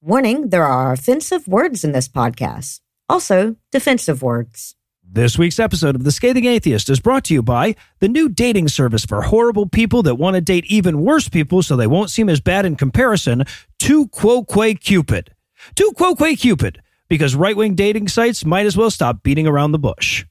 Warning 0.00 0.50
there 0.50 0.64
are 0.64 0.92
offensive 0.92 1.48
words 1.48 1.82
in 1.82 1.90
this 1.90 2.08
podcast, 2.08 2.78
also 3.08 3.56
defensive 3.72 4.22
words. 4.22 4.76
This 5.02 5.36
week's 5.36 5.58
episode 5.58 5.96
of 5.96 6.04
The 6.04 6.12
Scathing 6.12 6.44
Atheist 6.44 6.88
is 6.88 7.00
brought 7.00 7.24
to 7.24 7.34
you 7.34 7.42
by 7.42 7.74
the 7.98 8.06
new 8.06 8.28
dating 8.28 8.68
service 8.68 9.04
for 9.04 9.22
horrible 9.22 9.66
people 9.66 10.04
that 10.04 10.14
want 10.14 10.36
to 10.36 10.40
date 10.40 10.64
even 10.66 11.02
worse 11.02 11.28
people 11.28 11.64
so 11.64 11.74
they 11.74 11.88
won't 11.88 12.10
seem 12.10 12.28
as 12.28 12.40
bad 12.40 12.64
in 12.64 12.76
comparison, 12.76 13.42
2QuoQuaCupid. 13.80 15.30
2QuoQuaCupid, 15.74 16.76
because 17.08 17.34
right 17.34 17.56
wing 17.56 17.74
dating 17.74 18.06
sites 18.06 18.44
might 18.44 18.66
as 18.66 18.76
well 18.76 18.92
stop 18.92 19.24
beating 19.24 19.48
around 19.48 19.72
the 19.72 19.80
bush. 19.80 20.24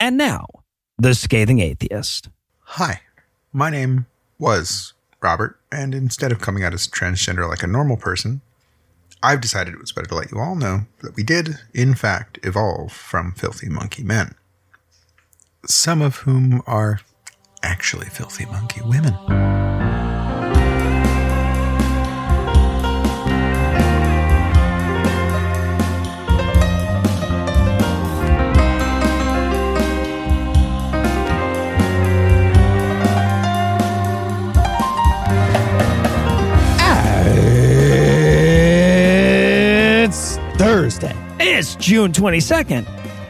And 0.00 0.16
now, 0.16 0.48
The 0.98 1.14
Scathing 1.14 1.60
Atheist. 1.60 2.30
Hi, 2.62 3.02
my 3.52 3.70
name 3.70 4.06
was 4.40 4.92
Robert, 5.22 5.56
and 5.70 5.94
instead 5.94 6.32
of 6.32 6.40
coming 6.40 6.64
out 6.64 6.74
as 6.74 6.88
transgender 6.88 7.48
like 7.48 7.62
a 7.62 7.68
normal 7.68 7.96
person, 7.96 8.40
I've 9.24 9.40
decided 9.40 9.72
it 9.72 9.80
was 9.80 9.90
better 9.90 10.08
to 10.08 10.14
let 10.16 10.30
you 10.30 10.38
all 10.38 10.54
know 10.54 10.82
that 11.00 11.16
we 11.16 11.22
did, 11.22 11.58
in 11.72 11.94
fact, 11.94 12.38
evolve 12.42 12.92
from 12.92 13.32
filthy 13.32 13.70
monkey 13.70 14.04
men. 14.04 14.34
Some 15.64 16.02
of 16.02 16.16
whom 16.16 16.62
are 16.66 17.00
actually 17.62 18.08
filthy 18.08 18.44
monkey 18.44 18.82
women. 18.82 19.14
June 41.84 42.12
22nd. 42.12 42.86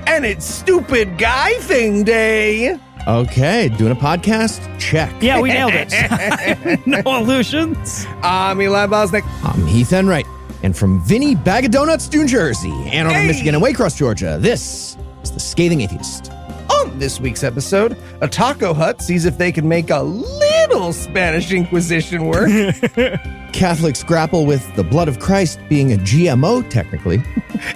And 0.06 0.24
it's 0.24 0.44
Stupid 0.44 1.18
Guy 1.18 1.54
Thing 1.54 2.04
Day. 2.04 2.78
Okay, 3.08 3.68
doing 3.70 3.90
a 3.90 3.96
podcast? 3.96 4.78
Check. 4.78 5.12
Yeah, 5.20 5.40
we 5.40 5.48
nailed 5.48 5.72
it. 5.74 6.86
no 6.86 7.00
illusions. 7.16 8.06
I'm 8.22 8.62
Eli 8.62 8.86
Bosnick. 8.86 9.24
I'm 9.42 9.66
Heath 9.66 9.92
Enright. 9.92 10.24
And 10.62 10.76
from 10.76 11.02
Vinny 11.04 11.34
Bag 11.34 11.64
of 11.64 11.72
Donuts, 11.72 12.08
New 12.12 12.26
Jersey, 12.28 12.70
Ann 12.92 13.06
Arbor, 13.06 13.18
Hey! 13.18 13.26
Michigan, 13.26 13.56
and 13.56 13.64
Waycross, 13.64 13.96
Georgia, 13.96 14.38
this 14.40 14.96
is 15.24 15.32
The 15.32 15.40
Scathing 15.40 15.80
Atheist. 15.80 16.30
On 16.70 16.96
this 16.96 17.18
week's 17.18 17.42
episode, 17.42 17.98
a 18.20 18.28
taco 18.28 18.72
hut 18.72 19.02
sees 19.02 19.24
if 19.24 19.36
they 19.36 19.50
can 19.50 19.66
make 19.66 19.90
a 19.90 20.00
little 20.00 20.53
Spanish 20.92 21.52
Inquisition 21.52 22.26
work. 22.26 22.48
Catholics 23.52 24.02
grapple 24.02 24.46
with 24.46 24.74
the 24.74 24.82
blood 24.84 25.08
of 25.08 25.20
Christ 25.20 25.60
being 25.68 25.92
a 25.92 25.96
GMO, 25.96 26.68
technically. 26.68 27.22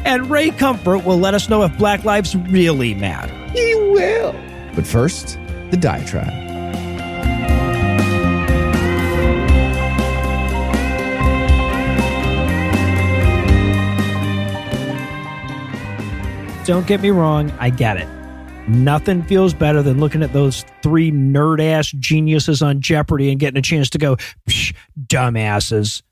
And 0.04 0.28
Ray 0.30 0.50
Comfort 0.50 1.04
will 1.04 1.18
let 1.18 1.34
us 1.34 1.48
know 1.48 1.62
if 1.62 1.76
Black 1.78 2.04
Lives 2.04 2.34
really 2.36 2.94
matter. 2.94 3.32
he 3.52 3.74
will. 3.74 4.32
But 4.74 4.86
first, 4.86 5.38
the 5.70 5.76
diatribe. 5.76 6.46
Don't 16.64 16.86
get 16.86 17.00
me 17.00 17.10
wrong, 17.10 17.50
I 17.58 17.70
get 17.70 17.96
it. 17.96 18.06
Nothing 18.68 19.22
feels 19.22 19.54
better 19.54 19.82
than 19.82 19.98
looking 19.98 20.22
at 20.22 20.34
those 20.34 20.62
three 20.82 21.10
nerd 21.10 21.58
ass 21.64 21.90
geniuses 21.90 22.60
on 22.60 22.82
Jeopardy 22.82 23.30
and 23.30 23.40
getting 23.40 23.56
a 23.56 23.62
chance 23.62 23.88
to 23.90 23.98
go, 23.98 24.16
Psh, 24.46 24.74
dumbasses. 25.06 26.02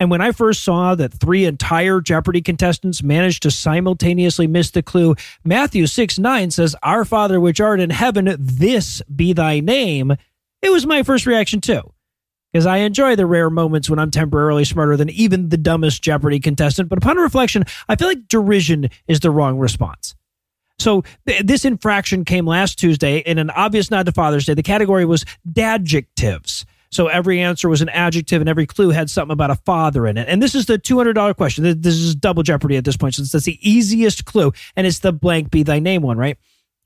And 0.00 0.10
when 0.10 0.20
I 0.20 0.32
first 0.32 0.64
saw 0.64 0.96
that 0.96 1.12
three 1.12 1.44
entire 1.44 2.00
Jeopardy 2.00 2.42
contestants 2.42 3.04
managed 3.04 3.44
to 3.44 3.52
simultaneously 3.52 4.48
miss 4.48 4.72
the 4.72 4.82
clue, 4.82 5.14
Matthew 5.44 5.86
6 5.86 6.18
9 6.18 6.50
says, 6.50 6.74
Our 6.82 7.04
Father 7.04 7.40
which 7.40 7.60
art 7.60 7.78
in 7.78 7.90
heaven, 7.90 8.34
this 8.40 9.00
be 9.02 9.32
thy 9.32 9.60
name. 9.60 10.16
It 10.62 10.70
was 10.70 10.86
my 10.86 11.04
first 11.04 11.26
reaction 11.26 11.60
too. 11.60 11.92
Because 12.52 12.66
I 12.66 12.78
enjoy 12.78 13.14
the 13.14 13.26
rare 13.26 13.50
moments 13.50 13.88
when 13.88 14.00
I'm 14.00 14.10
temporarily 14.10 14.64
smarter 14.64 14.96
than 14.96 15.10
even 15.10 15.48
the 15.48 15.56
dumbest 15.56 16.02
Jeopardy 16.02 16.40
contestant. 16.40 16.88
But 16.88 16.98
upon 16.98 17.18
reflection, 17.18 17.64
I 17.88 17.94
feel 17.94 18.08
like 18.08 18.26
derision 18.26 18.90
is 19.06 19.20
the 19.20 19.30
wrong 19.30 19.58
response. 19.58 20.16
So 20.84 21.02
th- 21.26 21.46
this 21.46 21.64
infraction 21.64 22.26
came 22.26 22.46
last 22.46 22.78
Tuesday 22.78 23.20
in 23.20 23.38
an 23.38 23.48
obvious 23.48 23.90
nod 23.90 24.04
to 24.04 24.12
Father's 24.12 24.44
Day. 24.44 24.52
The 24.52 24.62
category 24.62 25.06
was 25.06 25.24
dadjectives. 25.50 26.66
So 26.90 27.06
every 27.08 27.40
answer 27.40 27.70
was 27.70 27.80
an 27.80 27.88
adjective 27.88 28.42
and 28.42 28.50
every 28.50 28.66
clue 28.66 28.90
had 28.90 29.08
something 29.08 29.32
about 29.32 29.50
a 29.50 29.54
father 29.54 30.06
in 30.06 30.18
it. 30.18 30.28
And 30.28 30.42
this 30.42 30.54
is 30.54 30.66
the 30.66 30.78
$200 30.78 31.36
question. 31.36 31.80
This 31.80 31.94
is 31.94 32.14
double 32.14 32.42
jeopardy 32.42 32.76
at 32.76 32.84
this 32.84 32.98
point 32.98 33.14
since 33.14 33.32
that's 33.32 33.46
the 33.46 33.58
easiest 33.66 34.26
clue. 34.26 34.52
And 34.76 34.86
it's 34.86 34.98
the 34.98 35.10
blank 35.10 35.50
be 35.50 35.62
thy 35.62 35.78
name 35.78 36.02
one, 36.02 36.18
right? 36.18 36.36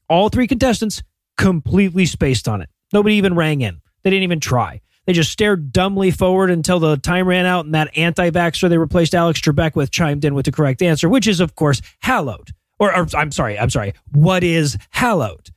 All 0.09 0.29
three 0.29 0.47
contestants 0.47 1.03
completely 1.37 2.07
spaced 2.07 2.47
on 2.47 2.63
it. 2.63 2.71
Nobody 2.93 3.17
even 3.17 3.35
rang 3.35 3.63
in. 3.63 3.81
They 4.05 4.11
didn't 4.11 4.23
even 4.23 4.39
try. 4.39 4.81
They 5.07 5.13
just 5.13 5.33
stared 5.33 5.73
dumbly 5.73 6.13
forward 6.13 6.53
until 6.53 6.79
the 6.79 6.99
time 6.99 7.27
ran 7.27 7.47
out 7.47 7.65
and 7.65 7.75
that 7.75 7.99
anti 7.99 8.31
vaxxer 8.31 8.69
they 8.69 8.79
replaced 8.79 9.13
Alex 9.13 9.41
Trebek 9.41 9.75
with 9.75 9.91
chimed 9.91 10.25
in 10.25 10.35
with 10.35 10.45
the 10.45 10.53
correct 10.53 10.83
answer, 10.83 11.09
which 11.09 11.27
is, 11.27 11.41
of 11.41 11.57
course, 11.57 11.83
hallowed. 12.01 12.53
Or, 12.79 12.95
or 12.97 13.07
I'm 13.15 13.33
sorry, 13.33 13.59
I'm 13.59 13.71
sorry. 13.71 13.95
What 14.13 14.45
is 14.45 14.77
hallowed? 14.91 15.51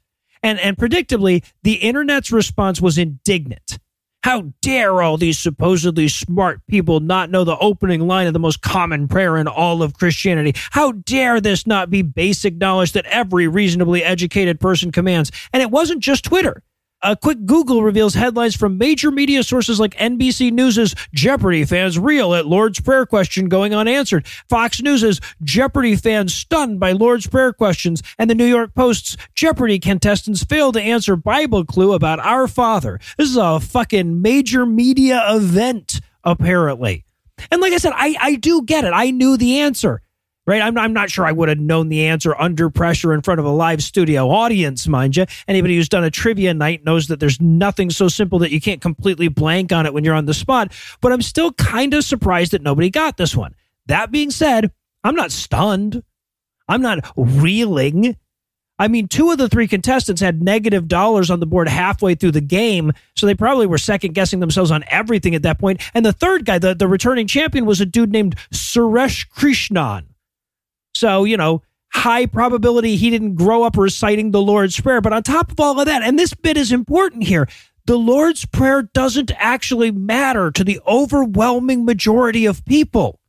And, 0.43 0.59
and 0.59 0.75
predictably, 0.75 1.45
the 1.63 1.75
internet's 1.75 2.31
response 2.31 2.81
was 2.81 2.97
indignant. 2.97 3.77
How 4.23 4.53
dare 4.61 5.01
all 5.01 5.17
these 5.17 5.39
supposedly 5.39 6.07
smart 6.07 6.61
people 6.67 6.99
not 6.99 7.31
know 7.31 7.43
the 7.43 7.57
opening 7.57 8.01
line 8.01 8.27
of 8.27 8.33
the 8.33 8.39
most 8.39 8.61
common 8.61 9.07
prayer 9.07 9.35
in 9.37 9.47
all 9.47 9.81
of 9.81 9.97
Christianity? 9.97 10.53
How 10.71 10.91
dare 10.91 11.41
this 11.41 11.65
not 11.65 11.89
be 11.89 12.03
basic 12.03 12.55
knowledge 12.57 12.91
that 12.91 13.05
every 13.05 13.47
reasonably 13.47 14.03
educated 14.03 14.59
person 14.59 14.91
commands? 14.91 15.31
And 15.53 15.63
it 15.63 15.71
wasn't 15.71 16.01
just 16.01 16.23
Twitter. 16.23 16.61
A 17.03 17.15
quick 17.15 17.47
Google 17.47 17.81
reveals 17.81 18.13
headlines 18.13 18.55
from 18.55 18.77
major 18.77 19.09
media 19.09 19.41
sources 19.41 19.79
like 19.79 19.97
NBC 19.97 20.51
News' 20.51 20.93
Jeopardy 21.15 21.65
fans 21.65 21.97
reel 21.97 22.35
at 22.35 22.45
Lord's 22.45 22.79
Prayer 22.79 23.07
question 23.07 23.49
going 23.49 23.73
unanswered. 23.73 24.27
Fox 24.47 24.79
News' 24.83 25.19
Jeopardy 25.41 25.95
fans 25.95 26.31
stunned 26.31 26.79
by 26.79 26.91
Lord's 26.91 27.25
Prayer 27.25 27.53
questions. 27.53 28.03
And 28.19 28.29
the 28.29 28.35
New 28.35 28.45
York 28.45 28.75
Post's 28.75 29.17
Jeopardy 29.33 29.79
contestants 29.79 30.43
fail 30.43 30.71
to 30.73 30.81
answer 30.81 31.15
Bible 31.15 31.65
clue 31.65 31.93
about 31.93 32.19
our 32.19 32.47
Father. 32.47 32.99
This 33.17 33.29
is 33.29 33.37
a 33.37 33.59
fucking 33.59 34.21
major 34.21 34.67
media 34.67 35.23
event, 35.27 36.01
apparently. 36.23 37.03
And 37.49 37.61
like 37.61 37.73
I 37.73 37.77
said, 37.77 37.93
I, 37.95 38.15
I 38.21 38.35
do 38.35 38.61
get 38.61 38.83
it. 38.83 38.91
I 38.93 39.09
knew 39.09 39.37
the 39.37 39.61
answer 39.61 40.03
right? 40.47 40.61
I'm, 40.61 40.77
I'm 40.77 40.93
not 40.93 41.09
sure 41.09 41.25
I 41.25 41.31
would 41.31 41.49
have 41.49 41.59
known 41.59 41.89
the 41.89 42.07
answer 42.07 42.35
under 42.39 42.69
pressure 42.69 43.13
in 43.13 43.21
front 43.21 43.39
of 43.39 43.45
a 43.45 43.51
live 43.51 43.83
studio 43.83 44.29
audience, 44.29 44.87
mind 44.87 45.15
you. 45.15 45.25
Anybody 45.47 45.75
who's 45.75 45.89
done 45.89 46.03
a 46.03 46.11
trivia 46.11 46.53
night 46.53 46.83
knows 46.83 47.07
that 47.07 47.19
there's 47.19 47.39
nothing 47.39 47.89
so 47.89 48.07
simple 48.07 48.39
that 48.39 48.51
you 48.51 48.61
can't 48.61 48.81
completely 48.81 49.27
blank 49.27 49.71
on 49.71 49.85
it 49.85 49.93
when 49.93 50.03
you're 50.03 50.15
on 50.15 50.25
the 50.25 50.33
spot. 50.33 50.73
But 51.01 51.11
I'm 51.11 51.21
still 51.21 51.53
kind 51.53 51.93
of 51.93 52.03
surprised 52.03 52.53
that 52.53 52.61
nobody 52.61 52.89
got 52.89 53.17
this 53.17 53.35
one. 53.35 53.55
That 53.87 54.11
being 54.11 54.31
said, 54.31 54.71
I'm 55.03 55.15
not 55.15 55.31
stunned. 55.31 56.03
I'm 56.67 56.81
not 56.81 57.11
reeling. 57.15 58.15
I 58.79 58.87
mean, 58.87 59.07
two 59.07 59.29
of 59.29 59.37
the 59.37 59.47
three 59.47 59.67
contestants 59.67 60.21
had 60.21 60.41
negative 60.41 60.87
dollars 60.87 61.29
on 61.29 61.39
the 61.39 61.45
board 61.45 61.67
halfway 61.67 62.15
through 62.15 62.31
the 62.31 62.41
game, 62.41 62.93
so 63.15 63.27
they 63.27 63.35
probably 63.35 63.67
were 63.67 63.77
second 63.77 64.15
guessing 64.15 64.39
themselves 64.39 64.71
on 64.71 64.83
everything 64.87 65.35
at 65.35 65.43
that 65.43 65.59
point. 65.59 65.81
And 65.93 66.03
the 66.03 66.13
third 66.13 66.45
guy, 66.45 66.57
the, 66.57 66.73
the 66.73 66.87
returning 66.87 67.27
champion, 67.27 67.67
was 67.67 67.79
a 67.79 67.85
dude 67.85 68.11
named 68.11 68.37
Suresh 68.51 69.27
Krishnan. 69.29 70.05
So, 71.01 71.23
you 71.23 71.35
know, 71.35 71.63
high 71.93 72.27
probability 72.27 72.95
he 72.95 73.09
didn't 73.09 73.33
grow 73.33 73.63
up 73.63 73.75
reciting 73.75 74.29
the 74.29 74.41
Lord's 74.41 74.79
Prayer. 74.79 75.01
But 75.01 75.13
on 75.13 75.23
top 75.23 75.51
of 75.51 75.59
all 75.59 75.79
of 75.79 75.87
that, 75.87 76.03
and 76.03 76.19
this 76.19 76.35
bit 76.35 76.57
is 76.57 76.71
important 76.71 77.23
here, 77.23 77.49
the 77.87 77.97
Lord's 77.97 78.45
Prayer 78.45 78.83
doesn't 78.83 79.31
actually 79.37 79.89
matter 79.89 80.51
to 80.51 80.63
the 80.63 80.79
overwhelming 80.87 81.85
majority 81.85 82.45
of 82.45 82.63
people. 82.65 83.19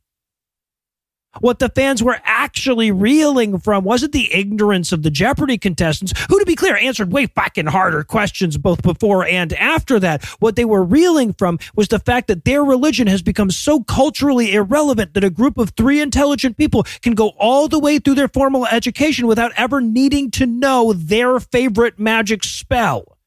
What 1.39 1.59
the 1.59 1.69
fans 1.69 2.03
were 2.03 2.19
actually 2.23 2.91
reeling 2.91 3.59
from 3.59 3.83
wasn't 3.83 4.11
the 4.11 4.33
ignorance 4.33 4.91
of 4.91 5.01
the 5.01 5.09
Jeopardy 5.09 5.57
contestants, 5.57 6.13
who, 6.29 6.39
to 6.39 6.45
be 6.45 6.55
clear, 6.55 6.75
answered 6.75 7.11
way 7.11 7.25
fucking 7.25 7.67
harder 7.67 8.03
questions 8.03 8.57
both 8.57 8.83
before 8.83 9.25
and 9.25 9.51
after 9.53 9.99
that. 9.99 10.23
What 10.39 10.55
they 10.55 10.65
were 10.65 10.83
reeling 10.83 11.33
from 11.33 11.57
was 11.75 11.87
the 11.87 11.99
fact 11.99 12.27
that 12.27 12.45
their 12.45 12.63
religion 12.63 13.07
has 13.07 13.21
become 13.21 13.49
so 13.49 13.83
culturally 13.83 14.53
irrelevant 14.53 15.15
that 15.15 15.23
a 15.23 15.29
group 15.29 15.57
of 15.57 15.71
three 15.71 16.01
intelligent 16.01 16.57
people 16.57 16.83
can 17.01 17.15
go 17.15 17.29
all 17.39 17.67
the 17.67 17.79
way 17.79 17.97
through 17.97 18.15
their 18.15 18.27
formal 18.27 18.67
education 18.67 19.25
without 19.25 19.51
ever 19.55 19.81
needing 19.81 20.29
to 20.31 20.45
know 20.45 20.93
their 20.93 21.39
favorite 21.39 21.97
magic 21.97 22.43
spell. 22.43 23.17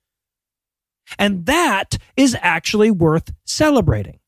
And 1.19 1.47
that 1.47 1.99
is 2.17 2.37
actually 2.41 2.91
worth 2.91 3.33
celebrating. 3.45 4.21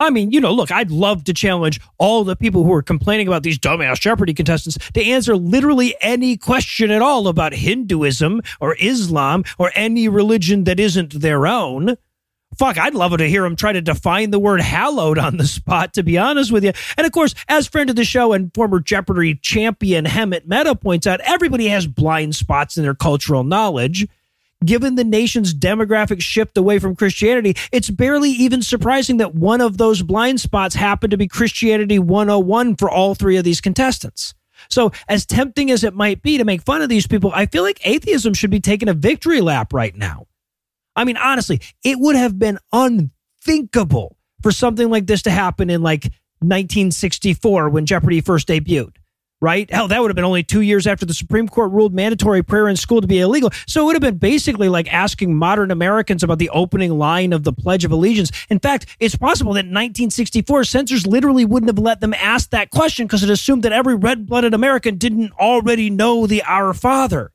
I 0.00 0.10
mean, 0.10 0.32
you 0.32 0.40
know, 0.40 0.52
look, 0.52 0.72
I'd 0.72 0.90
love 0.90 1.24
to 1.24 1.32
challenge 1.32 1.80
all 1.98 2.24
the 2.24 2.34
people 2.34 2.64
who 2.64 2.72
are 2.72 2.82
complaining 2.82 3.28
about 3.28 3.44
these 3.44 3.58
dumbass 3.58 4.00
Jeopardy 4.00 4.34
contestants 4.34 4.76
to 4.92 5.04
answer 5.04 5.36
literally 5.36 5.94
any 6.00 6.36
question 6.36 6.90
at 6.90 7.00
all 7.00 7.28
about 7.28 7.54
Hinduism 7.54 8.42
or 8.60 8.76
Islam 8.80 9.44
or 9.56 9.70
any 9.74 10.08
religion 10.08 10.64
that 10.64 10.80
isn't 10.80 11.20
their 11.20 11.46
own. 11.46 11.96
fuck, 12.58 12.76
I'd 12.76 12.94
love 12.94 13.16
to 13.16 13.28
hear 13.28 13.44
him 13.44 13.56
try 13.56 13.72
to 13.72 13.80
define 13.80 14.30
the 14.30 14.38
word 14.38 14.60
hallowed 14.60 15.18
on 15.18 15.36
the 15.36 15.46
spot, 15.46 15.94
to 15.94 16.02
be 16.02 16.18
honest 16.18 16.50
with 16.50 16.64
you. 16.64 16.72
And 16.96 17.06
of 17.06 17.12
course, 17.12 17.34
as 17.48 17.68
friend 17.68 17.88
of 17.88 17.96
the 17.96 18.04
show 18.04 18.32
and 18.32 18.52
former 18.52 18.80
Jeopardy 18.80 19.36
champion 19.36 20.04
Hemant 20.04 20.46
Mehta 20.46 20.74
points 20.74 21.06
out, 21.06 21.20
everybody 21.20 21.68
has 21.68 21.86
blind 21.86 22.34
spots 22.34 22.76
in 22.76 22.82
their 22.82 22.94
cultural 22.94 23.44
knowledge. 23.44 24.08
Given 24.64 24.94
the 24.94 25.04
nation's 25.04 25.52
demographic 25.52 26.20
shift 26.20 26.56
away 26.56 26.78
from 26.78 26.96
Christianity, 26.96 27.56
it's 27.72 27.90
barely 27.90 28.30
even 28.30 28.62
surprising 28.62 29.18
that 29.18 29.34
one 29.34 29.60
of 29.60 29.78
those 29.78 30.02
blind 30.02 30.40
spots 30.40 30.74
happened 30.74 31.10
to 31.10 31.16
be 31.16 31.28
Christianity 31.28 31.98
101 31.98 32.76
for 32.76 32.88
all 32.88 33.14
three 33.14 33.36
of 33.36 33.44
these 33.44 33.60
contestants. 33.60 34.34
So, 34.70 34.92
as 35.08 35.26
tempting 35.26 35.70
as 35.70 35.84
it 35.84 35.94
might 35.94 36.22
be 36.22 36.38
to 36.38 36.44
make 36.44 36.62
fun 36.62 36.80
of 36.80 36.88
these 36.88 37.06
people, 37.06 37.32
I 37.34 37.46
feel 37.46 37.62
like 37.62 37.86
atheism 37.86 38.32
should 38.32 38.50
be 38.50 38.60
taking 38.60 38.88
a 38.88 38.94
victory 38.94 39.40
lap 39.40 39.72
right 39.72 39.94
now. 39.94 40.26
I 40.96 41.04
mean, 41.04 41.16
honestly, 41.16 41.60
it 41.82 41.98
would 41.98 42.16
have 42.16 42.38
been 42.38 42.58
unthinkable 42.72 44.16
for 44.42 44.52
something 44.52 44.88
like 44.88 45.06
this 45.06 45.22
to 45.22 45.30
happen 45.30 45.68
in 45.68 45.82
like 45.82 46.04
1964 46.40 47.68
when 47.68 47.84
Jeopardy 47.84 48.20
first 48.20 48.48
debuted 48.48 48.94
right? 49.44 49.70
Hell, 49.70 49.88
that 49.88 50.00
would 50.00 50.08
have 50.08 50.16
been 50.16 50.24
only 50.24 50.42
two 50.42 50.62
years 50.62 50.86
after 50.86 51.04
the 51.04 51.12
Supreme 51.12 51.46
Court 51.48 51.70
ruled 51.70 51.92
mandatory 51.92 52.42
prayer 52.42 52.66
in 52.66 52.76
school 52.76 53.02
to 53.02 53.06
be 53.06 53.20
illegal. 53.20 53.50
So 53.66 53.82
it 53.82 53.84
would 53.84 53.94
have 53.94 54.02
been 54.02 54.16
basically 54.16 54.70
like 54.70 54.90
asking 54.90 55.36
modern 55.36 55.70
Americans 55.70 56.22
about 56.22 56.38
the 56.38 56.48
opening 56.48 56.98
line 56.98 57.34
of 57.34 57.44
the 57.44 57.52
Pledge 57.52 57.84
of 57.84 57.92
Allegiance. 57.92 58.32
In 58.48 58.58
fact, 58.58 58.86
it's 59.00 59.16
possible 59.16 59.52
that 59.52 59.66
in 59.66 59.70
1964, 59.70 60.64
censors 60.64 61.06
literally 61.06 61.44
wouldn't 61.44 61.68
have 61.68 61.78
let 61.78 62.00
them 62.00 62.14
ask 62.14 62.48
that 62.50 62.70
question 62.70 63.06
because 63.06 63.22
it 63.22 63.28
assumed 63.28 63.62
that 63.64 63.72
every 63.72 63.94
red 63.94 64.24
blooded 64.24 64.54
American 64.54 64.96
didn't 64.96 65.32
already 65.32 65.90
know 65.90 66.26
the 66.26 66.42
Our 66.44 66.72
Father. 66.72 67.30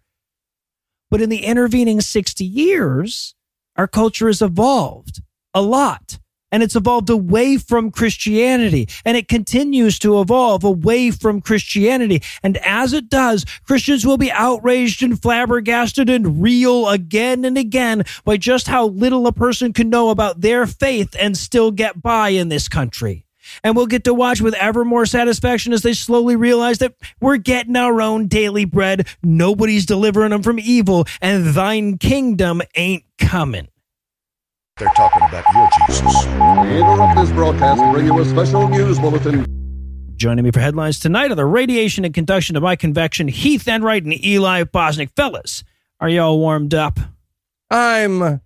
But 1.11 1.21
in 1.21 1.29
the 1.29 1.45
intervening 1.45 2.01
60 2.01 2.43
years, 2.43 3.35
our 3.75 3.87
culture 3.87 4.27
has 4.27 4.41
evolved 4.41 5.21
a 5.53 5.61
lot 5.61 6.17
and 6.51 6.63
it's 6.63 6.75
evolved 6.75 7.09
away 7.09 7.57
from 7.57 7.91
Christianity 7.91 8.87
and 9.05 9.15
it 9.17 9.27
continues 9.27 9.99
to 9.99 10.19
evolve 10.21 10.63
away 10.63 11.11
from 11.11 11.41
Christianity. 11.41 12.21
And 12.43 12.57
as 12.57 12.93
it 12.93 13.09
does, 13.09 13.45
Christians 13.65 14.05
will 14.05 14.17
be 14.17 14.31
outraged 14.31 15.03
and 15.03 15.21
flabbergasted 15.21 16.09
and 16.09 16.41
reel 16.41 16.89
again 16.89 17.45
and 17.45 17.57
again 17.57 18.03
by 18.23 18.37
just 18.37 18.67
how 18.67 18.87
little 18.87 19.27
a 19.27 19.33
person 19.33 19.73
can 19.73 19.89
know 19.89 20.09
about 20.09 20.41
their 20.41 20.65
faith 20.65 21.15
and 21.19 21.37
still 21.37 21.71
get 21.71 22.01
by 22.01 22.29
in 22.29 22.49
this 22.49 22.67
country. 22.67 23.25
And 23.63 23.75
we'll 23.75 23.87
get 23.87 24.03
to 24.03 24.13
watch 24.13 24.41
with 24.41 24.53
ever 24.55 24.85
more 24.85 25.05
satisfaction 25.05 25.73
as 25.73 25.81
they 25.81 25.93
slowly 25.93 26.35
realize 26.35 26.77
that 26.79 26.93
we're 27.19 27.37
getting 27.37 27.75
our 27.75 28.01
own 28.01 28.27
daily 28.27 28.65
bread. 28.65 29.07
Nobody's 29.23 29.87
delivering 29.87 30.29
them 30.29 30.43
from 30.43 30.59
evil, 30.59 31.05
and 31.19 31.47
thine 31.47 31.97
kingdom 31.97 32.61
ain't 32.75 33.05
coming. 33.17 33.67
They're 34.79 34.87
talking 34.95 35.21
about 35.27 35.43
your 35.53 35.69
Jesus. 35.87 36.25
We 36.25 36.77
interrupt 36.79 37.15
this 37.19 37.31
broadcast 37.31 37.81
to 37.81 37.91
bring 37.91 38.05
you 38.05 38.17
a 38.19 38.25
special 38.25 38.69
news 38.69 38.97
bulletin. 38.97 39.45
Joining 40.15 40.45
me 40.45 40.51
for 40.51 40.61
headlines 40.61 40.99
tonight 40.99 41.31
are 41.31 41.35
the 41.35 41.45
radiation 41.45 42.05
and 42.05 42.13
conduction 42.13 42.55
of 42.55 42.63
my 42.63 42.77
convection, 42.77 43.27
Heath 43.27 43.67
Enright 43.67 44.03
and 44.05 44.13
Eli 44.25 44.63
Bosnick. 44.63 45.09
Fellas, 45.17 45.65
are 45.99 46.07
y'all 46.07 46.39
warmed 46.39 46.73
up? 46.73 46.97
I'm 47.69 48.39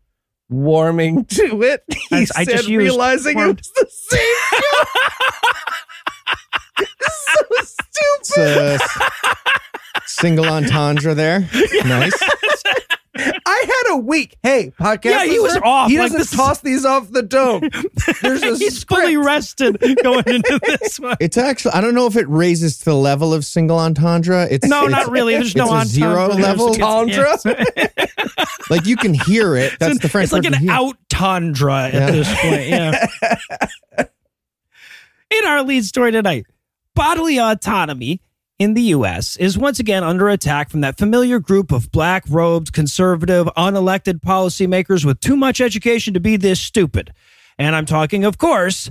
warming 0.49 1.25
to 1.29 1.61
it. 1.61 1.83
He 2.09 2.15
I- 2.15 2.23
said, 2.25 2.35
I 2.35 2.45
just 2.45 2.67
realizing 2.67 3.35
warmed. 3.37 3.59
it 3.59 3.67
was 3.67 3.71
the 3.75 3.87
same 3.91 4.35
joke. 4.61 4.87
so 8.23 8.35
It's 8.35 8.97
a 8.97 10.01
single 10.07 10.45
entendre 10.45 11.13
there. 11.13 11.47
Nice. 11.85 12.19
I 13.15 13.63
had 13.85 13.93
a 13.93 13.97
week. 13.97 14.37
Hey, 14.41 14.73
podcast. 14.79 15.05
Yeah, 15.05 15.25
he 15.25 15.39
was 15.39 15.55
off. 15.63 15.89
He 15.89 15.97
Like, 15.99 16.05
doesn't 16.05 16.17
this 16.19 16.31
toss 16.31 16.61
these 16.61 16.83
off 16.85 17.11
the 17.11 17.21
dome. 17.21 17.61
There's 18.21 18.41
a 18.41 18.57
He's 18.57 18.83
fully 18.83 19.17
rested 19.17 19.77
going 20.03 20.23
into 20.27 20.59
this 20.63 20.99
one. 20.99 21.15
It's 21.19 21.37
actually 21.37 21.73
I 21.73 21.81
don't 21.81 21.93
know 21.93 22.07
if 22.07 22.15
it 22.15 22.27
raises 22.27 22.79
to 22.79 22.85
the 22.85 22.95
level 22.95 23.33
of 23.33 23.45
single 23.45 23.77
entendre. 23.77 24.47
It's 24.49 24.67
No, 24.67 24.85
it's- 24.87 24.91
not 25.05 25.11
really. 25.11 25.33
There's 25.35 25.47
it's 25.47 25.55
no 25.55 25.65
a 25.67 25.79
entendre. 25.79 25.87
zero 25.89 26.27
level. 26.29 26.73
it's- 26.73 26.79
Tundra? 26.79 27.37
Like 28.69 28.85
you 28.85 28.95
can 28.95 29.13
hear 29.13 29.55
it. 29.57 29.73
That's 29.77 29.99
the 29.99 30.07
French 30.09 30.25
It's 30.27 30.33
like 30.33 30.45
an 30.45 30.53
for 30.65 30.71
out 30.71 30.97
tundra 31.09 31.83
at 31.87 31.93
Yeah. 31.93 32.11
this 32.11 32.27
point. 32.41 32.67
Yeah. 32.67 34.05
In 35.29 35.45
our 35.45 35.63
lead 35.63 35.83
story 35.85 36.11
tonight, 36.11 36.45
bodily 36.95 37.39
autonomy 37.39 38.21
in 38.59 38.73
the 38.73 38.81
U.S. 38.81 39.35
is 39.37 39.57
once 39.57 39.79
again 39.79 40.03
under 40.03 40.29
attack 40.29 40.69
from 40.69 40.81
that 40.81 40.97
familiar 40.97 41.39
group 41.39 41.71
of 41.71 41.91
black 41.91 42.23
robed, 42.29 42.73
conservative, 42.73 43.47
unelected 43.57 44.19
policymakers 44.21 45.03
with 45.03 45.19
too 45.19 45.35
much 45.35 45.59
education 45.59 46.13
to 46.13 46.19
be 46.19 46.37
this 46.37 46.59
stupid. 46.59 47.13
And 47.57 47.75
I'm 47.75 47.85
talking, 47.85 48.23
of 48.23 48.37
course, 48.37 48.89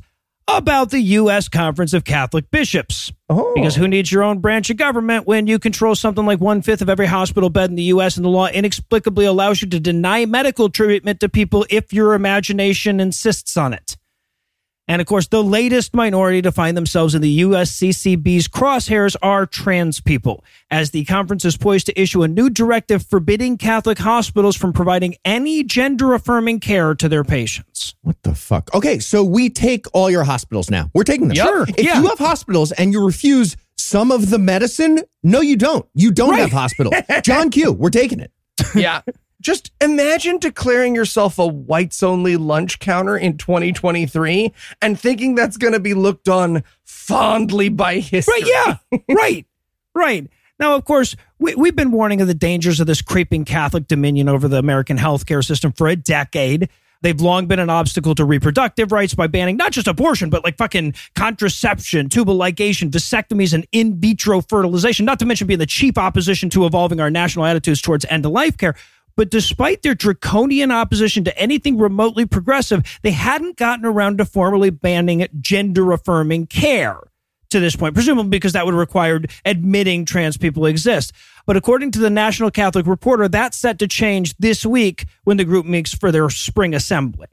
about 0.49 0.91
the 0.91 1.01
U.S. 1.01 1.49
Conference 1.49 1.95
of 1.95 2.05
Catholic 2.05 2.51
Bishops. 2.51 3.13
Oh. 3.29 3.53
Because 3.55 3.77
who 3.77 3.89
needs 3.89 4.11
your 4.11 4.23
own 4.23 4.41
branch 4.41 4.71
of 4.71 4.77
government 4.77 5.27
when 5.27 5.47
you 5.47 5.59
control 5.59 5.95
something 5.95 6.27
like 6.27 6.41
one 6.41 6.63
fifth 6.63 6.83
of 6.83 6.89
every 6.89 7.07
hospital 7.07 7.49
bed 7.49 7.71
in 7.71 7.77
the 7.77 7.83
U.S. 7.85 8.17
and 8.17 8.25
the 8.25 8.31
law 8.31 8.49
inexplicably 8.49 9.25
allows 9.25 9.63
you 9.63 9.69
to 9.69 9.81
deny 9.81 10.27
medical 10.27 10.69
treatment 10.69 11.21
to 11.21 11.29
people 11.29 11.65
if 11.71 11.93
your 11.93 12.15
imagination 12.15 13.01
insists 13.01 13.57
on 13.57 13.73
it? 13.73 13.97
And 14.93 15.01
of 15.01 15.07
course, 15.09 15.27
the 15.29 15.43
latest 15.43 15.95
minority 15.95 16.43
to 16.43 16.53
find 16.53 16.77
themselves 16.77 17.15
in 17.15 17.23
the 17.23 17.41
USCCB's 17.41 18.47
crosshairs 18.47 19.17
are 19.23 19.47
trans 19.47 20.01
people, 20.03 20.45
as 20.71 20.91
the 20.91 21.07
conference 21.07 21.47
is 21.47 21.57
poised 21.57 21.87
to 21.87 21.99
issue 21.99 22.23
a 22.23 22.29
new 22.29 22.51
directive 22.51 23.03
forbidding 23.03 23.57
Catholic 23.57 23.97
hospitals 23.97 24.55
from 24.55 24.75
providing 24.75 25.15
any 25.25 25.65
gender 25.65 26.13
affirming 26.13 26.61
care 26.61 26.95
to 26.95 27.09
their 27.09 27.25
patients. 27.25 27.95
What 28.03 28.23
the 28.23 28.35
fuck? 28.35 28.69
Okay, 28.75 28.99
so 28.99 29.25
we 29.25 29.49
take 29.49 29.87
all 29.95 30.11
your 30.11 30.25
hospitals 30.25 30.71
now. 30.71 30.91
We're 30.93 31.05
taking 31.05 31.29
them. 31.29 31.37
Yep. 31.39 31.47
Sure, 31.47 31.63
If 31.71 31.83
yeah. 31.87 31.99
you 31.99 32.09
have 32.09 32.19
hospitals 32.19 32.71
and 32.73 32.93
you 32.93 33.03
refuse 33.03 33.57
some 33.79 34.11
of 34.13 34.29
the 34.29 34.39
medicine, 34.39 35.01
no, 35.23 35.41
you 35.41 35.57
don't. 35.57 35.87
You 35.95 36.11
don't 36.11 36.33
Right. 36.33 36.41
have 36.41 36.53
hospitals. 36.53 36.93
John 37.23 37.49
Q, 37.49 37.73
we're 37.73 37.89
taking 37.89 38.21
it. 38.21 38.31
yeah. 38.75 39.01
Just 39.43 39.73
imagine 39.81 40.39
declaring 40.39 40.95
yourself 40.95 41.39
a 41.39 41.47
whites 41.47 42.03
only 42.03 42.37
lunch 42.37 42.79
counter 42.79 43.17
in 43.17 43.37
2023 43.37 44.53
and 44.81 44.99
thinking 44.99 45.35
that's 45.35 45.57
going 45.57 45.73
to 45.73 45.81
be 45.81 45.95
looked 45.95 46.29
on 46.29 46.63
fondly 46.85 47.69
by 47.69 47.99
history. 47.99 48.43
Right, 48.43 48.79
yeah, 48.91 48.99
right, 49.15 49.47
right. 49.95 50.31
Now, 50.61 50.77
of 50.77 50.85
course, 50.85 51.17
we, 51.41 51.57
we've 51.57 51.75
been 51.75 51.91
warning 51.91 52.21
of 52.21 52.29
the 52.29 52.35
dangers 52.35 52.79
of 52.79 52.87
this 52.87 53.03
creeping 53.03 53.45
Catholic 53.45 53.89
dominion 53.89 54.29
over 54.29 54.47
the 54.47 54.59
American 54.59 54.97
healthcare 54.97 55.45
system 55.45 55.73
for 55.73 55.89
a 55.89 55.97
decade. 55.97 56.69
They've 57.03 57.21
long 57.21 57.47
been 57.47 57.59
an 57.59 57.69
obstacle 57.69 58.15
to 58.15 58.25
reproductive 58.25 58.93
rights 58.93 59.13
by 59.13 59.27
banning 59.27 59.57
not 59.57 59.73
just 59.73 59.89
abortion, 59.89 60.31
but 60.31 60.45
like 60.45 60.57
fucking 60.57 60.95
contraception, 61.17 62.09
tubal 62.09 62.39
ligation, 62.39 62.91
vasectomies, 62.91 63.53
and 63.53 63.67
in 63.73 64.01
vitro 64.01 64.41
fertilization, 64.41 65.05
not 65.05 65.19
to 65.19 65.27
mention 65.27 65.49
being 65.49 65.59
the 65.59 65.67
chief 65.67 65.99
opposition 65.99 66.49
to 66.51 66.65
evolving 66.65 67.01
our 67.01 67.11
national 67.11 67.45
attitudes 67.45 67.83
towards 67.83 68.05
end 68.05 68.25
of 68.25 68.31
life 68.31 68.57
care. 68.57 68.77
But 69.17 69.31
despite 69.31 69.83
their 69.83 69.95
draconian 69.95 70.71
opposition 70.71 71.25
to 71.25 71.39
anything 71.39 71.79
remotely 71.79 72.27
progressive, 72.27 72.99
they 73.03 73.11
hadn't 73.11 73.57
gotten 73.57 73.85
around 73.85 74.19
to 74.19 74.25
formally 74.25 74.71
banning 74.71 75.27
gender 75.41 75.93
affirming 75.93 76.47
care 76.47 76.99
to 77.51 77.61
this 77.61 77.77
point, 77.77 77.95
presumably 77.95 78.31
because 78.31 78.55
that 78.55 78.65
would 78.65 78.73
have 78.73 78.81
required 78.81 79.31
admitting 79.45 80.05
trans 80.05 80.37
people 80.37 80.67
exist. 80.67 81.13
But 81.47 81.57
according 81.57 81.91
to 81.93 81.99
the 81.99 82.11
National 82.11 82.51
Catholic 82.51 82.87
Reporter, 82.87 83.29
that's 83.29 83.59
set 83.59 83.79
to 83.81 83.89
change 83.89 84.35
this 84.39 84.65
week 84.65 85.07
when 85.25 85.37
the 85.37 85.45
group 85.45 85.67
meets 85.67 85.95
for 85.95 86.11
their 86.11 86.31
spring 86.31 86.75
assembly. 86.75 87.27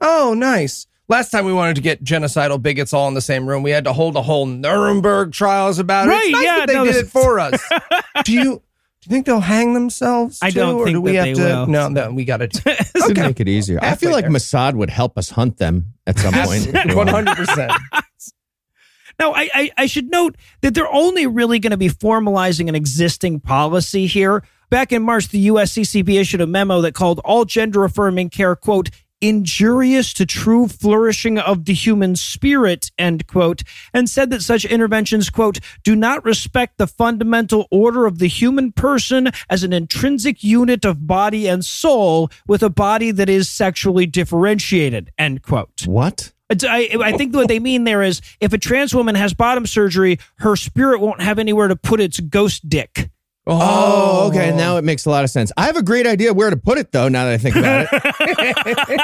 Oh, 0.00 0.34
nice. 0.36 0.86
Last 1.08 1.30
time 1.30 1.46
we 1.46 1.54
wanted 1.54 1.74
to 1.76 1.80
get 1.80 2.04
genocidal 2.04 2.62
bigots 2.62 2.92
all 2.92 3.08
in 3.08 3.14
the 3.14 3.20
same 3.22 3.48
room, 3.48 3.62
we 3.62 3.70
had 3.70 3.84
to 3.84 3.92
hold 3.94 4.14
a 4.14 4.22
whole 4.22 4.44
Nuremberg 4.46 5.32
trials 5.32 5.78
about 5.78 6.06
it. 6.06 6.10
Right, 6.10 6.30
nice 6.30 6.44
yeah, 6.44 6.56
that 6.58 6.66
they 6.68 6.74
no, 6.74 6.84
did 6.84 6.94
this- 6.94 7.02
it 7.04 7.08
for 7.08 7.40
us. 7.40 7.60
do 8.24 8.32
you 8.32 8.62
you 9.08 9.16
think 9.16 9.26
they'll 9.26 9.40
hang 9.40 9.74
themselves? 9.74 10.38
I 10.42 10.50
too, 10.50 10.60
don't 10.60 10.74
or 10.76 10.84
think 10.84 10.96
do 10.96 11.00
we 11.00 11.12
that 11.12 11.28
have 11.28 11.36
they 11.36 11.42
to? 11.42 11.48
will. 11.56 11.66
No, 11.66 11.88
no, 11.88 12.12
we 12.12 12.24
got 12.24 12.38
to. 12.38 12.48
This 12.94 13.06
would 13.06 13.16
make 13.16 13.40
it 13.40 13.48
easier. 13.48 13.78
I 13.80 13.94
feel 13.94 14.10
like 14.12 14.24
there. 14.24 14.32
Mossad 14.32 14.74
would 14.74 14.90
help 14.90 15.16
us 15.16 15.30
hunt 15.30 15.56
them 15.58 15.94
at 16.06 16.18
some 16.18 16.34
point. 16.34 16.72
One 16.94 17.08
hundred 17.08 17.36
percent. 17.36 17.72
Now, 19.20 19.32
I, 19.32 19.50
I, 19.52 19.70
I 19.78 19.86
should 19.86 20.10
note 20.12 20.36
that 20.60 20.74
they're 20.74 20.86
only 20.92 21.26
really 21.26 21.58
going 21.58 21.72
to 21.72 21.76
be 21.76 21.88
formalizing 21.88 22.68
an 22.68 22.76
existing 22.76 23.40
policy 23.40 24.06
here. 24.06 24.44
Back 24.70 24.92
in 24.92 25.02
March, 25.02 25.30
the 25.30 25.48
USCCB 25.48 26.20
issued 26.20 26.40
a 26.40 26.46
memo 26.46 26.82
that 26.82 26.94
called 26.94 27.20
all 27.24 27.44
gender 27.44 27.82
affirming 27.84 28.30
care, 28.30 28.54
quote, 28.54 28.90
injurious 29.20 30.12
to 30.14 30.26
true 30.26 30.68
flourishing 30.68 31.38
of 31.38 31.64
the 31.64 31.74
human 31.74 32.16
spirit, 32.16 32.90
end 32.98 33.26
quote, 33.26 33.62
and 33.92 34.08
said 34.08 34.30
that 34.30 34.42
such 34.42 34.64
interventions, 34.64 35.30
quote, 35.30 35.58
do 35.82 35.96
not 35.96 36.24
respect 36.24 36.78
the 36.78 36.86
fundamental 36.86 37.66
order 37.70 38.06
of 38.06 38.18
the 38.18 38.28
human 38.28 38.72
person 38.72 39.30
as 39.50 39.62
an 39.62 39.72
intrinsic 39.72 40.42
unit 40.42 40.84
of 40.84 41.06
body 41.06 41.48
and 41.48 41.64
soul 41.64 42.30
with 42.46 42.62
a 42.62 42.70
body 42.70 43.10
that 43.10 43.28
is 43.28 43.48
sexually 43.48 44.06
differentiated, 44.06 45.10
end 45.18 45.42
quote. 45.42 45.86
What? 45.86 46.32
I, 46.50 46.88
I 47.00 47.12
think 47.12 47.34
what 47.34 47.48
they 47.48 47.58
mean 47.58 47.84
there 47.84 48.02
is 48.02 48.22
if 48.40 48.54
a 48.54 48.58
trans 48.58 48.94
woman 48.94 49.14
has 49.14 49.34
bottom 49.34 49.66
surgery, 49.66 50.18
her 50.36 50.56
spirit 50.56 51.00
won't 51.00 51.20
have 51.20 51.38
anywhere 51.38 51.68
to 51.68 51.76
put 51.76 52.00
its 52.00 52.20
ghost 52.20 52.68
dick. 52.68 53.10
Oh. 53.48 53.58
oh, 53.60 54.28
okay. 54.28 54.54
Now 54.54 54.76
it 54.76 54.84
makes 54.84 55.06
a 55.06 55.10
lot 55.10 55.24
of 55.24 55.30
sense. 55.30 55.50
I 55.56 55.66
have 55.66 55.76
a 55.76 55.82
great 55.82 56.06
idea 56.06 56.34
where 56.34 56.50
to 56.50 56.56
put 56.56 56.78
it, 56.78 56.92
though, 56.92 57.08
now 57.08 57.24
that 57.24 57.32
I 57.32 57.38
think 57.38 57.56
about 57.56 57.88
it. 57.90 59.00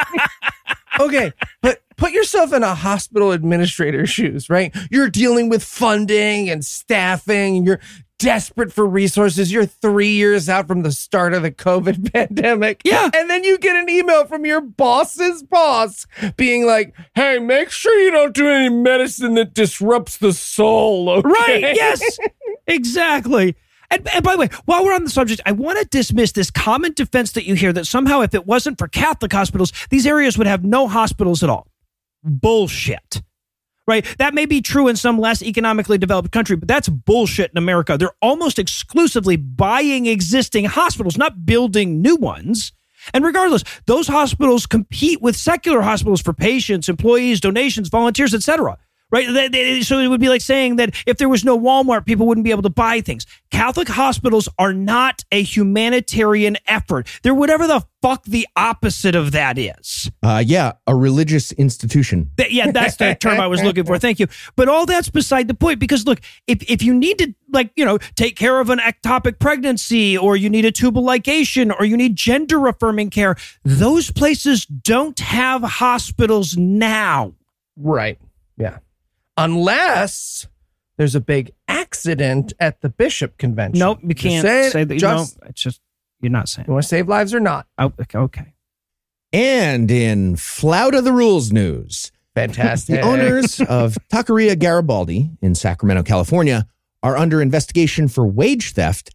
okay, 1.00 1.32
but 1.62 1.82
put 1.96 2.12
yourself 2.12 2.52
in 2.52 2.62
a 2.62 2.74
hospital 2.74 3.32
administrator's 3.32 4.10
shoes, 4.10 4.50
right? 4.50 4.74
You're 4.90 5.08
dealing 5.08 5.48
with 5.48 5.64
funding 5.64 6.50
and 6.50 6.64
staffing, 6.64 7.56
and 7.56 7.66
you're 7.66 7.80
desperate 8.18 8.72
for 8.72 8.86
resources. 8.86 9.52
You're 9.52 9.66
three 9.66 10.12
years 10.12 10.48
out 10.48 10.66
from 10.66 10.82
the 10.82 10.92
start 10.92 11.34
of 11.34 11.42
the 11.42 11.50
COVID 11.50 12.12
pandemic. 12.12 12.82
Yeah. 12.84 13.10
And 13.14 13.28
then 13.28 13.44
you 13.44 13.58
get 13.58 13.76
an 13.76 13.88
email 13.88 14.26
from 14.26 14.46
your 14.46 14.60
boss's 14.60 15.42
boss 15.42 16.06
being 16.36 16.66
like, 16.66 16.94
hey, 17.14 17.38
make 17.38 17.70
sure 17.70 17.98
you 18.00 18.10
don't 18.10 18.34
do 18.34 18.48
any 18.48 18.68
medicine 18.68 19.34
that 19.34 19.54
disrupts 19.54 20.18
the 20.18 20.32
soul. 20.32 21.10
Okay? 21.10 21.28
Right. 21.28 21.76
Yes. 21.76 22.18
exactly. 22.66 23.56
And, 23.94 24.08
and 24.12 24.24
by 24.24 24.32
the 24.32 24.38
way, 24.38 24.48
while 24.64 24.84
we're 24.84 24.94
on 24.94 25.04
the 25.04 25.10
subject, 25.10 25.40
I 25.46 25.52
want 25.52 25.78
to 25.78 25.84
dismiss 25.84 26.32
this 26.32 26.50
common 26.50 26.94
defense 26.94 27.32
that 27.32 27.44
you 27.44 27.54
hear 27.54 27.72
that 27.72 27.86
somehow, 27.86 28.22
if 28.22 28.34
it 28.34 28.44
wasn't 28.44 28.76
for 28.76 28.88
Catholic 28.88 29.32
hospitals, 29.32 29.72
these 29.88 30.04
areas 30.04 30.36
would 30.36 30.48
have 30.48 30.64
no 30.64 30.88
hospitals 30.88 31.44
at 31.44 31.50
all. 31.50 31.68
Bullshit. 32.24 33.22
Right? 33.86 34.04
That 34.18 34.34
may 34.34 34.46
be 34.46 34.62
true 34.62 34.88
in 34.88 34.96
some 34.96 35.20
less 35.20 35.42
economically 35.42 35.98
developed 35.98 36.32
country, 36.32 36.56
but 36.56 36.66
that's 36.66 36.88
bullshit 36.88 37.52
in 37.52 37.58
America. 37.58 37.96
They're 37.96 38.16
almost 38.20 38.58
exclusively 38.58 39.36
buying 39.36 40.06
existing 40.06 40.64
hospitals, 40.64 41.16
not 41.16 41.46
building 41.46 42.02
new 42.02 42.16
ones. 42.16 42.72
And 43.12 43.24
regardless, 43.24 43.62
those 43.86 44.08
hospitals 44.08 44.66
compete 44.66 45.20
with 45.22 45.36
secular 45.36 45.82
hospitals 45.82 46.22
for 46.22 46.32
patients, 46.32 46.88
employees, 46.88 47.38
donations, 47.38 47.90
volunteers, 47.90 48.34
etc. 48.34 48.78
Right? 49.14 49.32
They- 49.32 49.48
they- 49.48 49.80
So 49.82 49.98
it 50.00 50.08
would 50.08 50.20
be 50.20 50.28
like 50.28 50.40
saying 50.40 50.76
that 50.76 50.94
if 51.06 51.18
there 51.18 51.28
was 51.28 51.44
no 51.44 51.56
Walmart, 51.58 52.04
people 52.04 52.26
wouldn't 52.26 52.44
be 52.44 52.50
able 52.50 52.62
to 52.62 52.70
buy 52.70 53.00
things. 53.00 53.26
Catholic 53.50 53.88
hospitals 53.88 54.48
are 54.58 54.72
not 54.72 55.22
a 55.30 55.40
humanitarian 55.42 56.56
effort. 56.66 57.06
They're 57.22 57.34
whatever 57.34 57.66
the 57.66 57.84
fuck 58.02 58.24
the 58.24 58.46
opposite 58.56 59.14
of 59.14 59.30
that 59.32 59.56
is. 59.58 60.10
Uh, 60.22 60.42
yeah, 60.44 60.72
a 60.86 60.94
religious 60.94 61.52
institution. 61.52 62.30
Th- 62.36 62.50
yeah, 62.50 62.70
that's 62.72 62.96
the 62.96 63.14
term 63.20 63.38
I 63.40 63.46
was 63.46 63.60
looking 63.68 63.84
for. 63.84 63.98
Thank 63.98 64.18
you. 64.18 64.26
But 64.56 64.68
all 64.68 64.84
that's 64.86 65.08
beside 65.10 65.46
the 65.48 65.54
point 65.54 65.78
because 65.78 66.04
look, 66.06 66.20
if, 66.46 66.62
if 66.68 66.82
you 66.82 66.92
need 66.94 67.18
to 67.18 67.32
like, 67.52 67.70
you 67.76 67.84
know, 67.84 67.98
take 68.16 68.34
care 68.36 68.58
of 68.58 68.68
an 68.70 68.80
ectopic 68.80 69.38
pregnancy 69.38 70.18
or 70.18 70.36
you 70.36 70.50
need 70.50 70.64
a 70.64 70.72
tubal 70.72 71.04
ligation 71.04 71.72
or 71.78 71.84
you 71.84 71.96
need 71.96 72.16
gender 72.16 72.66
affirming 72.66 73.10
care, 73.10 73.36
those 73.64 74.10
places 74.10 74.64
don't 74.66 75.20
have 75.20 75.62
hospitals 75.62 76.56
now. 76.56 77.34
Right. 77.76 78.18
Yeah. 78.56 78.78
Unless 79.36 80.46
there's 80.96 81.14
a 81.14 81.20
big 81.20 81.52
accident 81.68 82.52
at 82.60 82.80
the 82.80 82.88
bishop 82.88 83.38
convention. 83.38 83.80
Nope, 83.80 84.00
you 84.02 84.14
can't 84.14 84.42
saying, 84.42 84.70
say 84.70 84.84
that. 84.84 84.96
Just, 84.96 85.40
no, 85.40 85.48
it's 85.48 85.62
just 85.62 85.80
you're 86.20 86.30
not 86.30 86.48
saying. 86.48 86.66
you 86.68 86.72
want 86.72 86.84
to 86.84 86.88
save 86.88 87.08
lives 87.08 87.34
or 87.34 87.40
not? 87.40 87.66
Oh, 87.78 87.92
okay, 88.00 88.18
okay. 88.18 88.54
And 89.32 89.90
in 89.90 90.36
Flout 90.36 90.94
of 90.94 91.04
the 91.04 91.12
Rules 91.12 91.52
news, 91.52 92.12
Fantastic. 92.34 92.96
the 92.96 93.00
owners 93.00 93.60
of 93.60 93.98
Taqueria 94.12 94.58
Garibaldi 94.58 95.30
in 95.42 95.54
Sacramento, 95.54 96.04
California, 96.04 96.66
are 97.02 97.16
under 97.16 97.42
investigation 97.42 98.08
for 98.08 98.26
wage 98.26 98.72
theft. 98.72 99.10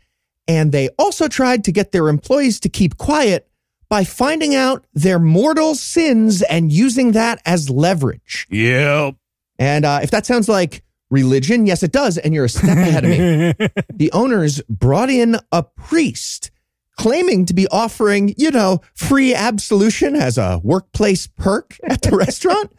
And 0.48 0.72
they 0.72 0.90
also 1.00 1.28
tried 1.28 1.64
to 1.66 1.72
get 1.72 1.92
their 1.92 2.10
employees 2.10 2.60
to 2.62 2.70
keep 2.70 2.98
quiet 2.98 3.48
by 3.88 4.04
finding 4.04 4.56
out 4.56 4.86
their 4.94 5.20
mortal 5.20 5.74
sins 5.76 6.42
and 6.44 6.72
using 6.72 7.14
that 7.14 7.42
as 7.46 7.70
leverage. 7.70 8.48
Yep. 8.50 9.16
And 9.60 9.86
uh, 9.86 10.00
if 10.02 10.10
that 10.12 10.26
sounds 10.26 10.50
like 10.50 10.84
religion, 11.12 11.68
yes, 11.68 11.84
it 11.84 11.92
does. 11.92 12.18
And 12.18 12.34
you're 12.34 12.46
a 12.46 12.50
step 12.50 12.78
ahead 12.78 13.04
of 13.04 13.10
me. 13.12 13.54
The 13.94 14.12
owners 14.14 14.62
brought 14.70 15.10
in 15.10 15.38
a 15.52 15.64
priest 15.64 16.50
claiming 16.98 17.46
to 17.46 17.54
be 17.54 17.68
offering, 17.68 18.34
you 18.38 18.52
know, 18.52 18.80
free 18.94 19.34
absolution 19.36 20.16
as 20.16 20.38
a 20.38 20.60
workplace 20.64 21.28
perk 21.28 21.78
at 21.84 22.02
the 22.02 22.16
restaurant. 22.16 22.72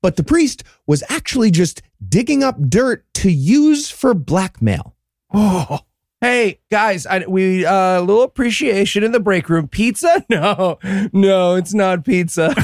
But 0.00 0.16
the 0.16 0.24
priest 0.24 0.62
was 0.86 1.02
actually 1.08 1.50
just 1.50 1.82
digging 2.08 2.44
up 2.44 2.56
dirt 2.68 3.04
to 3.14 3.30
use 3.30 3.90
for 3.90 4.14
blackmail. 4.14 4.94
Oh, 5.34 5.80
Hey 6.20 6.58
guys, 6.68 7.06
I, 7.06 7.24
we 7.28 7.64
uh, 7.64 7.72
a 7.72 8.00
little 8.00 8.24
appreciation 8.24 9.04
in 9.04 9.12
the 9.12 9.20
break 9.20 9.48
room. 9.48 9.68
Pizza? 9.68 10.24
No, 10.28 10.80
no, 11.12 11.54
it's 11.54 11.72
not 11.74 12.04
pizza. 12.04 12.48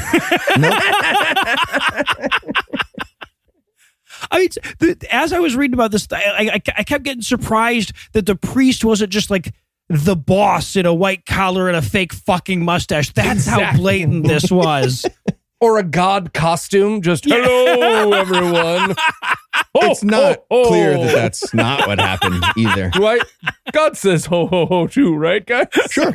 I 4.30 4.38
mean, 4.38 4.48
the, 4.78 5.06
as 5.10 5.32
I 5.32 5.38
was 5.38 5.56
reading 5.56 5.74
about 5.74 5.90
this, 5.90 6.06
I, 6.10 6.50
I, 6.54 6.62
I 6.76 6.82
kept 6.84 7.04
getting 7.04 7.22
surprised 7.22 7.92
that 8.12 8.26
the 8.26 8.36
priest 8.36 8.84
wasn't 8.84 9.12
just 9.12 9.30
like 9.30 9.54
the 9.88 10.16
boss 10.16 10.76
in 10.76 10.86
a 10.86 10.94
white 10.94 11.26
collar 11.26 11.68
and 11.68 11.76
a 11.76 11.82
fake 11.82 12.12
fucking 12.12 12.64
mustache. 12.64 13.12
That's 13.12 13.46
how 13.46 13.76
blatant 13.76 14.26
this 14.26 14.50
was. 14.50 15.04
or 15.60 15.78
a 15.78 15.82
god 15.82 16.32
costume. 16.34 17.00
Just 17.02 17.24
hello, 17.24 18.12
everyone. 18.12 18.94
Oh, 19.76 19.90
It's 19.90 20.04
not 20.04 20.38
oh, 20.50 20.64
oh. 20.64 20.68
clear 20.68 20.96
that 20.98 21.14
that's 21.14 21.54
not 21.54 21.86
what 21.86 22.00
happened 22.00 22.44
either. 22.56 22.90
right. 22.98 23.22
God 23.72 23.96
says 23.96 24.26
ho 24.26 24.46
ho 24.46 24.66
ho 24.66 24.86
too, 24.86 25.16
right, 25.16 25.44
guys? 25.44 25.66
Sure. 25.90 26.12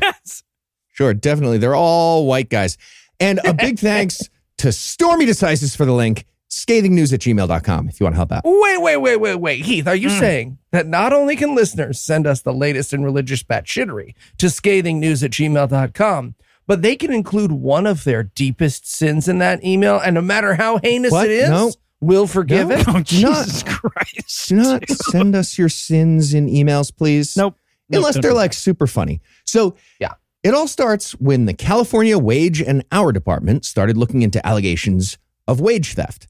Sure, 0.92 1.14
definitely. 1.14 1.58
They're 1.58 1.76
all 1.76 2.26
white 2.26 2.50
guys. 2.50 2.78
And 3.20 3.40
a 3.46 3.54
big 3.54 3.80
thanks 3.80 4.30
to 4.60 4.72
Stormy 4.72 5.26
Decisis 5.26 5.76
for 5.76 5.86
the 5.86 5.94
link, 5.94 6.26
scathingnews 6.50 7.14
at 7.14 7.20
gmail.com 7.20 7.90
if 7.90 8.00
you 8.00 8.06
want 8.06 8.14
to 8.14 8.18
help 8.18 8.32
out. 8.32 8.42
Wait, 8.44 8.82
wait, 8.82 8.98
wait, 8.98 9.18
wait, 9.18 9.36
wait. 9.36 9.66
Heath, 9.66 9.88
are 9.88 9.96
you 9.96 10.10
hmm. 10.10 10.20
saying 10.20 10.58
that 10.72 10.88
not 10.88 11.14
only 11.14 11.36
can 11.36 11.56
listeners 11.56 12.00
send 12.00 12.26
us 12.26 12.42
the 12.42 12.54
latest 12.54 12.94
in 12.94 13.04
religious 13.04 13.44
batshittery 13.44 14.14
to 14.38 14.48
scathingnews 14.48 15.24
at 15.24 15.32
gmail.com, 15.32 16.36
but 16.68 16.82
they 16.82 16.96
can 16.96 17.12
include 17.12 17.52
one 17.52 17.88
of 17.88 18.04
their 18.04 18.24
deepest 18.24 18.88
sins 18.88 19.28
in 19.28 19.40
that 19.40 19.64
email, 19.64 20.00
and 20.00 20.16
no 20.16 20.22
matter 20.22 20.56
how 20.56 20.78
heinous 20.84 21.12
What? 21.12 21.26
it 21.28 21.32
is, 21.32 21.50
No. 21.50 21.72
we'll 22.00 22.28
forgive 22.28 22.70
No. 22.70 22.76
it? 22.76 22.88
Oh, 22.88 22.92
Do 22.94 22.98
not- 23.00 23.04
Jesus 23.04 23.64
Christ. 23.64 24.50
Do 24.50 24.56
not 24.56 24.90
send 24.90 25.36
us 25.36 25.58
your 25.58 25.70
sins 25.70 26.34
in 26.34 26.48
emails, 26.48 26.96
please. 26.96 27.36
Nope. 27.36 27.56
Nope, 27.92 27.98
Unless 28.00 28.16
don't 28.16 28.22
they're 28.22 28.32
do 28.32 28.38
like 28.38 28.54
super 28.54 28.86
funny. 28.88 29.22
So, 29.46 29.76
Yeah. 30.00 30.14
It 30.42 30.54
all 30.54 30.70
starts 30.70 31.12
when 31.20 31.48
the 31.48 31.54
California 31.54 32.18
Wage 32.18 32.62
and 32.62 32.86
Hour 32.94 33.12
Department 33.12 33.66
started 33.66 33.98
looking 33.98 34.22
into 34.22 34.46
allegations 34.48 35.18
of 35.50 35.60
wage 35.60 35.96
theft. 35.96 36.29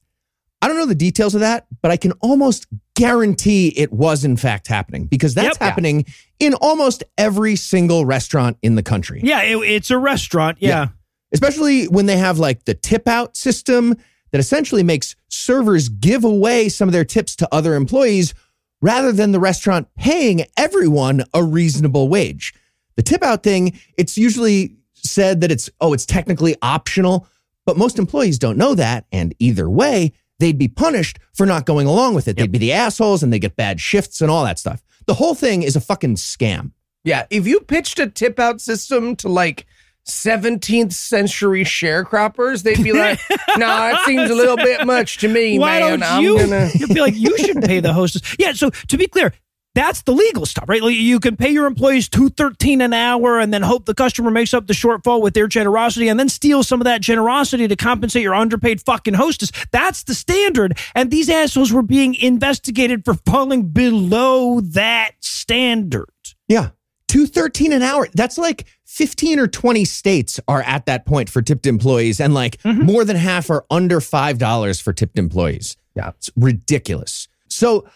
I 0.62 0.68
don't 0.68 0.76
know 0.76 0.86
the 0.86 0.94
details 0.94 1.34
of 1.34 1.40
that, 1.40 1.66
but 1.82 1.90
I 1.90 1.96
can 1.96 2.12
almost 2.20 2.66
guarantee 2.94 3.68
it 3.76 3.92
was 3.92 4.24
in 4.24 4.36
fact 4.36 4.66
happening 4.66 5.06
because 5.06 5.34
that's 5.34 5.46
Yep. 5.46 5.56
Yeah. 5.60 5.66
happening 5.66 6.04
in 6.38 6.54
almost 6.54 7.02
every 7.16 7.56
single 7.56 8.04
restaurant 8.04 8.58
in 8.62 8.74
the 8.74 8.82
country. 8.82 9.20
Yeah, 9.24 9.42
it, 9.42 9.56
it's 9.56 9.90
a 9.90 9.98
restaurant. 9.98 10.58
Yeah. 10.60 10.68
Yeah. 10.68 10.86
especially 11.32 11.86
when 11.86 12.06
they 12.06 12.16
have 12.18 12.38
like 12.38 12.64
the 12.64 12.74
tip 12.74 13.06
out 13.08 13.36
system 13.36 13.94
that 14.32 14.38
essentially 14.38 14.82
makes 14.82 15.16
servers 15.28 15.88
give 15.88 16.24
away 16.24 16.68
some 16.68 16.88
of 16.88 16.92
their 16.92 17.04
tips 17.04 17.36
to 17.36 17.48
other 17.52 17.74
employees 17.74 18.34
rather 18.82 19.12
than 19.12 19.32
the 19.32 19.40
restaurant 19.40 19.88
paying 19.96 20.44
everyone 20.56 21.22
a 21.34 21.42
reasonable 21.42 22.08
wage. 22.08 22.52
The 22.96 23.02
tip 23.02 23.22
out 23.22 23.42
thing, 23.42 23.78
it's 23.96 24.18
usually 24.18 24.76
said 24.94 25.40
that 25.40 25.50
it's, 25.50 25.70
oh, 25.80 25.92
it's 25.92 26.04
technically 26.06 26.54
optional, 26.62 27.26
but 27.64 27.76
most 27.76 27.98
employees 27.98 28.38
don't 28.38 28.58
know 28.58 28.74
that. 28.74 29.06
And 29.12 29.34
either 29.38 29.68
way, 29.70 30.12
they'd 30.40 30.58
be 30.58 30.68
punished 30.68 31.18
for 31.34 31.46
not 31.46 31.64
going 31.66 31.86
along 31.86 32.14
with 32.14 32.26
it. 32.28 32.36
They'd 32.36 32.50
be 32.50 32.58
the 32.58 32.72
assholes 32.72 33.22
and 33.22 33.32
they 33.32 33.38
get 33.38 33.56
bad 33.56 33.80
shifts 33.80 34.20
and 34.20 34.30
all 34.30 34.44
that 34.44 34.58
stuff. 34.58 34.82
The 35.06 35.14
whole 35.14 35.34
thing 35.34 35.62
is 35.62 35.76
a 35.76 35.80
fucking 35.80 36.16
scam. 36.16 36.72
Yeah. 37.04 37.26
If 37.30 37.46
you 37.46 37.60
pitched 37.60 37.98
a 37.98 38.08
tip 38.08 38.38
out 38.38 38.60
system 38.60 39.16
to 39.16 39.28
like 39.28 39.66
17th 40.06 40.92
century 40.92 41.64
sharecroppers, 41.64 42.62
they'd 42.62 42.82
be 42.82 42.92
like, 42.92 43.18
no, 43.56 43.66
that 43.66 44.02
seems 44.06 44.30
a 44.30 44.34
little 44.34 44.56
bit 44.56 44.86
much 44.86 45.18
to 45.18 45.28
me, 45.28 45.58
Why 45.58 45.80
man. 45.80 46.00
don't 46.00 46.02
I'm 46.02 46.22
you? 46.22 46.38
gonna. 46.38 46.70
You'd 46.74 46.88
be 46.94 47.00
like, 47.00 47.14
you 47.16 47.36
should 47.38 47.62
pay 47.62 47.80
the 47.80 47.92
hostess. 47.92 48.36
Yeah. 48.38 48.52
So 48.52 48.70
to 48.70 48.96
be 48.96 49.06
clear, 49.06 49.32
that's 49.74 50.02
the 50.02 50.12
legal 50.12 50.46
stuff, 50.46 50.68
right? 50.68 50.82
Like 50.82 50.96
you 50.96 51.20
can 51.20 51.36
pay 51.36 51.50
your 51.50 51.66
employees 51.66 52.08
two 52.08 52.28
thirteen 52.28 52.80
an 52.80 52.92
hour, 52.92 53.38
and 53.38 53.54
then 53.54 53.62
hope 53.62 53.86
the 53.86 53.94
customer 53.94 54.30
makes 54.30 54.52
up 54.52 54.66
the 54.66 54.72
shortfall 54.72 55.22
with 55.22 55.34
their 55.34 55.46
generosity, 55.46 56.08
and 56.08 56.18
then 56.18 56.28
steal 56.28 56.62
some 56.62 56.80
of 56.80 56.86
that 56.86 57.00
generosity 57.00 57.68
to 57.68 57.76
compensate 57.76 58.22
your 58.22 58.34
underpaid 58.34 58.80
fucking 58.80 59.14
hostess. 59.14 59.52
That's 59.70 60.02
the 60.02 60.14
standard, 60.14 60.76
and 60.94 61.10
these 61.10 61.30
assholes 61.30 61.72
were 61.72 61.82
being 61.82 62.14
investigated 62.14 63.04
for 63.04 63.14
falling 63.14 63.68
below 63.68 64.60
that 64.60 65.12
standard. 65.20 66.06
Yeah. 66.48 66.70
213 67.08 67.72
an 67.72 67.82
hour. 67.82 68.06
That's 68.14 68.38
like 68.38 68.66
15 68.84 69.40
or 69.40 69.48
20 69.48 69.84
states 69.84 70.38
are 70.46 70.62
at 70.62 70.86
that 70.86 71.06
point 71.06 71.28
for 71.28 71.42
tipped 71.42 71.66
employees 71.66 72.20
and 72.20 72.34
like 72.34 72.62
mm-hmm. 72.62 72.84
more 72.84 73.04
than 73.04 73.16
half 73.16 73.50
are 73.50 73.64
under 73.68 73.98
$5 73.98 74.82
for 74.82 74.92
tipped 74.92 75.18
employees. 75.18 75.76
Yeah. 75.96 76.10
It's 76.10 76.30
ridiculous. 76.36 77.26
So, 77.48 77.88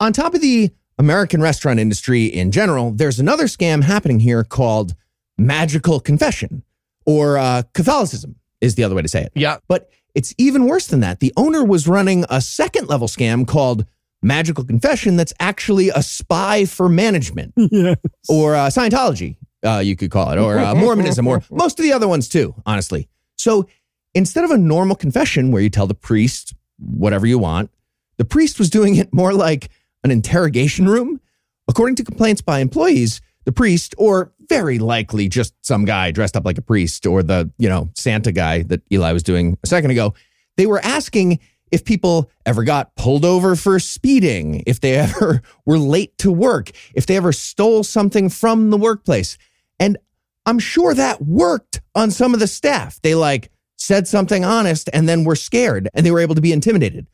on 0.00 0.12
top 0.12 0.34
of 0.34 0.42
the 0.42 0.70
American 0.98 1.40
restaurant 1.40 1.78
industry 1.78 2.26
in 2.26 2.50
general, 2.50 2.90
there's 2.90 3.20
another 3.20 3.44
scam 3.44 3.84
happening 3.84 4.20
here 4.20 4.44
called 4.44 4.94
magical 5.36 6.00
confession 6.00 6.64
or 7.06 7.38
uh, 7.38 7.62
Catholicism 7.72 8.36
is 8.60 8.74
the 8.74 8.84
other 8.84 8.94
way 8.94 9.02
to 9.02 9.08
say 9.08 9.22
it. 9.22 9.32
Yeah. 9.34 9.58
But 9.66 9.90
it's 10.14 10.34
even 10.36 10.66
worse 10.66 10.88
than 10.88 11.00
that. 11.00 11.20
The 11.20 11.32
owner 11.36 11.64
was 11.64 11.88
running 11.88 12.26
a 12.28 12.40
second 12.40 12.88
level 12.88 13.08
scam 13.08 13.46
called 13.46 13.86
Magical 14.20 14.64
Confession 14.64 15.16
that's 15.16 15.32
actually 15.40 15.90
a 15.90 16.02
spy 16.02 16.64
for 16.64 16.88
management 16.88 17.54
or 18.28 18.56
uh, 18.56 18.66
Scientology, 18.66 19.36
uh, 19.64 19.78
you 19.78 19.96
could 19.96 20.10
call 20.10 20.32
it, 20.32 20.38
or 20.38 20.58
uh, 20.58 20.74
Mormonism, 20.76 21.26
or 21.26 21.42
most 21.50 21.78
of 21.78 21.84
the 21.84 21.92
other 21.92 22.08
ones 22.08 22.28
too, 22.28 22.54
honestly. 22.66 23.08
So 23.36 23.68
instead 24.14 24.44
of 24.44 24.50
a 24.50 24.58
normal 24.58 24.96
confession 24.96 25.52
where 25.52 25.62
you 25.62 25.70
tell 25.70 25.86
the 25.86 25.94
priest 25.94 26.54
whatever 26.78 27.26
you 27.26 27.38
want, 27.38 27.70
the 28.16 28.24
priest 28.24 28.58
was 28.58 28.68
doing 28.68 28.96
it 28.96 29.14
more 29.14 29.32
like 29.32 29.70
an 30.04 30.10
interrogation 30.10 30.88
room. 30.88 31.20
According 31.68 31.96
to 31.96 32.04
complaints 32.04 32.40
by 32.40 32.60
employees, 32.60 33.20
the 33.44 33.52
priest, 33.52 33.94
or 33.98 34.32
very 34.48 34.78
likely 34.78 35.28
just 35.28 35.54
some 35.62 35.84
guy 35.84 36.10
dressed 36.10 36.36
up 36.36 36.44
like 36.44 36.58
a 36.58 36.62
priest, 36.62 37.06
or 37.06 37.22
the, 37.22 37.50
you 37.58 37.68
know, 37.68 37.90
Santa 37.94 38.32
guy 38.32 38.62
that 38.64 38.82
Eli 38.92 39.12
was 39.12 39.22
doing 39.22 39.58
a 39.62 39.66
second 39.66 39.90
ago, 39.90 40.14
they 40.56 40.66
were 40.66 40.80
asking 40.82 41.38
if 41.70 41.84
people 41.84 42.30
ever 42.46 42.64
got 42.64 42.94
pulled 42.96 43.24
over 43.24 43.54
for 43.56 43.78
speeding, 43.78 44.62
if 44.66 44.80
they 44.80 44.94
ever 44.96 45.42
were 45.66 45.78
late 45.78 46.16
to 46.18 46.32
work, 46.32 46.70
if 46.94 47.06
they 47.06 47.16
ever 47.16 47.32
stole 47.32 47.84
something 47.84 48.28
from 48.28 48.70
the 48.70 48.78
workplace. 48.78 49.36
And 49.78 49.98
I'm 50.46 50.58
sure 50.58 50.94
that 50.94 51.22
worked 51.22 51.80
on 51.94 52.10
some 52.10 52.34
of 52.34 52.40
the 52.40 52.46
staff. 52.46 53.00
They 53.02 53.14
like 53.14 53.50
said 53.76 54.08
something 54.08 54.44
honest 54.44 54.88
and 54.92 55.08
then 55.08 55.24
were 55.24 55.36
scared 55.36 55.88
and 55.94 56.04
they 56.04 56.10
were 56.10 56.20
able 56.20 56.34
to 56.34 56.40
be 56.40 56.52
intimidated. 56.52 57.06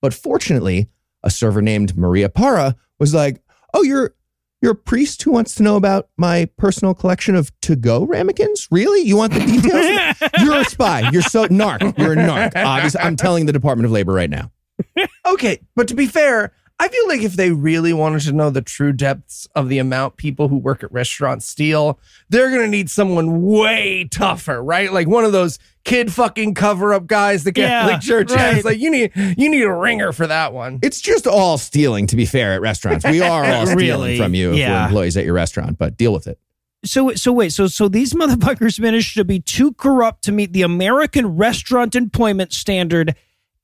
But 0.00 0.14
fortunately, 0.14 0.88
a 1.22 1.30
server 1.30 1.62
named 1.62 1.96
Maria 1.96 2.28
Para 2.28 2.76
was 2.98 3.14
like, 3.14 3.42
"Oh, 3.74 3.82
you're 3.82 4.14
you're 4.60 4.72
a 4.72 4.76
priest 4.76 5.22
who 5.22 5.32
wants 5.32 5.56
to 5.56 5.62
know 5.64 5.76
about 5.76 6.08
my 6.16 6.48
personal 6.56 6.94
collection 6.94 7.34
of 7.34 7.50
to-go 7.62 8.04
ramekins? 8.04 8.68
Really? 8.70 9.02
You 9.02 9.16
want 9.16 9.32
the 9.32 9.40
details? 9.40 10.30
you're 10.44 10.60
a 10.60 10.64
spy. 10.64 11.10
You're 11.10 11.22
so 11.22 11.48
narc. 11.48 11.98
You're 11.98 12.12
a 12.12 12.16
narc. 12.16 12.52
Obviously, 12.54 13.00
I'm 13.00 13.16
telling 13.16 13.46
the 13.46 13.52
Department 13.52 13.86
of 13.86 13.90
Labor 13.92 14.12
right 14.12 14.30
now. 14.30 14.50
Okay, 15.24 15.60
but 15.76 15.86
to 15.88 15.94
be 15.94 16.06
fair, 16.06 16.52
I 16.82 16.88
feel 16.88 17.06
like 17.06 17.22
if 17.22 17.34
they 17.34 17.52
really 17.52 17.92
wanted 17.92 18.22
to 18.22 18.32
know 18.32 18.50
the 18.50 18.60
true 18.60 18.92
depths 18.92 19.46
of 19.54 19.68
the 19.68 19.78
amount 19.78 20.16
people 20.16 20.48
who 20.48 20.58
work 20.58 20.82
at 20.82 20.90
restaurants 20.90 21.46
steal, 21.46 22.00
they're 22.28 22.48
going 22.50 22.62
to 22.62 22.66
need 22.68 22.90
someone 22.90 23.40
way 23.42 24.08
tougher, 24.10 24.60
right? 24.60 24.92
Like 24.92 25.06
one 25.06 25.24
of 25.24 25.30
those 25.30 25.60
kid 25.84 26.12
fucking 26.12 26.54
cover 26.54 26.92
up 26.92 27.06
guys 27.06 27.44
the 27.44 27.52
Yeah, 27.54 27.82
Catholic 27.82 28.00
Church 28.00 28.32
right. 28.32 28.54
has. 28.56 28.64
Like 28.64 28.80
you 28.80 28.90
need 28.90 29.12
you 29.14 29.48
need 29.48 29.62
a 29.62 29.72
ringer 29.72 30.10
for 30.10 30.26
that 30.26 30.52
one. 30.52 30.80
It's 30.82 31.00
just 31.00 31.28
all 31.28 31.56
stealing, 31.56 32.08
to 32.08 32.16
be 32.16 32.26
fair, 32.26 32.54
at 32.54 32.60
restaurants. 32.60 33.04
We 33.04 33.20
are 33.20 33.44
all 33.44 33.66
stealing 33.66 33.76
Really? 33.78 34.18
from 34.18 34.34
you 34.34 34.52
if 34.52 34.68
we're 34.68 34.84
employees 34.86 35.16
at 35.16 35.24
your 35.24 35.34
restaurant, 35.34 35.78
but 35.78 35.96
deal 35.96 36.12
with 36.12 36.26
it. 36.26 36.40
So 36.84 37.14
so 37.14 37.32
wait 37.32 37.52
so 37.52 37.68
so 37.68 37.86
these 37.86 38.12
motherfuckers 38.12 38.80
managed 38.80 39.14
to 39.14 39.24
be 39.24 39.38
too 39.38 39.72
corrupt 39.74 40.24
to 40.24 40.32
meet 40.32 40.52
the 40.52 40.62
American 40.62 41.36
restaurant 41.36 41.94
employment 41.94 42.52
standard 42.52 43.14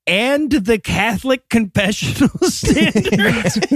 and 0.09 0.51
the 0.51 0.79
Catholic 0.79 1.47
confessional 1.49 2.29
standards. 2.49 3.59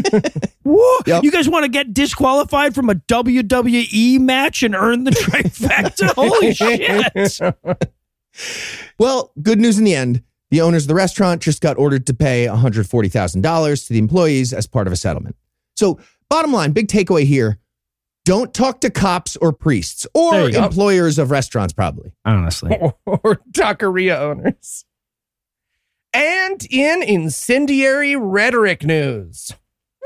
Yep. 1.06 1.24
You 1.24 1.32
guys 1.32 1.48
want 1.50 1.64
to 1.66 1.70
get 1.70 1.94
disqualified 1.94 2.74
from 2.74 2.90
a 2.90 2.96
WWE 2.96 4.20
match 4.22 4.64
and 4.64 4.74
earn 4.74 5.04
the 5.04 5.12
trifecta? 5.12 6.08
Holy 6.16 6.54
shit! 6.54 7.40
Well, 8.98 9.32
good 9.42 9.60
news 9.60 9.78
in 9.78 9.84
the 9.86 9.94
end. 9.94 10.24
The 10.50 10.62
owners 10.62 10.86
of 10.86 10.88
the 10.88 10.96
restaurant 10.96 11.42
just 11.42 11.62
got 11.62 11.78
ordered 11.78 12.08
to 12.08 12.14
pay 12.14 12.48
$140,000 12.48 13.88
to 13.88 13.94
the 13.94 14.00
employees 14.00 14.54
as 14.54 14.66
part 14.66 14.88
of 14.88 14.94
a 14.94 14.96
settlement. 14.96 15.36
So, 15.76 16.00
bottom 16.30 16.54
line, 16.54 16.72
big 16.72 16.88
takeaway 16.88 17.26
here 17.26 17.60
don't 18.26 18.54
talk 18.54 18.80
to 18.82 18.90
cops 18.90 19.36
or 19.38 19.52
priests 19.52 20.08
or 20.14 20.32
There 20.32 20.52
go. 20.52 20.64
employers 20.66 21.20
of 21.20 21.30
restaurants, 21.30 21.74
probably. 21.74 22.14
Honestly, 22.24 22.72
or 23.06 23.42
taqueria 23.52 24.18
owners. 24.18 24.86
And 26.14 26.66
in 26.70 27.02
incendiary 27.02 28.16
rhetoric 28.16 28.84
news, 28.84 29.52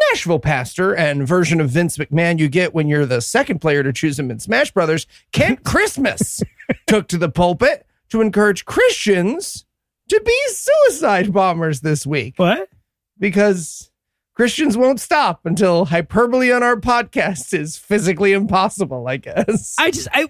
Nashville 0.09 0.39
pastor 0.39 0.95
and 0.95 1.27
version 1.27 1.59
of 1.59 1.69
Vince 1.69 1.97
McMahon 1.97 2.39
you 2.39 2.47
get 2.47 2.73
when 2.73 2.87
you're 2.87 3.05
the 3.05 3.21
second 3.21 3.59
player 3.59 3.83
to 3.83 3.91
choose 3.91 4.17
him 4.17 4.31
in 4.31 4.39
Smash 4.39 4.71
Brothers, 4.71 5.05
Kent 5.33 5.63
Christmas, 5.65 6.41
took 6.85 7.07
to 7.09 7.17
the 7.17 7.29
pulpit 7.29 7.85
to 8.09 8.21
encourage 8.21 8.63
Christians 8.63 9.65
to 10.07 10.21
be 10.25 10.41
suicide 10.47 11.33
bombers 11.33 11.81
this 11.81 12.05
week 12.05 12.35
what? 12.37 12.69
because 13.19 13.91
Christians 14.33 14.77
won't 14.77 15.01
stop 15.01 15.45
until 15.45 15.85
hyperbole 15.85 16.51
on 16.51 16.63
our 16.63 16.77
podcast 16.77 17.53
is 17.53 17.77
physically 17.77 18.31
impossible, 18.31 19.07
I 19.07 19.17
guess. 19.17 19.75
I 19.77 19.91
just 19.91 20.07
I. 20.13 20.27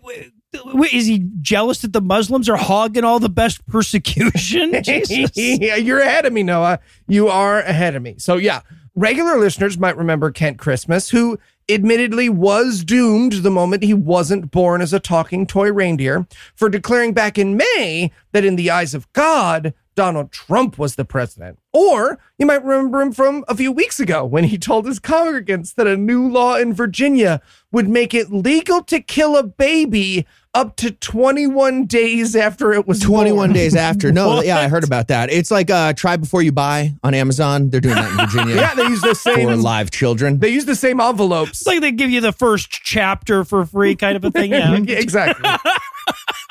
Is 0.91 1.05
he 1.05 1.27
jealous 1.41 1.81
that 1.81 1.93
the 1.93 2.01
Muslims 2.01 2.49
are 2.49 2.57
hogging 2.57 3.03
all 3.03 3.19
the 3.19 3.29
best 3.29 3.65
persecution? 3.67 4.71
Jesus. 4.83 5.31
yeah, 5.35 5.75
you're 5.75 5.99
ahead 5.99 6.25
of 6.25 6.33
me, 6.33 6.43
Noah. 6.43 6.79
You 7.07 7.27
are 7.27 7.59
ahead 7.59 7.95
of 7.95 8.01
me. 8.01 8.15
So, 8.17 8.37
yeah, 8.37 8.61
regular 8.95 9.37
listeners 9.37 9.77
might 9.77 9.97
remember 9.97 10.31
Kent 10.31 10.57
Christmas, 10.57 11.09
who 11.09 11.39
admittedly 11.69 12.29
was 12.29 12.83
doomed 12.83 13.33
the 13.33 13.51
moment 13.51 13.83
he 13.83 13.93
wasn't 13.93 14.51
born 14.51 14.81
as 14.81 14.93
a 14.93 14.99
talking 14.99 15.45
toy 15.45 15.71
reindeer, 15.71 16.27
for 16.55 16.69
declaring 16.69 17.13
back 17.13 17.37
in 17.37 17.57
May 17.57 18.11
that 18.31 18.45
in 18.45 18.55
the 18.55 18.71
eyes 18.71 18.93
of 18.93 19.11
God, 19.13 19.73
Donald 19.97 20.31
Trump 20.31 20.77
was 20.77 20.95
the 20.95 21.03
president. 21.03 21.57
Or 21.73 22.19
you 22.37 22.45
might 22.45 22.63
remember 22.63 23.01
him 23.01 23.11
from 23.11 23.43
a 23.47 23.55
few 23.55 23.71
weeks 23.71 23.99
ago 23.99 24.23
when 24.23 24.43
he 24.45 24.57
told 24.57 24.85
his 24.85 24.99
congregants 24.99 25.73
that 25.73 25.87
a 25.87 25.97
new 25.97 26.29
law 26.29 26.55
in 26.55 26.71
Virginia 26.73 27.41
would 27.71 27.89
make 27.89 28.13
it 28.13 28.31
legal 28.31 28.83
to 28.83 29.01
kill 29.01 29.35
a 29.35 29.43
baby 29.43 30.25
up 30.53 30.75
to 30.77 30.89
21 30.91 31.85
days 31.85 32.35
after 32.35 32.73
it 32.73 32.87
was 32.87 32.99
21 32.99 33.35
born. 33.37 33.53
days 33.53 33.75
after. 33.75 34.11
No, 34.11 34.27
What? 34.27 34.45
yeah, 34.47 34.57
I 34.59 34.67
heard 34.69 34.83
about 34.83 35.07
that. 35.09 35.31
It's 35.31 35.51
like 35.51 35.69
uh, 35.69 35.93
Try 35.93 36.17
Before 36.17 36.41
You 36.41 36.51
Buy 36.51 36.93
on 37.03 37.13
Amazon. 37.13 37.69
They're 37.69 37.81
doing 37.81 37.95
that 37.95 38.11
in 38.11 38.17
Virginia 38.27 38.55
Yeah, 38.61 38.73
they 38.73 38.83
use 38.87 39.01
the 39.01 39.09
for 39.09 39.15
same. 39.35 39.61
live 39.61 39.91
children. 39.91 40.39
They 40.39 40.49
use 40.49 40.65
the 40.65 40.75
same 40.75 40.99
envelopes. 41.01 41.51
It's 41.61 41.67
like 41.67 41.81
they 41.81 41.91
give 41.91 42.09
you 42.09 42.21
the 42.21 42.31
first 42.31 42.69
chapter 42.71 43.43
for 43.43 43.65
free, 43.65 43.95
kind 43.95 44.15
of 44.15 44.23
a 44.25 44.31
thing. 44.31 44.51
Yeah. 44.51 44.77
Yeah, 44.87 44.95
exactly, 44.97 45.49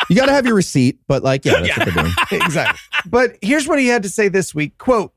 You 0.09 0.17
got 0.17 0.27
to 0.27 0.33
have 0.33 0.47
your 0.47 0.55
receipt, 0.55 1.01
but 1.09 1.23
like, 1.23 1.45
yeah, 1.45 1.61
that's 1.61 1.77
what 1.77 1.85
they're 1.87 2.03
doing. 2.03 2.15
exactly. 2.45 2.79
But 3.07 3.37
here's 3.43 3.67
what 3.67 3.79
he 3.79 3.89
had 3.89 4.03
to 4.05 4.09
say 4.09 4.29
this 4.29 4.55
week: 4.55 4.79
"Quote." 4.79 5.13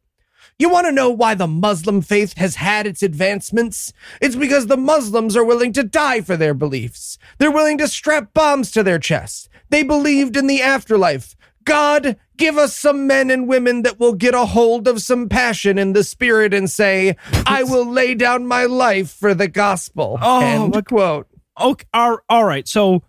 You 0.61 0.69
want 0.69 0.87
to 0.87 0.91
know 0.91 1.09
why 1.09 1.35
the 1.35 1.47
Muslim 1.47 2.01
faith 2.01 2.37
has 2.37 2.55
had 2.55 2.85
its 2.85 3.01
advancements? 3.01 3.93
It's 4.21 4.35
because 4.35 4.67
the 4.67 4.75
Muslims 4.75 5.37
are 5.37 5.43
willing 5.45 5.71
to 5.71 5.83
die 5.83 6.19
for 6.19 6.35
their 6.35 6.53
beliefs. 6.53 7.17
They're 7.37 7.49
willing 7.49 7.77
to 7.77 7.87
strap 7.87 8.33
bombs 8.33 8.69
to 8.71 8.83
their 8.83 8.99
chests. 8.99 9.47
They 9.69 9.83
believed 9.83 10.35
in 10.35 10.47
the 10.47 10.61
afterlife. 10.61 11.37
God, 11.63 12.17
give 12.35 12.57
us 12.57 12.75
some 12.75 13.07
men 13.07 13.31
and 13.31 13.47
women 13.47 13.83
that 13.83 13.99
will 13.99 14.13
get 14.13 14.33
a 14.33 14.45
hold 14.47 14.85
of 14.87 15.01
some 15.01 15.29
passion 15.29 15.77
in 15.77 15.93
the 15.93 16.03
spirit 16.03 16.53
and 16.53 16.69
say, 16.69 17.15
I 17.45 17.63
will 17.63 17.85
lay 17.85 18.15
down 18.15 18.45
my 18.45 18.65
life 18.65 19.11
for 19.11 19.33
the 19.33 19.47
gospel. 19.47 20.17
Oh, 20.21 20.41
End 20.41 20.85
quote. 20.85 21.27
Okay, 21.59 21.85
all 21.93 22.19
all 22.27 22.45
right. 22.45 22.67
So 22.67 23.03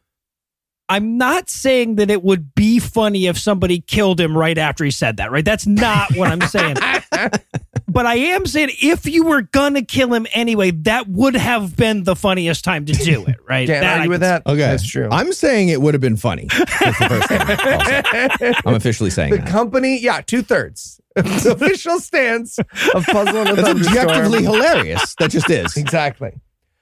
I'm 0.90 1.16
not 1.18 1.48
saying 1.48 1.94
that 1.94 2.11
it 2.11 2.22
would 2.24 2.55
be 2.55 2.81
funny 2.81 3.26
if 3.29 3.38
somebody 3.38 3.81
killed 3.81 4.20
him 4.20 4.37
right 4.37 4.59
after 4.59 4.85
he 4.85 4.90
said 4.90 5.18
that, 5.18 5.31
right? 5.31 5.44
That's 5.44 5.64
not 5.66 6.14
what 6.16 6.31
I'm 6.33 6.40
saying. 6.42 6.76
but 7.88 8.07
I 8.07 8.16
am 8.16 8.44
saying 8.44 8.70
if 8.83 9.07
you 9.07 9.24
were 9.24 9.42
gonna 9.42 9.83
kill 9.83 10.12
him 10.12 10.26
anyway, 10.35 10.72
that 10.72 11.07
would 11.09 11.37
have 11.37 11.76
been 11.76 12.03
the 12.03 12.16
funniest 12.16 12.64
time 12.64 12.87
to 12.87 12.92
do 12.92 13.24
it, 13.26 13.37
right? 13.48 13.68
Can't 13.68 13.83
That 13.83 13.94
I 13.94 13.96
argue 13.98 14.11
with 14.11 14.20
can- 14.20 14.42
that. 14.42 14.46
Okay. 14.46 14.57
That's 14.59 14.87
true. 14.87 15.09
I'm 15.12 15.33
saying 15.33 15.68
it 15.68 15.81
would 15.81 15.94
have 15.94 16.00
been 16.00 16.16
funny. 16.16 16.46
The 16.48 17.07
first 17.09 18.40
thing. 18.40 18.55
I'm 18.66 18.74
officially 18.74 19.11
saying 19.11 19.31
the 19.31 19.38
that. 19.38 19.46
company, 19.46 19.98
yeah, 20.00 20.20
two 20.22 20.42
thirds. 20.42 21.00
official 21.16 21.98
stance 22.00 22.59
of 22.59 23.05
Puzzle 23.07 23.37
and 23.38 23.50
a 23.50 23.55
That's 23.57 23.68
objectively 23.68 24.42
hilarious. 24.44 25.14
That 25.18 25.31
just 25.31 25.50
is. 25.50 25.76
Exactly. 25.76 26.33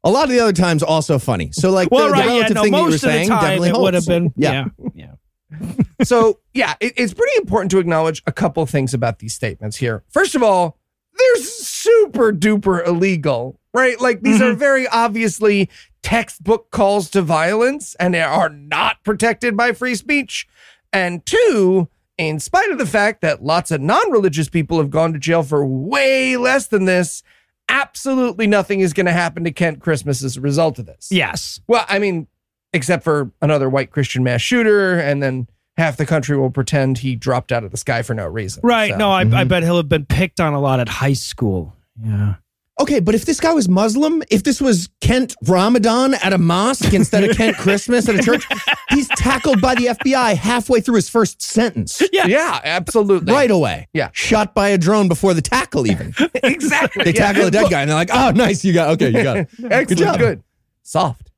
A 0.04 0.10
lot 0.10 0.24
of 0.24 0.30
the 0.30 0.40
other 0.40 0.52
times 0.52 0.82
also 0.82 1.18
funny. 1.18 1.50
So 1.52 1.70
like 1.70 1.90
Well, 1.90 2.06
the, 2.06 2.08
the 2.08 2.12
right, 2.12 2.24
yeah, 2.24 2.32
relative 2.32 2.54
no, 2.54 2.62
thing 2.62 2.72
that 2.72 2.78
you 2.78 2.84
were 2.84 2.90
most 2.90 2.94
of 2.96 3.00
the 3.02 3.08
saying 3.08 3.28
time 3.28 3.40
definitely 3.40 3.68
it 3.68 3.72
holds. 3.72 3.82
would 3.82 3.94
have 3.94 4.06
been, 4.06 4.32
Yeah. 4.36 4.64
yeah, 4.78 4.88
yeah. 4.94 5.64
So, 6.04 6.38
yeah, 6.54 6.74
it- 6.80 6.94
it's 6.96 7.14
pretty 7.14 7.36
important 7.38 7.70
to 7.72 7.78
acknowledge 7.78 8.22
a 8.26 8.32
couple 8.32 8.64
things 8.66 8.94
about 8.94 9.18
these 9.18 9.34
statements 9.34 9.76
here. 9.78 10.04
First 10.10 10.34
of 10.34 10.42
all, 10.42 10.78
they're 11.16 11.42
super 11.42 12.32
duper 12.32 12.86
illegal, 12.86 13.58
right? 13.74 14.00
Like 14.00 14.22
these 14.22 14.40
are 14.40 14.50
mm-hmm. 14.50 14.58
very 14.58 14.86
obviously 14.86 15.68
textbook 16.02 16.70
calls 16.70 17.10
to 17.10 17.22
violence 17.22 17.96
and 17.98 18.14
they 18.14 18.22
are 18.22 18.48
not 18.48 19.02
protected 19.02 19.56
by 19.56 19.72
free 19.72 19.96
speech. 19.96 20.46
And 20.92 21.26
two, 21.26 21.88
in 22.16 22.38
spite 22.38 22.70
of 22.70 22.78
the 22.78 22.86
fact 22.86 23.20
that 23.22 23.42
lots 23.42 23.70
of 23.72 23.80
non 23.80 24.10
religious 24.12 24.48
people 24.48 24.78
have 24.78 24.90
gone 24.90 25.12
to 25.12 25.18
jail 25.18 25.42
for 25.42 25.66
way 25.66 26.36
less 26.36 26.68
than 26.68 26.84
this, 26.84 27.22
absolutely 27.68 28.46
nothing 28.46 28.80
is 28.80 28.92
going 28.92 29.06
to 29.06 29.12
happen 29.12 29.44
to 29.44 29.50
Kent 29.50 29.80
Christmas 29.80 30.22
as 30.22 30.36
a 30.36 30.40
result 30.40 30.78
of 30.78 30.86
this. 30.86 31.08
Yes. 31.10 31.60
Well, 31.66 31.84
I 31.88 31.98
mean, 31.98 32.26
except 32.72 33.04
for 33.04 33.30
another 33.40 33.68
white 33.68 33.90
Christian 33.90 34.22
mass 34.22 34.40
shooter, 34.40 34.98
and 34.98 35.22
then 35.22 35.48
half 35.76 35.96
the 35.96 36.06
country 36.06 36.36
will 36.36 36.50
pretend 36.50 36.98
he 36.98 37.14
dropped 37.14 37.52
out 37.52 37.64
of 37.64 37.70
the 37.70 37.76
sky 37.76 38.02
for 38.02 38.14
no 38.14 38.26
reason. 38.26 38.60
Right. 38.64 38.90
So- 38.90 38.96
No, 38.98 39.10
I, 39.10 39.20
I 39.20 39.24
mm-hmm. 39.24 39.48
bet 39.48 39.62
he'll 39.62 39.76
have 39.76 39.88
been 39.88 40.06
picked 40.06 40.40
on 40.40 40.54
a 40.54 40.60
lot 40.60 40.80
at 40.80 40.88
high 40.88 41.12
school. 41.12 41.76
Yeah. 42.02 42.34
Okay, 42.80 43.00
but 43.00 43.14
if 43.14 43.24
this 43.24 43.40
guy 43.40 43.52
was 43.52 43.68
Muslim, 43.68 44.22
if 44.30 44.44
this 44.44 44.60
was 44.60 44.88
Kent 45.00 45.34
Ramadan 45.46 46.14
at 46.14 46.32
a 46.32 46.38
mosque 46.38 46.94
instead 46.94 47.24
of 47.24 47.36
Kent 47.36 47.56
Christmas 47.56 48.08
at 48.08 48.14
a 48.14 48.22
church, 48.22 48.46
he's 48.90 49.08
tackled 49.08 49.60
by 49.60 49.74
the 49.74 49.86
FBI 49.86 50.36
halfway 50.36 50.80
through 50.80 50.94
his 50.94 51.08
first 51.08 51.42
sentence. 51.42 52.00
yeah, 52.12 52.60
absolutely. 52.62 53.32
Right 53.32 53.50
away. 53.50 53.88
Yeah. 53.92 54.10
Shot 54.12 54.54
by 54.54 54.68
a 54.68 54.78
drone 54.78 55.08
before 55.08 55.34
the 55.34 55.42
tackle, 55.42 55.88
even. 55.90 56.14
exactly. 56.34 57.02
They 57.04 57.12
Yeah. 57.14 57.32
tackle 57.32 57.46
a 57.46 57.50
dead 57.50 57.68
guy 57.70 57.80
and 57.80 57.90
they're 57.90 57.96
like, 57.96 58.10
oh, 58.12 58.30
nice. 58.30 58.64
You 58.64 58.72
got, 58.72 58.90
okay, 58.90 59.08
you 59.08 59.22
got 59.24 59.36
it. 59.38 59.48
Excellent. 59.70 59.98
job. 59.98 60.18
Good. 60.18 60.42
Soft. 60.84 61.30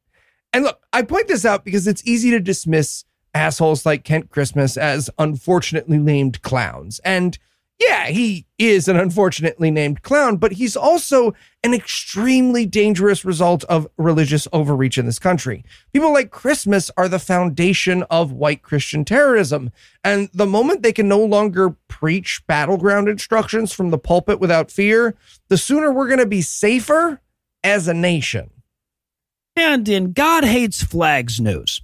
And 0.52 0.64
look, 0.64 0.78
I 0.92 1.02
point 1.02 1.28
this 1.28 1.44
out 1.46 1.64
because 1.64 1.86
it's 1.86 2.02
easy 2.06 2.30
to 2.32 2.40
dismiss 2.40 3.04
assholes 3.34 3.86
like 3.86 4.04
Kent 4.04 4.28
Christmas 4.28 4.76
as 4.76 5.08
unfortunately 5.18 5.96
named 5.98 6.42
clowns. 6.42 7.00
And 7.04 7.38
yeah, 7.80 8.08
he 8.08 8.46
is 8.58 8.88
an 8.88 8.96
unfortunately 8.96 9.70
named 9.70 10.02
clown, 10.02 10.36
but 10.36 10.52
he's 10.52 10.76
also 10.76 11.32
an 11.64 11.72
extremely 11.72 12.66
dangerous 12.66 13.24
result 13.24 13.64
of 13.64 13.88
religious 13.96 14.46
overreach 14.52 14.98
in 14.98 15.06
this 15.06 15.18
country. 15.18 15.64
People 15.94 16.12
like 16.12 16.30
Christmas 16.30 16.90
are 16.98 17.08
the 17.08 17.18
foundation 17.18 18.02
of 18.10 18.32
white 18.32 18.62
Christian 18.62 19.02
terrorism. 19.02 19.72
And 20.04 20.28
the 20.34 20.46
moment 20.46 20.82
they 20.82 20.92
can 20.92 21.08
no 21.08 21.24
longer 21.24 21.70
preach 21.88 22.42
battleground 22.46 23.08
instructions 23.08 23.72
from 23.72 23.90
the 23.90 23.98
pulpit 23.98 24.40
without 24.40 24.70
fear, 24.70 25.14
the 25.48 25.56
sooner 25.56 25.90
we're 25.90 26.08
going 26.08 26.18
to 26.20 26.26
be 26.26 26.42
safer 26.42 27.22
as 27.64 27.88
a 27.88 27.94
nation. 27.94 28.50
And 29.56 29.88
in 29.88 30.12
God 30.12 30.44
Hates 30.44 30.82
Flags 30.82 31.40
news, 31.40 31.80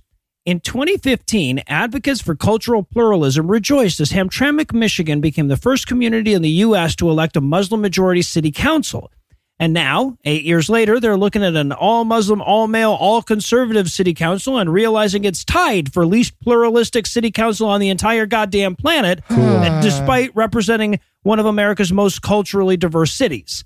in 0.46 0.60
2015, 0.60 1.64
advocates 1.66 2.20
for 2.20 2.36
cultural 2.36 2.84
pluralism 2.84 3.50
rejoiced 3.50 3.98
as 3.98 4.12
Hamtramck, 4.12 4.72
Michigan 4.72 5.20
became 5.20 5.48
the 5.48 5.56
first 5.56 5.88
community 5.88 6.34
in 6.34 6.40
the 6.40 6.48
U.S. 6.48 6.94
to 6.96 7.10
elect 7.10 7.36
a 7.36 7.40
Muslim 7.40 7.82
majority 7.82 8.22
city 8.22 8.52
council. 8.52 9.10
And 9.58 9.72
now, 9.72 10.18
eight 10.24 10.44
years 10.44 10.68
later, 10.68 11.00
they're 11.00 11.16
looking 11.16 11.42
at 11.42 11.56
an 11.56 11.72
all 11.72 12.04
Muslim, 12.04 12.40
all 12.40 12.68
male, 12.68 12.92
all 12.92 13.22
conservative 13.22 13.90
city 13.90 14.14
council 14.14 14.58
and 14.58 14.72
realizing 14.72 15.24
it's 15.24 15.44
tied 15.44 15.92
for 15.92 16.06
least 16.06 16.38
pluralistic 16.40 17.06
city 17.06 17.32
council 17.32 17.68
on 17.68 17.80
the 17.80 17.88
entire 17.88 18.26
goddamn 18.26 18.76
planet, 18.76 19.22
and 19.30 19.82
despite 19.82 20.30
representing 20.36 21.00
one 21.22 21.40
of 21.40 21.46
America's 21.46 21.92
most 21.92 22.22
culturally 22.22 22.76
diverse 22.76 23.12
cities. 23.12 23.64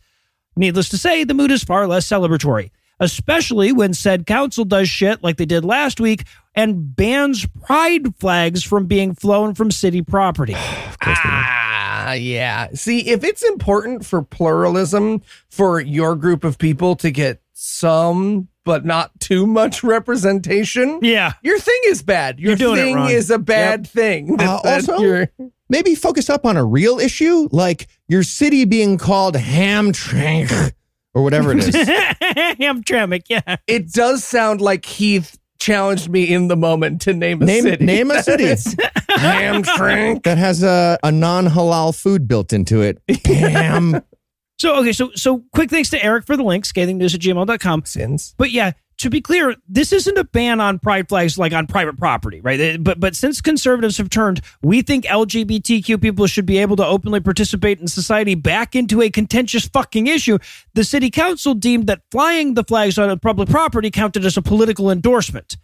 Needless 0.57 0.89
to 0.91 0.99
say, 0.99 1.25
the 1.25 1.35
mood 1.35 1.51
is 1.51 1.63
far 1.63 1.87
less 1.87 2.07
celebratory, 2.07 2.71
especially 3.01 3.73
when 3.73 3.93
said 3.95 4.27
council 4.27 4.65
does 4.65 4.89
shit 4.89 5.23
like 5.25 5.37
they 5.37 5.47
did 5.47 5.65
last 5.65 5.99
week 6.01 6.25
and 6.55 6.95
bans 6.95 7.47
pride 7.65 8.15
flags 8.17 8.63
from 8.63 8.87
being 8.87 9.15
flown 9.15 9.55
from 9.55 9.71
city 9.71 10.03
property. 10.03 10.55
Ah, 11.03 12.13
yeah. 12.15 12.69
See, 12.75 13.09
if 13.11 13.23
it's 13.25 13.43
important 13.45 14.05
for 14.07 14.23
pluralism 14.23 15.23
for 15.51 15.81
your 15.81 16.17
group 16.17 16.45
of 16.45 16.57
people 16.59 16.97
to 16.97 17.11
get 17.11 17.43
some, 17.53 18.49
but 18.65 18.85
not 18.87 19.19
too 19.21 19.47
much 19.47 19.83
representation, 19.85 20.99
Yeah. 21.03 21.35
your 21.43 21.59
thing 21.59 21.79
is 21.87 22.03
bad. 22.03 22.41
Your 22.41 22.51
You're 22.51 22.57
doing 22.57 22.79
it 22.79 22.83
thing 22.83 22.97
wrong. 22.97 23.11
is 23.11 23.31
a 23.31 23.39
bad 23.39 23.87
thing. 23.87 24.37
That- 24.37 24.49
Uh, 24.49 24.61
that 24.65 24.89
also- 24.89 25.03
you're- 25.03 25.27
Maybe 25.69 25.95
focus 25.95 26.29
up 26.29 26.45
on 26.47 26.57
a 26.57 26.65
real 26.65 26.99
issue, 26.99 27.49
like 27.53 27.87
your 28.09 28.25
city 28.25 28.65
being 28.65 28.99
called 28.99 29.37
Hamtramck 29.37 30.73
or 31.15 31.23
whatever 31.23 31.53
it 31.53 31.59
is. 31.59 31.75
Hamtramck, 31.75 33.23
yeah. 33.29 33.57
it 33.67 33.93
does 33.93 34.25
sound 34.25 34.61
like 34.61 34.85
Heath 34.85 35.39
challenged 35.59 36.09
me 36.09 36.25
in 36.25 36.49
the 36.49 36.57
moment 36.57 37.03
to 37.03 37.13
name 37.13 37.43
a 37.43 37.45
name 37.45 37.63
city. 37.63 37.85
name 37.85 38.11
a 38.11 38.23
city 38.23 38.45
Hamtramck. 39.11 40.23
that 40.25 40.39
has 40.39 40.63
a, 40.63 40.99
a 41.03 41.13
non 41.13 41.47
halal 41.47 41.95
food 41.99 42.27
built 42.27 42.53
into 42.53 42.83
it. 42.83 43.01
Ham. 43.27 44.03
So, 44.61 44.77
okay, 44.81 44.93
so 44.93 45.11
so 45.15 45.43
quick 45.55 45.71
thanks 45.71 45.89
to 45.89 46.05
Eric 46.05 46.27
for 46.27 46.37
the 46.37 46.43
link, 46.43 46.67
scathingnews 46.67 47.15
at 47.15 47.23
gmail.com. 47.23 47.87
Sins. 47.87 48.35
But 48.37 48.51
yeah, 48.51 48.73
to 49.01 49.11
be 49.11 49.21
clear, 49.21 49.57
this 49.67 49.93
isn't 49.93 50.19
a 50.19 50.25
ban 50.25 50.61
on 50.61 50.79
pride 50.79 51.09
flags 51.09 51.39
like 51.39 51.53
on 51.53 51.67
private 51.67 51.99
property, 51.99 52.41
right? 52.41 52.83
But 52.83 53.01
but 53.01 53.17
since 53.17 53.41
conservatives 53.41 53.97
have 53.99 54.11
turned, 54.11 54.43
we 54.63 54.83
think 54.83 55.05
LGBTQ 55.07 56.01
people 56.01 56.27
should 56.27 56.47
be 56.47 56.59
able 56.59 56.77
to 56.77 56.87
openly 56.87 57.21
participate 57.21 57.81
in 57.81 57.89
society 57.89 58.35
back 58.35 58.77
into 58.77 59.01
a 59.01 59.11
contentious 59.11 59.67
fucking 59.67 60.07
issue. 60.07 60.39
The 60.75 60.85
city 60.85 61.11
council 61.11 61.55
deemed 61.55 61.87
that 61.87 62.03
flying 62.11 62.55
the 62.55 62.65
flags 62.65 62.99
on 62.99 63.19
public 63.21 63.49
property 63.49 63.91
counted 63.91 64.25
as 64.25 64.37
a 64.37 64.43
political 64.43 64.91
endorsement. 64.91 65.57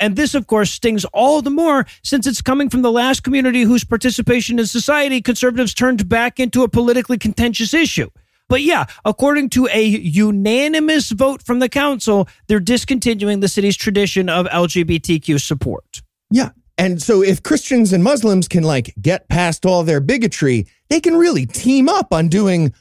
And 0.00 0.16
this, 0.16 0.34
of 0.34 0.46
course, 0.46 0.70
stings 0.70 1.04
all 1.06 1.42
the 1.42 1.50
more 1.50 1.86
since 2.02 2.26
it's 2.26 2.42
coming 2.42 2.68
from 2.68 2.82
the 2.82 2.92
last 2.92 3.22
community 3.22 3.62
whose 3.62 3.84
participation 3.84 4.58
in 4.58 4.66
society 4.66 5.20
conservatives 5.20 5.74
turned 5.74 6.08
back 6.08 6.38
into 6.38 6.62
a 6.62 6.68
politically 6.68 7.18
contentious 7.18 7.74
issue. 7.74 8.10
But 8.48 8.62
yeah, 8.62 8.84
according 9.04 9.50
to 9.50 9.68
a 9.72 9.82
unanimous 9.84 11.10
vote 11.10 11.42
from 11.42 11.58
the 11.60 11.68
council, 11.68 12.28
they're 12.46 12.60
discontinuing 12.60 13.40
the 13.40 13.48
city's 13.48 13.76
tradition 13.76 14.28
of 14.28 14.46
LGBTQ 14.46 15.40
support. 15.40 16.02
Yeah. 16.30 16.50
And 16.76 17.00
so 17.00 17.22
if 17.22 17.42
Christians 17.42 17.92
and 17.92 18.02
Muslims 18.04 18.48
can 18.48 18.64
like 18.64 18.94
get 19.00 19.28
past 19.28 19.64
all 19.64 19.82
their 19.84 20.00
bigotry, 20.00 20.66
they 20.90 21.00
can 21.00 21.16
really 21.16 21.46
team 21.46 21.88
up 21.88 22.12
on 22.12 22.28
doing 22.28 22.74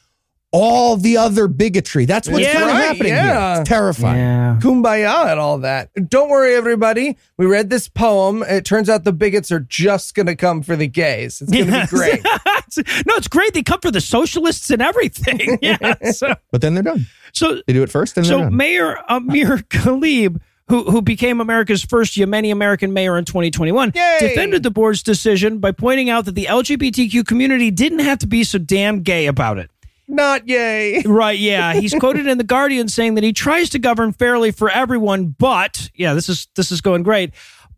all 0.52 0.98
the 0.98 1.18
other 1.18 1.48
bigotry. 1.48 2.06
That's 2.06 2.28
what's 2.30 2.44
Yeah, 2.44 2.54
kind 2.54 2.64
of 2.66 2.70
right, 2.70 2.82
happening 2.84 3.14
yeah. 3.14 3.54
here. 3.54 3.62
It's 3.62 3.70
terrifying. 3.70 4.60
kumbaya 4.60 5.32
and 5.32 5.40
all 5.40 5.58
that. 5.60 5.90
Don't 6.10 6.30
worry, 6.30 6.54
everybody. 6.56 7.18
We 7.38 7.46
read 7.48 7.70
this 7.72 7.88
poem. 7.88 8.44
It 8.44 8.64
turns 8.66 8.88
out 8.90 9.04
the 9.04 9.14
bigots 9.14 9.52
are 9.52 9.62
just 9.62 10.14
going 10.14 10.28
to 10.28 10.36
come 10.36 10.62
for 10.62 10.76
the 10.76 10.88
gays. 10.88 11.42
It's 11.42 11.52
going 11.52 11.66
to 11.68 11.72
Yes. 11.72 11.90
be 11.92 11.98
great. 11.98 12.22
no, 12.78 13.16
it's 13.16 13.28
great. 13.28 13.54
They 13.54 13.64
come 13.64 13.80
for 13.82 13.92
the 13.92 14.02
socialists 14.02 14.70
and 14.70 14.82
everything. 14.82 15.58
Yeah. 15.62 15.96
So, 16.12 16.36
But 16.52 16.62
then 16.62 16.74
they're 16.74 16.84
done. 16.84 17.08
so 17.32 17.62
They 17.68 17.74
do 17.74 17.84
it 17.84 17.90
first 17.90 18.18
and 18.18 18.26
So 18.26 18.38
they're 18.38 18.46
done. 18.46 18.58
Mayor 18.58 18.98
Amir 19.10 19.58
Khalib, 19.70 20.42
who 20.68 20.84
who 20.92 21.02
became 21.02 21.40
America's 21.42 21.84
first 21.84 22.16
Yemeni 22.16 22.52
American 22.52 22.94
mayor 22.94 23.18
in 23.18 23.26
2021, 23.26 23.92
Yay! 23.96 24.18
defended 24.20 24.64
the 24.64 24.72
board's 24.72 25.04
decision 25.04 25.60
by 25.60 25.72
pointing 25.72 26.10
out 26.10 26.26
that 26.26 26.36
the 26.36 26.46
LGBTQ 26.46 27.26
community 27.26 27.70
didn't 27.72 28.00
have 28.00 28.20
to 28.20 28.28
be 28.28 28.44
so 28.44 28.58
damn 28.58 29.02
gay 29.04 29.28
about 29.28 29.58
it. 29.58 29.70
Not 30.08 30.48
yay. 30.48 31.02
Right, 31.06 31.40
yeah. 31.40 31.74
He's 31.74 31.94
quoted 31.94 32.28
in 32.28 32.38
the 32.38 32.44
Guardian 32.44 32.88
saying 32.90 33.16
that 33.16 33.24
he 33.24 33.32
tries 33.34 33.70
to 33.72 33.80
govern 33.80 34.12
fairly 34.12 34.52
for 34.52 34.70
everyone, 34.70 35.28
but 35.38 35.90
yeah, 35.96 36.14
this 36.14 36.28
is 36.30 36.48
this 36.56 36.72
is 36.72 36.82
going 36.82 37.04
great. 37.04 37.32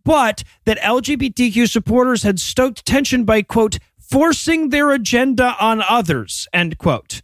But 0.03 0.43
that 0.65 0.77
LGBTQ 0.79 1.67
supporters 1.69 2.21
had 2.23 2.39
stoked 2.39 2.86
tension 2.86 3.25
by 3.25 3.41
quote 3.41 3.79
forcing 4.09 4.69
their 4.69 4.91
agenda 4.91 5.55
on 5.59 5.81
others, 5.81 6.47
end 6.53 6.77
quote. 6.77 7.21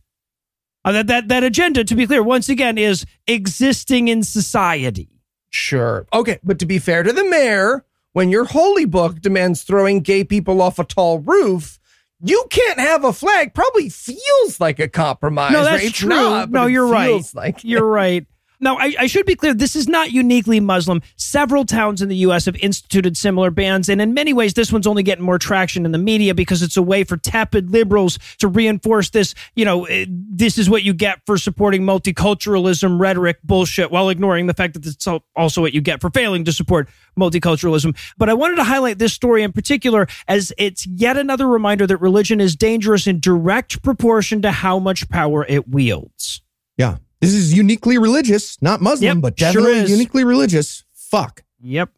Uh, 0.83 0.91
that, 0.91 1.07
that 1.07 1.27
that 1.27 1.43
agenda, 1.43 1.83
to 1.83 1.95
be 1.95 2.07
clear, 2.07 2.23
once 2.23 2.49
again, 2.49 2.77
is 2.77 3.05
existing 3.27 4.07
in 4.07 4.23
society. 4.23 5.09
Sure. 5.49 6.07
Okay, 6.13 6.39
but 6.43 6.59
to 6.59 6.65
be 6.65 6.79
fair 6.79 7.03
to 7.03 7.13
the 7.13 7.23
mayor, 7.29 7.85
when 8.13 8.29
your 8.29 8.45
holy 8.45 8.85
book 8.85 9.21
demands 9.21 9.63
throwing 9.63 10.01
gay 10.01 10.23
people 10.23 10.61
off 10.61 10.79
a 10.79 10.83
tall 10.83 11.19
roof, 11.19 11.79
you 12.23 12.45
can't 12.49 12.79
have 12.79 13.03
a 13.03 13.13
flag. 13.13 13.53
Probably 13.53 13.89
feels 13.89 14.59
like 14.59 14.79
a 14.79 14.87
compromise. 14.87 15.51
No, 15.51 15.63
that's 15.63 15.83
right? 15.83 15.93
True. 15.93 16.09
not, 16.09 16.51
no, 16.51 16.65
you're 16.65 16.87
right. 16.87 17.23
Like 17.33 17.63
You're 17.63 17.85
right. 17.85 18.25
Now, 18.63 18.77
I, 18.77 18.93
I 18.99 19.07
should 19.07 19.25
be 19.25 19.35
clear. 19.35 19.55
This 19.55 19.75
is 19.75 19.87
not 19.87 20.11
uniquely 20.11 20.59
Muslim. 20.59 21.01
Several 21.15 21.65
towns 21.65 21.99
in 22.01 22.09
the 22.09 22.15
U.S. 22.17 22.45
have 22.45 22.55
instituted 22.57 23.17
similar 23.17 23.49
bans, 23.49 23.89
and 23.89 23.99
in 23.99 24.13
many 24.13 24.33
ways, 24.33 24.53
this 24.53 24.71
one's 24.71 24.85
only 24.85 25.01
getting 25.01 25.25
more 25.25 25.39
traction 25.39 25.83
in 25.83 25.91
the 25.91 25.97
media 25.97 26.35
because 26.35 26.61
it's 26.61 26.77
a 26.77 26.81
way 26.81 27.03
for 27.03 27.17
tepid 27.17 27.71
liberals 27.71 28.19
to 28.37 28.47
reinforce 28.47 29.09
this. 29.09 29.33
You 29.55 29.65
know, 29.65 29.85
eh, 29.85 30.05
this 30.07 30.59
is 30.59 30.69
what 30.69 30.83
you 30.83 30.93
get 30.93 31.21
for 31.25 31.39
supporting 31.39 31.81
multiculturalism 31.81 32.99
rhetoric 32.99 33.39
bullshit, 33.43 33.89
while 33.89 34.09
ignoring 34.09 34.45
the 34.45 34.53
fact 34.53 34.75
that 34.75 34.85
it's 34.85 35.07
also 35.35 35.61
what 35.61 35.73
you 35.73 35.81
get 35.81 35.99
for 35.99 36.11
failing 36.11 36.45
to 36.45 36.53
support 36.53 36.87
multiculturalism. 37.19 37.97
But 38.17 38.29
I 38.29 38.35
wanted 38.35 38.57
to 38.57 38.63
highlight 38.63 38.99
this 38.99 39.13
story 39.13 39.41
in 39.41 39.53
particular 39.53 40.07
as 40.27 40.53
it's 40.59 40.85
yet 40.85 41.17
another 41.17 41.47
reminder 41.47 41.87
that 41.87 41.97
religion 41.97 42.39
is 42.39 42.55
dangerous 42.55 43.07
in 43.07 43.19
direct 43.19 43.81
proportion 43.81 44.43
to 44.43 44.51
how 44.51 44.77
much 44.77 45.09
power 45.09 45.45
it 45.49 45.67
wields. 45.67 46.41
yeah. 46.77 46.97
This 47.21 47.33
is 47.33 47.53
uniquely 47.53 47.97
religious, 47.97 48.59
not 48.61 48.81
Muslim, 48.81 49.17
Yep, 49.17 49.21
but 49.21 49.39
sure 49.39 49.47
definitely 49.53 49.79
is. 49.81 49.91
uniquely 49.91 50.23
religious. 50.23 50.83
Fuck. 50.93 51.43
Yep. 51.61 51.89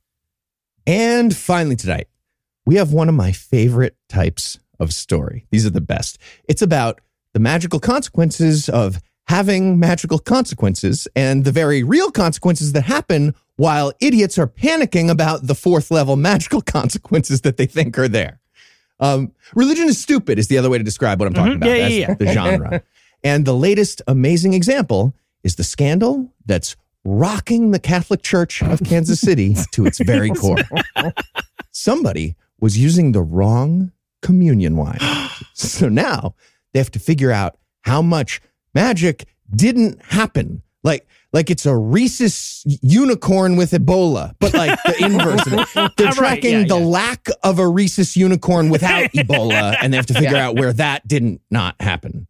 And 0.85 1.35
finally, 1.35 1.75
tonight, 1.77 2.07
we 2.65 2.75
have 2.75 2.91
one 2.91 3.07
of 3.09 3.15
my 3.15 3.31
favorite 3.31 3.95
types 4.09 4.59
of 4.79 4.93
story. 4.93 5.45
These 5.49 5.65
are 5.65 5.69
the 5.69 5.81
best. 5.81 6.17
It's 6.49 6.61
about 6.61 6.99
the 7.33 7.39
magical 7.39 7.79
consequences 7.79 8.67
of 8.67 8.99
having 9.27 9.79
magical 9.79 10.19
consequences 10.19 11.07
and 11.15 11.45
the 11.45 11.51
very 11.51 11.83
real 11.83 12.11
consequences 12.11 12.73
that 12.73 12.83
happen 12.83 13.33
while 13.55 13.93
idiots 14.01 14.37
are 14.37 14.47
panicking 14.47 15.09
about 15.09 15.47
the 15.47 15.55
fourth 15.55 15.89
level 15.89 16.17
magical 16.17 16.59
consequences 16.77 17.41
that 17.41 17.55
they 17.55 17.65
think 17.65 17.97
are 17.97 18.09
there. 18.09 18.41
Um, 18.99 19.31
religion 19.55 19.87
is 19.87 20.01
stupid, 20.01 20.37
is 20.37 20.47
the 20.49 20.57
other 20.57 20.69
way 20.69 20.77
to 20.77 20.83
describe 20.83 21.19
what 21.19 21.27
I'm 21.27 21.33
talking 21.33 21.53
Mhm. 21.53 21.57
about. 21.57 21.69
Yeah, 21.69 21.87
yeah, 21.87 22.07
That's 22.07 22.19
the 22.19 22.33
genre. 22.33 22.83
and 23.23 23.45
the 23.45 23.53
latest 23.53 24.01
amazing 24.07 24.53
example 24.53 25.13
is 25.43 25.55
the 25.55 25.63
scandal 25.63 26.31
that's 26.45 26.75
rocking 27.05 27.71
the 27.71 27.79
Catholic 27.79 28.21
Church 28.21 28.61
of 28.63 28.81
Kansas 28.83 29.19
City 29.27 29.55
to 29.71 29.85
its 29.85 29.99
very 29.99 30.29
core. 30.29 30.57
Somebody 31.71 32.35
was 32.59 32.77
using 32.77 33.11
the 33.11 33.21
wrong 33.21 33.91
communion 34.21 34.77
wine. 34.77 34.99
So 35.55 35.87
now 35.89 36.35
they 36.71 36.79
have 36.79 36.91
to 36.91 36.99
figure 36.99 37.31
out 37.31 37.57
how 37.81 38.01
much 38.01 38.41
magic 38.73 39.25
didn't 39.53 40.01
happen. 40.03 40.63
Like, 40.83 41.05
like 41.31 41.49
it's 41.51 41.65
a 41.65 41.75
rhesus 41.75 42.63
unicorn 42.81 43.55
with 43.55 43.71
Ebola, 43.71 44.33
but 44.39 44.53
like 44.53 44.81
the 44.83 45.05
inverse 45.05 45.45
of 45.45 45.53
it. 45.53 45.91
They're 45.97 46.07
Right, 46.07 46.15
tracking 46.15 46.51
yeah, 46.61 46.67
the 46.67 46.79
yeah. 46.79 46.85
lack 46.85 47.27
of 47.43 47.59
a 47.59 47.67
rhesus 47.67 48.15
unicorn 48.17 48.69
without 48.69 49.11
Ebola, 49.13 49.75
and 49.81 49.91
they 49.93 49.97
have 49.97 50.07
to 50.07 50.13
figure 50.13 50.37
out 50.37 50.55
where 50.55 50.73
that 50.73 51.07
didn't 51.07 51.41
not 51.51 51.75
happen. 51.79 52.27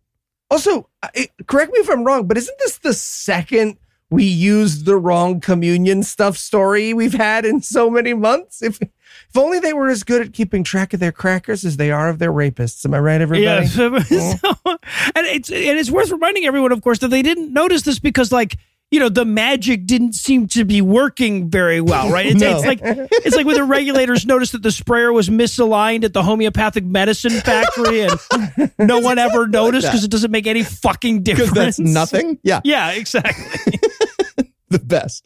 Also, 0.53 0.87
I- 1.01 1.29
correct 1.47 1.71
me 1.73 1.79
if 1.79 1.89
I'm 1.89 2.03
wrong, 2.03 2.27
but 2.27 2.37
isn't 2.37 2.57
this 2.59 2.77
the 2.77 2.93
second 2.93 3.77
we 4.11 4.23
used 4.23 4.85
the 4.85 4.95
wrong 4.95 5.39
communion 5.39 6.03
stuff 6.03 6.37
story 6.37 6.93
we've 6.93 7.15
had 7.15 7.45
in 7.45 7.61
so 7.61 7.89
many 7.89 8.13
months. 8.13 8.61
If 8.61 8.79
if 8.81 9.35
only 9.37 9.59
they 9.59 9.73
were 9.73 9.89
as 9.89 10.03
good 10.03 10.21
at 10.21 10.33
keeping 10.33 10.63
track 10.63 10.93
of 10.93 10.99
their 10.99 11.11
crackers 11.11 11.65
as 11.65 11.77
they 11.77 11.89
are 11.89 12.07
of 12.09 12.19
their 12.19 12.31
rapists. 12.31 12.85
Am 12.85 12.93
I 12.93 12.99
right, 12.99 13.19
everybody? 13.21 13.67
Yeah. 13.67 13.99
So- 14.37 14.77
and 15.15 15.25
it's 15.27 15.49
and 15.49 15.79
it's 15.79 15.89
worth 15.89 16.11
reminding 16.11 16.45
everyone, 16.45 16.71
of 16.71 16.81
course, 16.83 16.99
that 16.99 17.07
they 17.07 17.23
didn't 17.23 17.51
notice 17.51 17.81
this 17.81 17.97
because, 17.97 18.31
like, 18.31 18.57
you 18.93 18.99
know, 18.99 19.09
the 19.09 19.25
magic 19.25 19.87
didn't 19.87 20.13
seem 20.13 20.45
to 20.49 20.63
be 20.63 20.79
working 20.79 21.49
very 21.49 21.81
well, 21.81 22.11
right? 22.11 22.27
It's, 22.27 22.39
No. 22.39 22.57
it's 22.57 22.63
like 22.63 22.79
it's 22.83 23.35
like 23.35 23.43
when 23.47 23.55
the 23.55 23.63
regulators 23.63 24.23
noticed 24.27 24.51
that 24.51 24.61
the 24.61 24.71
sprayer 24.71 25.11
was 25.11 25.29
misaligned 25.29 26.03
at 26.03 26.13
the 26.13 26.21
homeopathic 26.21 26.85
medicine 26.85 27.31
factory, 27.41 28.01
and 28.01 28.71
no 28.77 28.99
one 28.99 29.17
ever 29.17 29.47
noticed 29.47 29.87
because 29.87 30.03
it 30.03 30.11
doesn't 30.11 30.29
make 30.29 30.45
any 30.45 30.61
fucking 30.61 31.23
difference. 31.29 31.53
That's 31.53 31.79
nothing. 31.79 32.37
Yeah. 32.43 32.61
Yeah, 32.63 32.91
exactly. 32.91 33.79
the 34.69 34.77
best. 34.77 35.25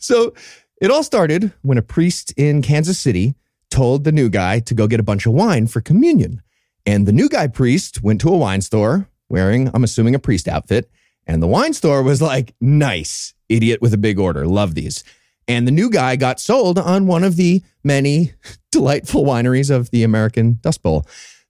So 0.00 0.34
it 0.82 0.90
all 0.90 1.04
started 1.04 1.52
when 1.62 1.78
a 1.78 1.82
priest 1.82 2.32
in 2.36 2.62
Kansas 2.62 2.98
City 2.98 3.36
told 3.70 4.02
the 4.02 4.10
new 4.10 4.28
guy 4.28 4.58
to 4.58 4.74
go 4.74 4.88
get 4.88 4.98
a 4.98 5.04
bunch 5.04 5.24
of 5.24 5.34
wine 5.34 5.68
for 5.68 5.80
communion. 5.80 6.42
And 6.84 7.06
the 7.06 7.12
new 7.12 7.28
guy 7.28 7.46
priest 7.46 8.02
went 8.02 8.20
to 8.22 8.28
a 8.28 8.36
wine 8.36 8.60
store 8.60 9.08
wearing, 9.28 9.70
I'm 9.72 9.84
assuming, 9.84 10.16
a 10.16 10.18
priest 10.18 10.48
outfit. 10.48 10.90
And 11.26 11.42
the 11.42 11.46
wine 11.46 11.72
store 11.72 12.02
was 12.02 12.20
like, 12.20 12.54
nice, 12.60 13.34
idiot 13.48 13.80
with 13.80 13.94
a 13.94 13.98
big 13.98 14.18
order. 14.18 14.46
Love 14.46 14.74
these. 14.74 15.04
And 15.48 15.66
the 15.66 15.72
new 15.72 15.90
guy 15.90 16.16
got 16.16 16.40
sold 16.40 16.78
on 16.78 17.06
one 17.06 17.24
of 17.24 17.36
the 17.36 17.62
many 17.82 18.32
delightful 18.72 19.24
wineries 19.24 19.70
of 19.74 19.90
the 19.90 20.02
American 20.02 20.58
Dust 20.62 20.82
Bowl. 20.82 21.06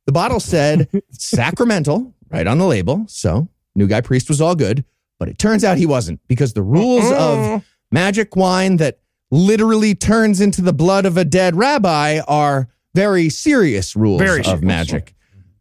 The 0.07 0.13
bottle 0.13 0.41
said 0.41 0.89
sacramental 1.11 2.15
right 2.31 2.47
on 2.47 2.59
the 2.59 2.67
label. 2.67 3.05
So 3.09 3.49
new 3.75 3.87
guy 3.87 4.01
priest 4.01 4.29
was 4.29 4.41
all 4.41 4.55
good. 4.55 4.85
But 5.19 5.29
it 5.29 5.39
turns 5.39 5.63
out 5.65 5.79
he 5.79 5.87
wasn't 5.87 6.21
because 6.29 6.55
the 6.55 6.63
rules 6.63 7.05
of 7.07 7.39
uh-uh. 7.39 7.61
magic 7.93 8.35
wine 8.37 8.77
that 8.79 8.99
literally 9.31 9.95
turns 9.95 10.41
into 10.41 10.61
the 10.61 10.73
blood 10.73 11.07
of 11.07 11.17
a 11.17 11.25
dead 11.25 11.57
rabbi 11.57 12.21
are 12.27 12.69
very 12.95 13.29
serious 13.29 13.97
rules 13.97 14.21
Very 14.21 14.41
of 14.41 14.47
serious. 14.47 14.63
magic. 14.63 15.15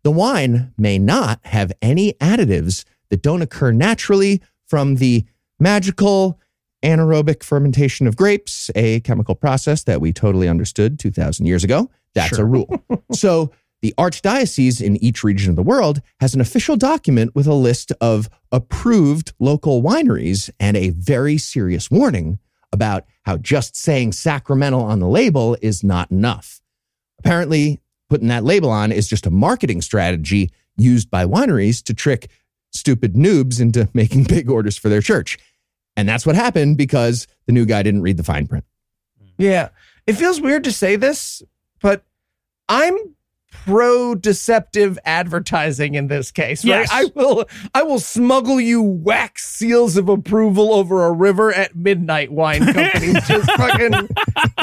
The 0.03 0.11
wine 0.11 0.73
may 0.77 0.99
not 0.99 1.39
have 1.45 1.71
any 1.81 2.13
additives 2.13 2.83
that 3.13 3.21
don't 3.21 3.43
occur 3.43 3.71
naturally 3.71 4.41
from 4.65 4.95
the 4.95 5.23
magical 5.59 6.39
anaerobic 6.83 7.43
fermentation 7.43 8.07
of 8.07 8.15
grapes, 8.15 8.71
a 8.73 9.01
chemical 9.01 9.35
process 9.35 9.83
that 9.83 10.01
we 10.01 10.11
totally 10.11 10.49
understood 10.49 10.97
2,000 10.97 11.45
years 11.45 11.63
ago. 11.63 11.91
That's 12.15 12.39
a 12.39 12.43
rule. 12.43 12.83
so 13.13 13.51
the 13.83 13.93
archdiocese 13.99 14.81
in 14.81 14.97
each 14.97 15.23
region 15.23 15.51
of 15.51 15.55
the 15.55 15.61
world 15.61 16.01
has 16.21 16.33
an 16.33 16.41
official 16.41 16.75
document 16.75 17.35
with 17.35 17.45
a 17.45 17.53
list 17.53 17.91
of 18.01 18.31
approved 18.51 19.31
local 19.37 19.83
wineries 19.83 20.49
and 20.59 20.75
a 20.75 20.89
very 20.89 21.37
serious 21.37 21.91
warning 21.91 22.39
about 22.71 23.05
how 23.25 23.37
just 23.37 23.75
saying 23.75 24.11
sacramental 24.11 24.81
on 24.81 24.97
the 24.97 25.07
label 25.07 25.55
is 25.61 25.83
not 25.83 26.09
enough. 26.09 26.61
Apparently, 27.19 27.79
putting 28.09 28.29
that 28.29 28.43
label 28.43 28.71
on 28.71 28.91
is 28.91 29.07
just 29.07 29.27
a 29.27 29.31
marketing 29.31 29.83
strategy 29.83 30.49
used 30.77 31.11
by 31.11 31.25
wineries 31.25 31.83
to 31.83 31.93
trick 31.93 32.31
stupid 32.73 33.13
noobs 33.13 33.61
into 33.61 33.89
making 33.93 34.25
big 34.25 34.49
orders 34.49 34.77
for 34.77 34.89
their 34.89 35.01
church. 35.01 35.37
And 35.95 36.09
that's 36.09 36.25
what 36.25 36.35
happened 36.35 36.77
because 36.77 37.27
the 37.45 37.51
new 37.51 37.65
guy 37.65 37.83
didn't 37.83 38.01
read 38.01 38.17
the 38.17 38.23
fine 38.23 38.47
print. 38.47 38.65
Yeah. 39.37 39.69
It 40.07 40.13
feels 40.13 40.41
weird 40.41 40.63
to 40.65 40.71
say 40.71 40.95
this, 40.95 41.43
but 41.81 42.03
I'm 42.67 42.97
pro 43.53 44.15
deceptive 44.15 44.97
advertising 45.05 45.93
in 45.93 46.07
this 46.07 46.31
case, 46.31 46.65
right? 46.65 46.79
Yes. 46.79 46.89
I 46.91 47.05
will 47.15 47.45
I 47.73 47.83
will 47.83 47.99
smuggle 47.99 48.59
you 48.59 48.81
wax 48.81 49.47
seals 49.47 49.95
of 49.95 50.09
approval 50.09 50.73
over 50.73 51.05
a 51.05 51.11
river 51.11 51.53
at 51.53 51.75
midnight 51.75 52.31
wine 52.31 52.65
company. 52.65 53.13
Just 53.27 53.49
fucking 53.51 54.09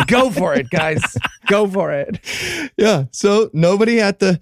go 0.07 0.31
for 0.31 0.55
it, 0.55 0.69
guys. 0.71 1.03
Go 1.47 1.67
for 1.69 1.93
it. 1.93 2.19
Yeah. 2.77 3.05
So 3.13 3.51
nobody 3.53 4.01
at 4.01 4.19
the 4.19 4.41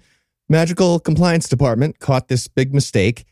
magical 0.49 0.99
compliance 0.99 1.47
department 1.47 1.99
caught 1.99 2.27
this 2.27 2.47
big 2.47 2.73
mistake. 2.73 3.25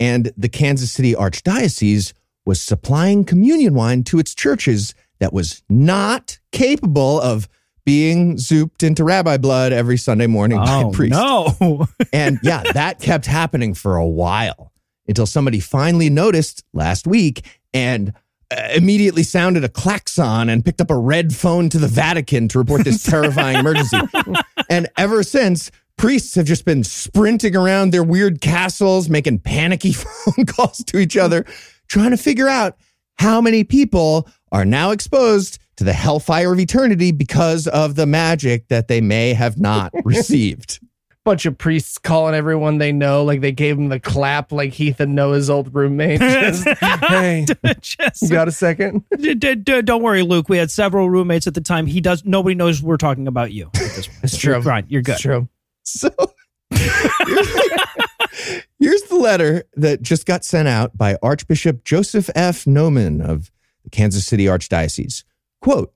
And 0.00 0.32
the 0.36 0.48
Kansas 0.48 0.90
City 0.90 1.14
Archdiocese 1.14 2.14
was 2.46 2.60
supplying 2.60 3.24
communion 3.24 3.74
wine 3.74 4.02
to 4.04 4.18
its 4.18 4.34
churches 4.34 4.94
that 5.20 5.32
was 5.32 5.62
not 5.68 6.38
capable 6.50 7.20
of 7.20 7.48
being 7.84 8.36
zooped 8.36 8.82
into 8.82 9.04
rabbi 9.04 9.36
blood 9.36 9.72
every 9.72 9.98
Sunday 9.98 10.26
morning 10.26 10.58
by 10.58 10.82
oh 10.84 10.90
priests. 10.92 11.18
no! 11.18 11.86
And 12.12 12.38
yeah, 12.42 12.62
that 12.72 13.00
kept 13.00 13.26
happening 13.26 13.74
for 13.74 13.96
a 13.96 14.06
while 14.06 14.72
until 15.06 15.26
somebody 15.26 15.60
finally 15.60 16.08
noticed 16.10 16.64
last 16.72 17.06
week 17.06 17.44
and 17.74 18.12
uh, 18.50 18.68
immediately 18.74 19.22
sounded 19.22 19.64
a 19.64 19.68
klaxon 19.68 20.48
and 20.48 20.64
picked 20.64 20.80
up 20.80 20.90
a 20.90 20.96
red 20.96 21.34
phone 21.34 21.68
to 21.68 21.78
the 21.78 21.88
Vatican 21.88 22.48
to 22.48 22.58
report 22.58 22.84
this 22.84 23.02
terrifying 23.10 23.58
emergency. 23.58 23.98
And 24.68 24.88
ever 24.96 25.22
since, 25.22 25.70
priests 26.00 26.34
have 26.34 26.46
just 26.46 26.64
been 26.64 26.82
sprinting 26.82 27.54
around 27.54 27.90
their 27.92 28.02
weird 28.02 28.40
castles, 28.40 29.10
making 29.10 29.38
panicky 29.38 29.92
phone 29.92 30.46
calls 30.46 30.78
to 30.78 30.96
each 30.98 31.14
other, 31.14 31.44
trying 31.88 32.10
to 32.10 32.16
figure 32.16 32.48
out 32.48 32.78
how 33.18 33.38
many 33.38 33.64
people 33.64 34.26
are 34.50 34.64
now 34.64 34.92
exposed 34.92 35.58
to 35.76 35.84
the 35.84 35.92
hellfire 35.92 36.54
of 36.54 36.58
eternity 36.58 37.12
because 37.12 37.66
of 37.68 37.96
the 37.96 38.06
magic 38.06 38.66
that 38.68 38.88
they 38.88 39.02
may 39.02 39.34
have 39.34 39.60
not 39.60 39.92
received. 40.04 40.80
Bunch 41.22 41.44
of 41.44 41.58
priests 41.58 41.98
calling 41.98 42.34
everyone 42.34 42.78
they 42.78 42.92
know, 42.92 43.22
like 43.22 43.42
they 43.42 43.52
gave 43.52 43.76
him 43.76 43.90
the 43.90 44.00
clap, 44.00 44.52
like 44.52 44.72
Heath 44.72 45.00
and 45.00 45.14
Noah's 45.14 45.50
old 45.50 45.74
roommate. 45.74 46.18
Just, 46.20 46.66
hey, 46.80 47.44
Just- 47.82 48.22
you 48.22 48.30
got 48.30 48.48
a 48.48 48.52
second? 48.52 49.04
D- 49.18 49.34
d- 49.34 49.54
d- 49.54 49.82
don't 49.82 50.02
worry, 50.02 50.22
Luke. 50.22 50.48
We 50.48 50.56
had 50.56 50.70
several 50.70 51.10
roommates 51.10 51.46
at 51.46 51.52
the 51.52 51.60
time. 51.60 51.84
He 51.84 52.00
does. 52.00 52.24
Nobody 52.24 52.54
knows 52.54 52.82
we're 52.82 52.96
talking 52.96 53.28
about 53.28 53.52
you. 53.52 53.66
At 53.74 53.80
this 53.94 54.06
point. 54.06 54.18
It's 54.22 54.38
true. 54.38 54.60
Right, 54.60 54.86
you're 54.88 55.02
good. 55.02 55.12
It's 55.12 55.20
true. 55.20 55.46
So 55.82 56.10
here's 58.78 59.02
the 59.02 59.18
letter 59.18 59.64
that 59.74 60.02
just 60.02 60.26
got 60.26 60.44
sent 60.44 60.68
out 60.68 60.96
by 60.96 61.16
Archbishop 61.22 61.84
Joseph 61.84 62.30
F. 62.34 62.64
Naumann 62.64 63.20
of 63.20 63.50
the 63.84 63.90
Kansas 63.90 64.26
City 64.26 64.44
Archdiocese. 64.44 65.24
Quote, 65.60 65.92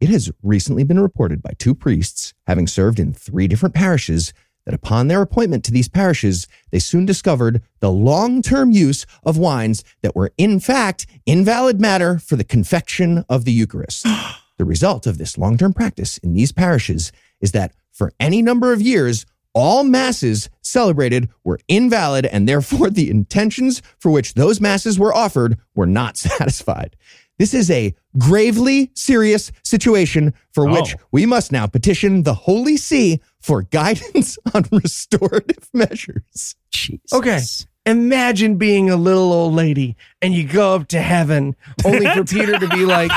it 0.00 0.08
has 0.08 0.30
recently 0.42 0.84
been 0.84 1.00
reported 1.00 1.42
by 1.42 1.52
two 1.58 1.74
priests, 1.74 2.34
having 2.46 2.66
served 2.66 2.98
in 2.98 3.12
three 3.12 3.46
different 3.46 3.74
parishes, 3.74 4.32
that 4.64 4.74
upon 4.74 5.08
their 5.08 5.22
appointment 5.22 5.64
to 5.64 5.72
these 5.72 5.88
parishes, 5.88 6.46
they 6.70 6.78
soon 6.78 7.06
discovered 7.06 7.62
the 7.80 7.90
long 7.90 8.42
term 8.42 8.70
use 8.70 9.06
of 9.24 9.38
wines 9.38 9.82
that 10.02 10.14
were, 10.14 10.32
in 10.36 10.60
fact, 10.60 11.06
invalid 11.26 11.80
matter 11.80 12.18
for 12.18 12.36
the 12.36 12.44
confection 12.44 13.24
of 13.28 13.44
the 13.44 13.52
Eucharist. 13.52 14.06
the 14.58 14.64
result 14.64 15.06
of 15.06 15.18
this 15.18 15.38
long 15.38 15.56
term 15.56 15.72
practice 15.72 16.18
in 16.18 16.34
these 16.34 16.52
parishes 16.52 17.12
is 17.40 17.52
that 17.52 17.72
for 17.92 18.12
any 18.18 18.42
number 18.42 18.72
of 18.72 18.82
years, 18.82 19.24
all 19.54 19.84
masses 19.84 20.48
celebrated 20.62 21.28
were 21.44 21.58
invalid, 21.68 22.24
and 22.26 22.48
therefore 22.48 22.88
the 22.90 23.10
intentions 23.10 23.82
for 23.98 24.10
which 24.10 24.34
those 24.34 24.60
masses 24.60 24.98
were 24.98 25.14
offered 25.14 25.58
were 25.74 25.86
not 25.86 26.16
satisfied. 26.28 26.96
This 27.38 27.54
is 27.54 27.70
a 27.70 27.94
gravely 28.18 28.90
serious 28.94 29.50
situation 29.64 30.32
for 30.52 30.66
which 30.66 30.94
Oh. 30.96 31.00
we 31.12 31.26
must 31.26 31.50
now 31.50 31.66
petition 31.66 32.22
the 32.22 32.34
Holy 32.34 32.76
See 32.76 33.20
for 33.40 33.62
guidance 33.70 34.38
on 34.54 34.64
restorative 34.70 35.68
measures. 35.74 36.56
Jesus. 36.70 37.12
Okay. 37.12 37.40
Imagine 37.84 38.56
being 38.58 38.90
a 38.90 38.96
little 38.96 39.32
old 39.32 39.54
lady 39.54 39.96
and 40.20 40.32
you 40.32 40.46
go 40.46 40.76
up 40.76 40.86
to 40.88 41.00
heaven 41.00 41.56
only 41.84 42.06
for 42.06 42.24
Peter 42.32 42.56
to 42.56 42.68
be 42.68 42.84
like, 42.86 43.10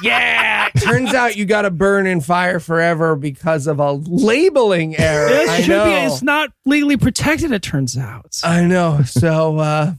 Yeah, 0.00 0.70
turns 0.80 1.12
out 1.12 1.36
you 1.36 1.44
got 1.44 1.62
to 1.62 1.70
burn 1.70 2.06
in 2.06 2.22
fire 2.22 2.58
forever 2.58 3.14
because 3.14 3.66
of 3.66 3.78
a 3.78 3.92
labeling 3.92 4.96
error. 4.98 5.28
This 5.28 5.50
I 5.50 5.60
should 5.60 5.68
know. 5.68 5.84
be. 5.84 5.90
It's 5.92 6.22
not 6.22 6.50
legally 6.64 6.96
protected. 6.96 7.52
It 7.52 7.60
turns 7.62 7.98
out. 7.98 8.40
I 8.42 8.64
know. 8.64 9.02
So, 9.04 9.58
uh, 9.58 9.92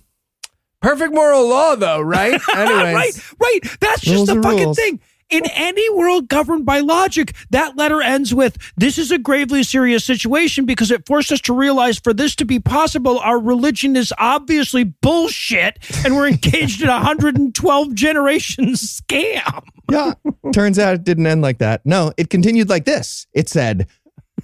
perfect 0.81 1.13
moral 1.13 1.47
law, 1.47 1.75
though, 1.75 2.01
right? 2.01 2.41
Anyways. 2.55 2.95
right, 2.95 3.31
right. 3.39 3.59
That's 3.81 4.01
just 4.01 4.25
the 4.25 4.39
are 4.39 4.41
fucking 4.43 4.63
rules. 4.63 4.77
thing. 4.77 4.99
In 5.29 5.43
any 5.53 5.89
world 5.93 6.29
governed 6.29 6.65
by 6.65 6.79
logic, 6.79 7.35
that 7.49 7.75
letter 7.75 8.01
ends 8.01 8.33
with 8.33 8.57
This 8.77 8.97
is 8.97 9.11
a 9.11 9.17
gravely 9.17 9.61
serious 9.61 10.05
situation 10.05 10.65
because 10.65 10.89
it 10.89 11.05
forced 11.05 11.33
us 11.33 11.41
to 11.41 11.53
realize 11.53 11.99
for 11.99 12.13
this 12.13 12.33
to 12.37 12.45
be 12.45 12.59
possible, 12.59 13.19
our 13.19 13.37
religion 13.37 13.97
is 13.97 14.13
obviously 14.17 14.85
bullshit 14.85 15.79
and 16.05 16.15
we're 16.15 16.29
engaged 16.29 16.81
in 16.81 16.87
a 16.87 16.93
112 16.93 17.93
generations 17.93 19.01
scam. 19.01 19.63
Yeah. 19.91 20.13
Turns 20.53 20.79
out 20.79 20.95
it 20.95 21.03
didn't 21.03 21.27
end 21.27 21.41
like 21.41 21.57
that. 21.57 21.85
No, 21.85 22.13
it 22.15 22.29
continued 22.29 22.69
like 22.69 22.85
this. 22.85 23.27
It 23.33 23.49
said, 23.49 23.87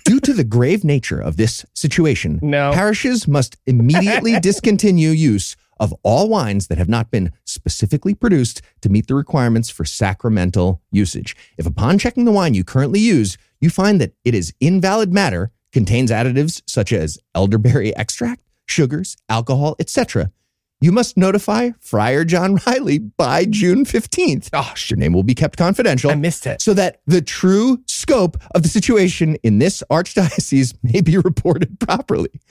Due 0.06 0.20
to 0.20 0.34
the 0.34 0.44
grave 0.44 0.84
nature 0.84 1.20
of 1.22 1.38
this 1.38 1.66
situation, 1.74 2.40
No. 2.42 2.72
parishes 2.74 3.26
must 3.26 3.56
immediately 3.66 4.38
discontinue 4.40 5.12
use 5.12 5.56
of 5.84 5.94
all 6.02 6.30
wines 6.30 6.68
that 6.68 6.78
have 6.78 6.88
not 6.88 7.12
been 7.12 7.30
specifically 7.44 8.16
produced 8.16 8.62
to 8.82 8.88
meet 8.88 9.08
the 9.08 9.14
requirements 9.14 9.70
for 9.70 9.84
sacramental 9.84 10.82
usage. 10.92 11.36
If 11.58 11.66
upon 11.66 11.98
checking 11.98 12.24
the 12.24 12.32
wine 12.32 12.54
you 12.54 12.64
currently 12.64 13.02
use, 13.02 13.38
you 13.60 13.70
find 13.70 14.00
that 14.00 14.14
it 14.24 14.34
is 14.34 14.54
invalid 14.62 15.12
matter, 15.14 15.52
contains 15.74 16.10
additives 16.10 16.62
such 16.66 16.94
as 16.94 17.20
elderberry 17.36 17.94
extract, 17.98 18.44
sugars, 18.66 19.18
alcohol, 19.28 19.76
etc., 19.78 20.32
you 20.80 20.92
must 20.92 21.16
notify 21.16 21.70
Friar 21.80 22.26
John 22.26 22.56
Riley 22.68 23.00
by 23.00 23.46
June 23.46 23.86
15th. 23.86 24.50
Oh, 24.52 24.74
Your 24.90 24.98
name 24.98 25.14
will 25.14 25.24
be 25.24 25.34
kept 25.34 25.58
confidential. 25.58 26.12
I 26.12 26.16
missed 26.16 26.46
it. 26.46 26.62
so 26.62 26.74
that 26.74 27.00
the 27.08 27.22
true 27.22 27.82
scope 27.88 28.36
of 28.54 28.64
the 28.64 28.68
situation 28.70 29.36
in 29.44 29.60
this 29.60 29.82
archdiocese 29.90 30.76
may 30.84 31.00
be 31.00 31.18
reported 31.18 31.80
properly. 31.80 32.42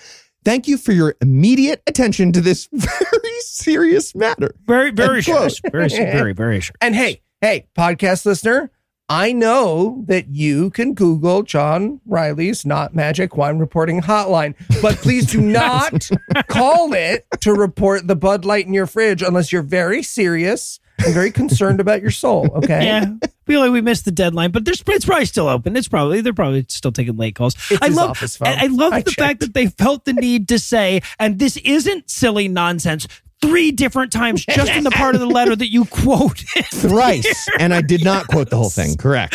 Thank 0.44 0.66
you 0.68 0.76
for 0.76 0.92
your 0.92 1.14
immediate 1.20 1.83
attention 1.87 2.33
to 2.33 2.40
this 2.40 2.68
very 2.72 3.40
serious 3.40 4.14
matter. 4.14 4.55
Very, 4.66 4.90
very 4.90 5.22
sure. 5.22 5.48
Very, 5.70 5.88
very, 5.88 6.33
very 6.33 6.61
sure. 6.61 6.74
And 6.81 6.94
hey, 6.94 7.22
hey, 7.40 7.66
podcast 7.76 8.26
listener, 8.26 8.70
I 9.09 9.33
know 9.33 10.05
that 10.07 10.28
you 10.28 10.70
can 10.70 10.94
Google 10.94 11.42
John 11.42 12.00
Riley's 12.07 12.64
Not 12.64 12.94
Magic 12.94 13.37
Wine 13.37 13.59
Reporting 13.59 14.00
Hotline, 14.00 14.55
but 14.81 14.96
please 14.96 15.26
do 15.26 15.40
not 15.40 16.09
call 16.48 16.92
it 16.94 17.26
to 17.40 17.52
report 17.52 18.07
the 18.07 18.16
Bud 18.16 18.44
Light 18.44 18.66
in 18.66 18.72
your 18.72 18.87
fridge 18.87 19.22
unless 19.22 19.52
you're 19.52 19.62
very 19.62 20.02
serious 20.02 20.81
and 21.05 21.15
very 21.15 21.31
concerned 21.31 21.81
about 21.81 22.01
your 22.03 22.11
soul. 22.11 22.49
Okay. 22.57 22.85
Yeah, 22.87 23.07
I 23.23 23.29
feel 23.47 23.61
like 23.61 23.73
we 23.73 23.81
missed 23.81 24.05
the 24.05 24.11
deadline, 24.11 24.51
but 24.51 24.65
there's 24.65 24.83
it's 24.87 25.05
probably 25.05 25.25
still 25.27 25.49
open. 25.49 25.77
It's 25.77 25.88
probably 25.88 26.21
they're 26.21 26.33
probably 26.33 26.65
still 26.69 26.93
taking 26.93 27.17
late 27.17 27.35
calls. 27.35 27.55
It's 27.71 27.83
I 27.83 27.88
love. 27.88 28.19
I 28.41 28.67
love 28.67 28.93
I 28.93 29.03
the 29.03 29.11
fact 29.12 29.41
that 29.41 29.55
they 29.55 29.67
felt 29.67 30.05
the 30.05 30.12
need 30.12 30.49
to 30.49 30.59
say, 30.59 31.03
and 31.19 31.38
this 31.38 31.57
isn't 31.59 32.11
silly 32.11 32.49
nonsense. 32.49 33.07
Three 33.41 33.73
different 33.73 34.12
times, 34.12 34.45
just 34.47 34.71
in 34.71 34.85
the 34.85 34.93
part 34.93 35.17
of 35.17 35.21
the 35.21 35.27
letter 35.27 35.57
that 35.57 35.69
you 35.73 35.85
quoted. 35.87 36.47
Thrice. 36.73 37.49
and 37.59 37.75
I 37.75 37.83
did 37.83 38.05
not 38.05 38.29
quote 38.29 38.51
the 38.51 38.57
whole 38.57 38.71
thing. 38.71 38.97
Correct. 38.97 39.35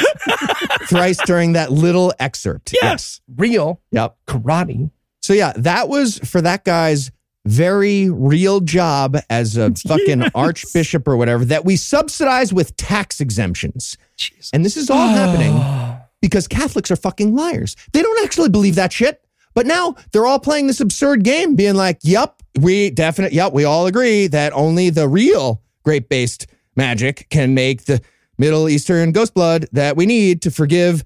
Thrice 0.88 1.18
during 1.26 1.54
that 1.54 1.74
little 1.74 2.14
excerpt. 2.18 2.74
Yes. 2.82 3.20
Real 3.36 3.82
Yep. 3.92 4.16
karate. 4.26 4.92
So 5.22 5.34
yeah, 5.34 5.52
that 5.58 5.90
was 5.90 6.20
for 6.20 6.40
that 6.42 6.64
guy's 6.64 7.12
very 7.48 8.10
real 8.10 8.60
job 8.60 9.18
as 9.30 9.58
a 9.58 9.74
fucking 9.88 10.24
archbishop 10.36 11.08
or 11.08 11.18
whatever 11.18 11.46
that 11.46 11.66
we 11.66 11.76
subsidize 11.76 12.54
with 12.54 12.76
tax 12.78 13.20
exemptions. 13.20 13.98
And 14.54 14.66
this 14.66 14.78
is 14.78 14.90
all 14.90 15.08
happening 15.08 15.54
ah. 15.54 16.02
because 16.22 16.48
Catholics 16.48 16.92
are 16.92 16.96
fucking 16.96 17.36
liars. 17.36 17.76
They 17.94 18.02
don't 18.02 18.24
actually 18.24 18.50
believe 18.50 18.76
that 18.76 18.94
shit. 18.94 19.24
But 19.54 19.66
now 19.66 19.96
they're 20.12 20.26
all 20.28 20.40
playing 20.40 20.68
this 20.68 20.82
absurd 20.82 21.24
game, 21.24 21.56
being 21.56 21.74
like, 21.74 21.98
yep, 22.04 22.44
we 22.60 22.92
definitely, 22.92 23.38
yep, 23.38 23.54
we 23.54 23.64
all 23.64 23.88
agree 23.88 24.28
that 24.28 24.54
only 24.54 24.92
the 24.92 25.10
real 25.10 25.64
grape 25.84 26.10
based 26.10 26.46
magic 26.76 27.28
can 27.32 27.56
make 27.56 27.86
the 27.86 28.00
Middle 28.38 28.70
Eastern 28.70 29.12
ghost 29.12 29.34
blood 29.34 29.66
that 29.72 29.98
we 29.98 30.06
need 30.06 30.44
to 30.44 30.52
forgive 30.52 31.04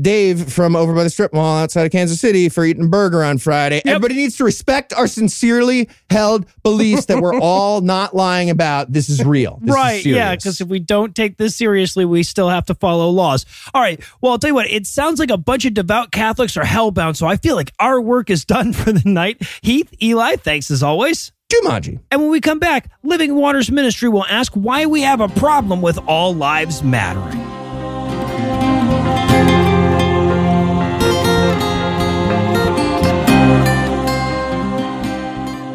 Dave 0.00 0.52
from 0.52 0.76
over 0.76 0.94
by 0.94 1.04
the 1.04 1.10
strip 1.10 1.32
mall 1.32 1.56
outside 1.56 1.86
of 1.86 1.92
Kansas 1.92 2.20
City 2.20 2.48
for 2.48 2.64
eating 2.64 2.88
burger 2.88 3.22
on 3.22 3.38
Friday. 3.38 3.82
Everybody 3.84 4.14
needs 4.14 4.36
to 4.36 4.44
respect 4.44 4.92
our 4.92 5.06
sincerely 5.06 5.88
held 6.10 6.46
beliefs 6.62 7.06
that 7.06 7.20
we're 7.20 7.34
all 7.40 7.80
not 7.80 8.14
lying 8.14 8.50
about. 8.50 8.92
This 8.92 9.08
is 9.08 9.24
real. 9.24 9.58
This 9.60 9.70
is 9.70 9.74
right. 9.74 10.04
Yeah. 10.04 10.34
Because 10.34 10.60
if 10.60 10.68
we 10.68 10.78
don't 10.78 11.14
take 11.14 11.36
this 11.36 11.56
seriously, 11.56 12.04
we 12.04 12.22
still 12.22 12.48
have 12.48 12.66
to 12.66 12.74
follow 12.74 13.08
laws. 13.10 13.46
All 13.72 13.82
right. 13.82 14.02
Well, 14.20 14.32
I'll 14.32 14.38
tell 14.38 14.50
you 14.50 14.54
what, 14.54 14.70
it 14.70 14.86
sounds 14.86 15.18
like 15.18 15.30
a 15.30 15.38
bunch 15.38 15.64
of 15.64 15.74
devout 15.74 16.12
Catholics 16.12 16.56
are 16.56 16.64
hellbound. 16.64 17.16
So 17.16 17.26
I 17.26 17.36
feel 17.36 17.56
like 17.56 17.72
our 17.78 18.00
work 18.00 18.30
is 18.30 18.44
done 18.44 18.72
for 18.72 18.92
the 18.92 19.08
night. 19.08 19.42
Heath, 19.62 19.92
Eli, 20.02 20.36
thanks 20.36 20.70
as 20.70 20.82
always. 20.82 21.32
Jumanji. 21.52 22.00
And 22.10 22.22
when 22.22 22.30
we 22.30 22.40
come 22.40 22.58
back, 22.58 22.90
Living 23.02 23.34
Waters 23.34 23.70
Ministry 23.70 24.08
will 24.08 24.24
ask 24.26 24.52
why 24.54 24.86
we 24.86 25.02
have 25.02 25.20
a 25.20 25.28
problem 25.28 25.82
with 25.82 25.98
all 26.06 26.34
lives 26.34 26.82
mattering. 26.82 27.63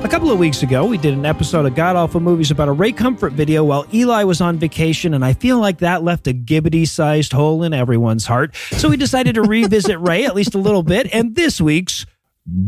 A 0.01 0.07
couple 0.09 0.31
of 0.31 0.39
weeks 0.39 0.63
ago, 0.63 0.85
we 0.85 0.97
did 0.97 1.13
an 1.13 1.25
episode 1.25 1.65
of 1.65 1.75
God 1.75 1.95
Awful 1.95 2.19
Movies 2.21 2.51
about 2.51 2.67
a 2.67 2.71
Ray 2.71 2.91
Comfort 2.91 3.33
video 3.33 3.63
while 3.63 3.85
Eli 3.93 4.23
was 4.23 4.41
on 4.41 4.57
vacation, 4.57 5.13
and 5.13 5.23
I 5.23 5.33
feel 5.33 5.59
like 5.59 5.79
that 5.79 6.03
left 6.03 6.25
a 6.27 6.33
gibbety 6.33 6.88
sized 6.88 7.31
hole 7.33 7.63
in 7.63 7.73
everyone's 7.73 8.25
heart. 8.25 8.55
So 8.71 8.89
we 8.89 8.97
decided 8.97 9.35
to 9.35 9.41
revisit 9.43 9.99
Ray 10.07 10.25
at 10.25 10.35
least 10.35 10.55
a 10.55 10.57
little 10.57 10.83
bit, 10.83 11.13
and 11.13 11.35
this 11.35 11.59
week's 11.62 12.05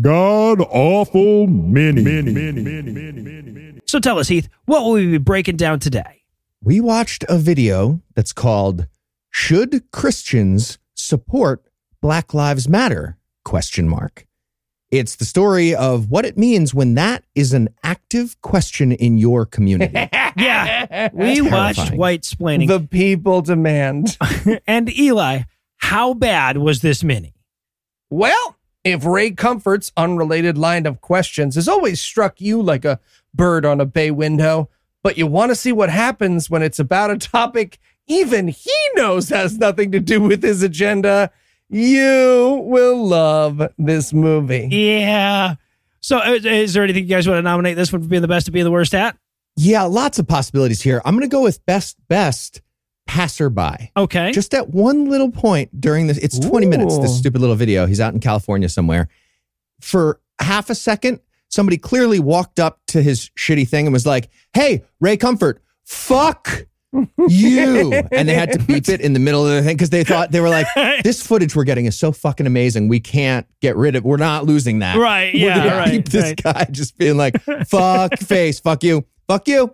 God 0.02 0.62
awful 0.62 1.48
mini. 1.48 2.04
mini, 2.04 2.32
mini, 2.32 2.62
mini, 2.62 2.92
mini, 2.92 3.22
mini. 3.52 3.80
So 3.88 4.00
tell 4.00 4.20
us, 4.20 4.28
Heath, 4.28 4.48
what 4.66 4.84
will 4.84 4.92
we 4.94 5.08
be 5.08 5.18
breaking 5.18 5.58
down 5.58 5.80
today? 5.80 6.24
We 6.62 6.80
watched 6.80 7.24
a 7.28 7.38
video 7.38 8.02
that's 8.14 8.34
called 8.34 8.88
Should 9.32 9.90
Christians 9.92 10.78
Support 10.94 11.64
Black 12.02 12.34
Lives 12.34 12.68
Matter? 12.70 13.18
question 13.44 13.90
mark. 13.90 14.28
It's 14.92 15.16
the 15.16 15.26
story 15.26 15.74
of 15.74 16.12
what 16.12 16.26
it 16.26 16.38
means 16.38 16.74
when 16.74 16.96
that 16.96 17.24
is 17.34 17.54
an 17.54 17.70
active 17.82 18.40
question 18.42 18.92
in 18.92 19.18
your 19.18 19.46
community. 19.46 20.10
Yeah, 20.38 21.10
we 21.12 21.42
watched. 21.42 21.92
White 21.94 22.22
splaining. 22.22 22.70
The 22.70 22.80
people 22.80 23.42
demand. 23.42 24.18
and 24.66 24.90
Eli, 24.98 25.42
how 25.76 26.14
bad 26.14 26.58
was 26.58 26.80
this 26.80 27.04
mini? 27.04 27.34
Well, 28.10 28.56
if 28.86 29.06
Ray 29.06 29.32
Comfort's 29.32 29.92
unrelated 29.98 30.58
line 30.58 30.86
of 30.86 31.02
questions 31.02 31.56
has 31.56 31.68
always 31.68 32.02
struck 32.02 32.40
you 32.40 32.62
like 32.62 32.86
a 32.86 33.02
bird 33.34 33.66
on 33.66 33.82
a 33.82 33.86
bay 33.86 34.10
window, 34.10 34.70
but 35.04 35.18
you 35.18 35.28
want 35.28 35.50
to 35.50 35.56
see 35.56 35.74
what 35.74 35.90
happens 35.90 36.50
when 36.50 36.62
it's 36.64 36.80
about 36.80 37.12
a 37.12 37.18
topic 37.18 37.78
even 38.08 38.48
he 38.48 38.76
knows 38.96 39.30
has 39.30 39.58
nothing 39.58 39.92
to 39.92 40.00
do 40.00 40.22
with 40.22 40.44
his 40.44 40.64
agenda, 40.64 41.32
you 41.72 42.62
will 42.66 43.06
love 43.06 43.62
this 43.78 44.14
movie. 44.14 44.68
Yeah. 44.72 45.56
So, 46.02 46.18
uh, 46.18 46.40
is 46.44 46.74
there 46.74 46.84
anything 46.84 47.04
you 47.04 47.10
guys 47.10 47.28
want 47.28 47.38
to 47.38 47.44
nominate 47.44 47.76
this 47.76 47.92
one 47.92 48.02
for 48.02 48.08
being 48.08 48.22
the 48.22 48.28
best 48.28 48.46
to 48.48 48.52
being 48.52 48.66
the 48.66 48.72
worst 48.72 48.94
at? 48.94 49.18
yeah, 49.56 49.84
lots 49.84 50.20
of 50.20 50.28
possibilities 50.28 50.82
here. 50.82 51.02
I'm 51.06 51.16
going 51.16 51.30
to 51.30 51.34
go 51.34 51.44
with 51.44 51.66
best, 51.66 51.98
best 52.08 52.62
passerby. 53.06 53.92
Okay. 53.98 54.32
Just 54.32 54.54
at 54.54 54.70
one 54.70 55.10
little 55.10 55.32
point 55.32 55.80
during 55.80 56.08
this, 56.08 56.18
it's 56.18 56.40
20 56.40 56.66
minutes, 56.68 56.98
this 57.00 57.18
stupid 57.18 57.42
little 57.42 57.56
video. 57.56 57.86
He's 57.86 58.00
out 58.00 58.14
in 58.14 58.20
California 58.20 58.70
somewhere. 58.70 59.10
For 59.82 60.20
half 60.40 60.70
a 60.70 60.76
second, 60.76 61.20
somebody 61.50 61.78
clearly 61.78 62.20
walked 62.20 62.60
up 62.60 62.80
to 62.88 63.02
his 63.04 63.30
shitty 63.38 63.68
thing 63.68 63.86
and 63.88 63.94
was 63.94 64.06
like, 64.06 64.30
Hey, 64.54 64.84
Ray 65.00 65.18
Comfort, 65.18 65.62
fuck 65.84 66.66
you. 67.28 67.94
and 68.12 68.28
they 68.28 68.34
had 68.34 68.52
to 68.54 68.60
beep 68.60 68.90
it 68.90 69.02
in 69.02 69.14
the 69.14 69.20
middle 69.20 69.46
of 69.46 69.54
the 69.54 69.62
thing 69.62 69.76
because 69.76 69.90
they 69.90 70.04
thought 70.04 70.32
they 70.32 70.42
were 70.42 70.50
like, 70.50 70.68
This 71.04 71.26
footage 71.26 71.56
we're 71.56 71.64
getting 71.64 71.86
is 71.86 71.98
so 71.98 72.12
fucking 72.12 72.46
amazing. 72.46 72.88
We 72.88 73.00
can't 73.00 73.48
get 73.62 73.76
rid 73.76 73.96
of 73.96 74.04
We're 74.04 74.18
not 74.18 74.46
losing 74.46 74.80
that. 74.80 74.98
Right, 74.98 75.34
We're 75.34 75.48
yeah, 75.48 75.58
gonna 75.58 75.78
right, 75.78 75.92
Keep 75.92 76.10
this 76.10 76.24
right. 76.24 76.44
guy 76.44 76.68
just 76.72 76.98
being 76.98 77.18
like, 77.18 77.42
fuck 77.68 78.18
face, 78.20 78.60
fuck 78.60 78.84
you, 78.84 79.06
fuck 79.28 79.48
you. 79.48 79.74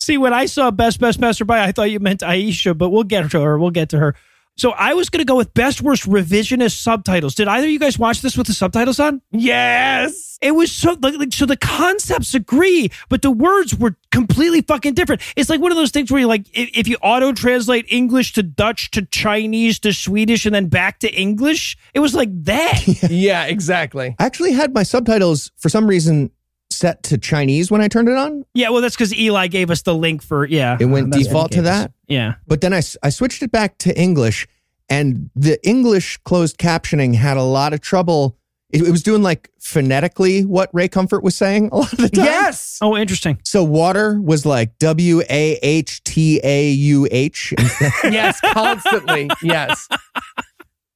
See, 0.00 0.16
when 0.16 0.32
I 0.32 0.46
saw 0.46 0.70
Best 0.70 0.98
Best 0.98 1.20
Passerby, 1.20 1.52
I 1.52 1.72
thought 1.72 1.90
you 1.90 2.00
meant 2.00 2.20
Aisha, 2.20 2.76
but 2.76 2.88
we'll 2.88 3.04
get 3.04 3.30
to 3.32 3.40
her. 3.40 3.58
We'll 3.58 3.70
get 3.70 3.90
to 3.90 3.98
her. 3.98 4.16
So 4.60 4.72
I 4.72 4.92
was 4.92 5.08
going 5.08 5.20
to 5.20 5.24
go 5.24 5.36
with 5.36 5.54
Best 5.54 5.80
Worst 5.80 6.06
Revisionist 6.06 6.82
Subtitles. 6.82 7.34
Did 7.34 7.48
either 7.48 7.66
of 7.66 7.70
you 7.70 7.78
guys 7.78 7.98
watch 7.98 8.20
this 8.20 8.36
with 8.36 8.46
the 8.46 8.52
subtitles 8.52 9.00
on? 9.00 9.22
Yes. 9.30 10.36
It 10.42 10.50
was 10.50 10.70
so 10.70 10.98
like, 11.00 11.14
like 11.14 11.32
so 11.32 11.46
the 11.46 11.56
concepts 11.56 12.34
agree, 12.34 12.90
but 13.08 13.22
the 13.22 13.30
words 13.30 13.74
were 13.74 13.96
completely 14.12 14.60
fucking 14.60 14.92
different. 14.92 15.22
It's 15.34 15.48
like 15.48 15.62
one 15.62 15.72
of 15.72 15.78
those 15.78 15.92
things 15.92 16.12
where 16.12 16.20
you 16.20 16.26
like 16.26 16.46
if, 16.52 16.68
if 16.74 16.88
you 16.88 16.98
auto 17.00 17.32
translate 17.32 17.86
English 17.88 18.34
to 18.34 18.42
Dutch 18.42 18.90
to 18.90 19.06
Chinese 19.06 19.78
to 19.78 19.94
Swedish 19.94 20.44
and 20.44 20.54
then 20.54 20.66
back 20.66 20.98
to 20.98 21.10
English, 21.10 21.78
it 21.94 22.00
was 22.00 22.14
like 22.14 22.28
that. 22.44 22.82
Yeah, 23.10 23.46
exactly. 23.46 24.14
I 24.18 24.26
actually 24.26 24.52
had 24.52 24.74
my 24.74 24.82
subtitles 24.82 25.52
for 25.56 25.70
some 25.70 25.86
reason 25.86 26.32
set 26.70 27.02
to 27.04 27.18
Chinese 27.18 27.70
when 27.70 27.80
I 27.80 27.88
turned 27.88 28.08
it 28.08 28.16
on. 28.16 28.44
yeah, 28.54 28.70
well, 28.70 28.80
that's 28.80 28.94
because 28.94 29.14
Eli 29.14 29.48
gave 29.48 29.70
us 29.70 29.82
the 29.82 29.94
link 29.94 30.22
for 30.22 30.46
yeah. 30.46 30.76
It 30.80 30.86
went 30.86 31.12
that's 31.12 31.16
what 31.16 31.18
he 31.18 31.24
default 31.24 31.50
to 31.52 31.56
gave 31.58 31.66
us. 31.66 31.78
that. 31.82 31.92
Yeah. 32.10 32.34
But 32.46 32.60
then 32.60 32.74
I, 32.74 32.82
I 33.02 33.08
switched 33.08 33.42
it 33.42 33.50
back 33.50 33.78
to 33.78 33.98
English, 33.98 34.46
and 34.90 35.30
the 35.34 35.58
English 35.66 36.18
closed 36.24 36.58
captioning 36.58 37.14
had 37.14 37.38
a 37.38 37.42
lot 37.42 37.72
of 37.72 37.80
trouble. 37.80 38.36
It, 38.70 38.82
it 38.82 38.90
was 38.90 39.02
doing 39.02 39.22
like 39.22 39.50
phonetically 39.60 40.44
what 40.44 40.68
Ray 40.72 40.88
Comfort 40.88 41.22
was 41.24 41.34
saying 41.36 41.70
a 41.72 41.76
lot 41.78 41.92
of 41.92 41.98
the 41.98 42.08
time. 42.08 42.24
Yes. 42.24 42.78
Oh, 42.82 42.96
interesting. 42.96 43.38
So 43.44 43.64
water 43.64 44.20
was 44.20 44.44
like 44.46 44.76
W 44.78 45.22
A 45.30 45.58
H 45.62 46.04
T 46.04 46.40
A 46.44 46.70
U 46.70 47.08
H. 47.10 47.54
yes, 48.04 48.40
constantly. 48.52 49.28
Yes. 49.42 49.88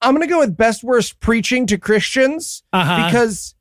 I'm 0.02 0.14
going 0.14 0.20
to 0.26 0.32
go 0.32 0.38
with 0.40 0.56
best 0.56 0.84
worst 0.84 1.18
preaching 1.20 1.66
to 1.68 1.78
Christians 1.78 2.62
Uh-huh. 2.72 3.06
because 3.06 3.54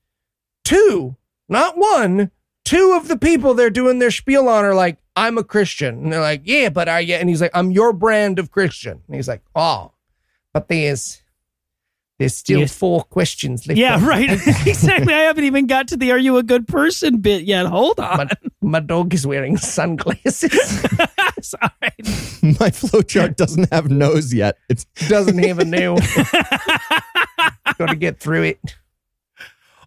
two, 0.63 1.15
not 1.49 1.77
one, 1.77 2.31
two 2.65 2.93
of 2.99 3.07
the 3.07 3.17
people 3.17 3.53
they're 3.53 3.69
doing 3.69 3.99
their 3.99 4.11
spiel 4.11 4.47
on 4.49 4.65
are 4.65 4.75
like, 4.75 4.97
I'm 5.15 5.37
a 5.37 5.43
Christian. 5.43 6.03
And 6.03 6.13
they're 6.13 6.21
like, 6.21 6.41
yeah, 6.45 6.69
but 6.69 6.87
are 6.89 7.01
you? 7.01 7.15
And 7.15 7.29
he's 7.29 7.41
like, 7.41 7.51
I'm 7.53 7.71
your 7.71 7.93
brand 7.93 8.39
of 8.39 8.51
Christian. 8.51 9.01
And 9.07 9.15
he's 9.15 9.27
like, 9.27 9.41
oh, 9.55 9.91
but 10.53 10.67
there's, 10.67 11.21
there's 12.19 12.35
still 12.35 12.59
Yes. 12.61 12.75
four 12.77 13.03
questions 13.03 13.67
left. 13.67 13.77
Yeah, 13.79 13.95
on- 13.95 14.05
right. 14.05 14.29
exactly. 14.65 15.13
I 15.13 15.19
haven't 15.23 15.43
even 15.45 15.67
got 15.67 15.87
to 15.89 15.97
the 15.97 16.11
"Are 16.11 16.17
you 16.17 16.37
a 16.37 16.43
good 16.43 16.67
person?" 16.67 17.17
bit 17.17 17.43
yet. 17.43 17.65
Hold 17.65 17.99
on. 17.99 18.17
My, 18.17 18.29
my 18.61 18.79
dog 18.79 19.13
is 19.13 19.25
wearing 19.27 19.57
sunglasses. 19.57 20.51
Sorry. 21.41 21.91
My 22.41 22.69
flowchart 22.69 23.35
doesn't 23.35 23.71
have 23.73 23.89
nose 23.91 24.33
yet. 24.33 24.57
It 24.69 24.85
Doesn't 25.09 25.37
have 25.39 25.59
a 25.59 25.65
nail. 25.65 25.97
Got 27.77 27.89
to 27.89 27.95
get 27.95 28.19
through 28.19 28.43
it. 28.43 28.59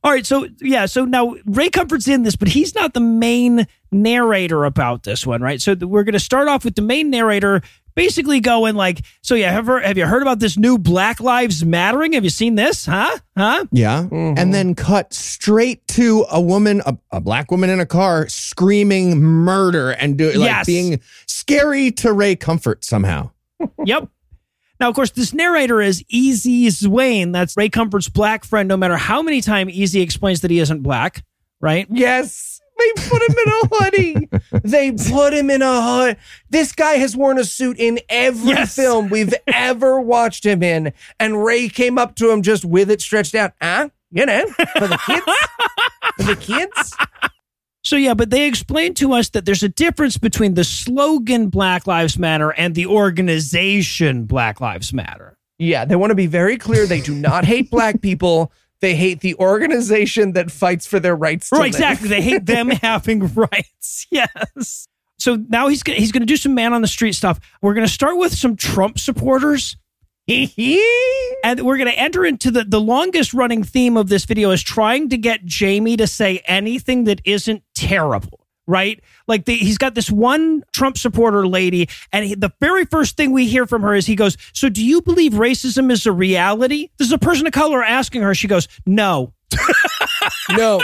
All 0.07 0.13
right, 0.13 0.25
so 0.25 0.47
yeah, 0.61 0.87
so 0.87 1.05
now 1.05 1.35
Ray 1.47 1.69
Comfort's 1.69 2.07
in 2.07 2.23
this, 2.23 2.37
but 2.37 2.47
he's 2.47 2.77
not 2.77 2.95
the 2.95 3.01
main 3.01 3.67
narrator 3.91 4.65
about 4.65 5.03
this 5.03 5.27
one, 5.27 5.43
right? 5.43 5.61
So 5.61 5.75
we're 5.75 6.05
going 6.05 6.13
to 6.13 6.21
start 6.21 6.47
off 6.47 6.65
with 6.65 6.77
the 6.77 6.83
main 6.83 7.11
narrator 7.11 7.61
basically 7.97 8.39
going 8.39 8.77
like, 8.77 9.01
"So 9.23 9.35
yeah, 9.35 9.51
have, 9.51 9.67
you- 9.67 9.79
have 9.79 9.99
you 9.99 10.07
heard 10.07 10.23
about 10.23 10.39
this 10.39 10.57
new 10.57 10.79
Black 10.79 11.19
Lives 11.19 11.65
Mattering? 11.65 12.13
Have 12.13 12.23
you 12.23 12.31
seen 12.31 12.55
this? 12.55 12.87
Huh? 12.87 13.19
Huh? 13.37 13.65
Yeah. 13.73 14.03
Mm-hmm. 14.05 14.39
And 14.39 14.55
then 14.55 14.77
cut 14.77 15.13
straight 15.13 15.85
to 15.89 16.25
a 16.31 16.41
woman, 16.41 16.83
a, 16.87 16.97
a 17.11 17.21
black 17.21 17.51
woman 17.51 17.69
in 17.69 17.81
a 17.81 17.87
car 17.87 18.29
screaming 18.29 19.21
murder 19.21 19.91
and 19.91 20.17
do, 20.17 20.27
like 20.35 20.49
Yes. 20.51 20.67
being 20.67 21.01
scary 21.27 21.91
to 21.91 22.13
Ray 22.13 22.37
Comfort 22.37 22.85
somehow. 22.85 23.31
yep. 23.85 24.09
Now, 24.81 24.89
of 24.89 24.95
course, 24.95 25.11
this 25.11 25.33
narrator 25.33 25.81
is 25.81 26.05
Easy 26.09 26.67
Zwayne. 26.69 27.33
That's 27.33 27.57
Ray 27.57 27.69
Comfort's 27.69 28.09
black 28.09 28.45
friend. 28.45 28.69
No 28.69 28.77
matter 28.77 28.97
how 28.97 29.23
many 29.23 29.41
times 29.41 29.73
Easy 29.73 30.01
explains 30.01 30.41
that 30.43 30.51
he 30.51 30.59
isn't 30.59 30.83
black, 30.83 31.25
right? 31.61 31.87
Yes. 31.91 32.61
They 32.79 32.93
put 33.09 33.23
him 33.23 33.35
in 33.47 33.53
a 33.53 33.69
hoodie. 33.73 34.29
they 34.69 34.93
put 34.93 35.33
him 35.33 35.49
in 35.49 35.63
a 35.63 35.81
hood. 35.83 36.19
This 36.51 36.73
guy 36.73 36.97
has 36.97 37.17
worn 37.17 37.39
a 37.39 37.45
suit 37.45 37.79
in 37.79 38.01
every 38.11 38.51
Yes. 38.51 38.77
film 38.77 39.09
we've 39.09 39.33
ever 39.47 39.99
watched 39.99 40.45
him 40.45 40.63
in. 40.63 40.93
And 41.19 41.43
Ray 41.43 41.71
came 41.71 41.97
up 41.97 42.17
to 42.17 42.31
him 42.31 42.43
just 42.43 42.67
with 42.67 42.91
it 42.91 43.01
stretched 43.01 43.35
out. 43.35 43.53
Huh? 43.63 43.89
You 44.11 44.27
know, 44.27 44.47
for 44.79 44.89
the 44.89 44.99
kids? 45.07 45.27
for 46.19 46.23
the 46.25 46.37
kids? 46.37 46.97
So 47.87 47.95
yeah, 47.95 48.15
but 48.15 48.31
they 48.31 48.49
explained 48.49 48.97
to 48.97 49.13
us 49.13 49.29
that 49.29 49.45
there's 49.45 49.63
a 49.63 49.69
difference 49.69 50.19
between 50.19 50.55
the 50.55 50.65
slogan 50.65 51.51
Black 51.51 51.87
Lives 51.87 52.19
Matter 52.19 52.51
and 52.51 52.75
the 52.75 52.85
organization 52.87 54.25
Black 54.25 54.61
Lives 54.61 54.93
Matter. 54.93 55.39
Yeah, 55.61 55.85
they 55.85 55.95
want 55.95 56.11
to 56.11 56.17
be 56.17 56.27
very 56.27 56.57
clear. 56.59 56.85
They 56.87 57.01
do 57.01 57.15
not 57.15 57.45
hate 57.45 57.71
black 57.71 58.01
people. 58.03 58.51
They 58.81 58.97
hate 58.97 59.21
the 59.21 59.37
organization 59.37 60.33
that 60.33 60.51
fights 60.51 60.85
for 60.85 60.99
their 60.99 61.15
rights. 61.15 61.51
To 61.51 61.55
Right, 61.57 61.73
live. 61.73 61.81
exactly. 61.81 62.09
They 62.09 62.23
hate 62.23 62.45
them 62.45 62.71
having 62.83 63.33
rights. 63.35 64.09
Yes. 64.11 64.89
So 65.21 65.37
now 65.49 65.69
he's 65.69 65.85
gonna, 65.85 65.99
he's 65.99 66.11
going 66.11 66.23
to 66.23 66.27
do 66.27 66.37
some 66.37 66.55
man 66.57 66.73
on 66.73 66.83
the 66.83 66.89
street 66.89 67.13
stuff. 67.13 67.39
We're 67.63 67.75
going 67.75 67.87
to 67.87 67.93
start 67.93 68.19
with 68.19 68.35
some 68.35 68.57
Trump 68.57 68.99
supporters. 68.99 69.77
and 71.45 71.61
we're 71.61 71.77
going 71.77 71.91
to 71.91 71.99
enter 71.99 72.25
into 72.25 72.51
the 72.51 72.65
the 72.65 72.81
longest 72.81 73.33
running 73.33 73.63
theme 73.63 73.97
of 73.97 74.09
this 74.09 74.25
video 74.25 74.51
is 74.51 74.63
trying 74.63 75.09
to 75.11 75.17
get 75.17 75.45
Jamie 75.45 75.97
to 75.97 76.07
say 76.07 76.43
anything 76.47 77.05
that 77.05 77.21
isn't 77.25 77.63
terrible. 77.75 78.41
Right, 78.69 79.01
like 79.29 79.45
the, 79.45 79.55
he's 79.55 79.79
got 79.79 79.95
this 79.95 80.11
one 80.11 80.65
Trump 80.73 80.99
supporter 80.99 81.47
lady, 81.47 81.89
and 82.13 82.25
he, 82.25 82.35
the 82.35 82.51
very 82.61 82.85
first 82.85 83.17
thing 83.17 83.31
we 83.31 83.47
hear 83.47 83.65
from 83.65 83.83
her 83.83 83.95
is 83.95 84.07
he 84.07 84.17
goes, 84.17 84.37
"So 84.53 84.69
do 84.69 84.85
you 84.85 85.01
believe 85.03 85.35
racism 85.35 85.93
is 85.93 86.05
a 86.05 86.11
reality?" 86.11 86.89
This 86.99 87.07
is 87.07 87.13
a 87.13 87.19
person 87.19 87.47
of 87.47 87.53
color 87.53 87.85
asking 87.85 88.23
her. 88.23 88.35
She 88.35 88.49
goes, 88.49 88.67
"No." 88.85 89.33
No. 90.51 90.81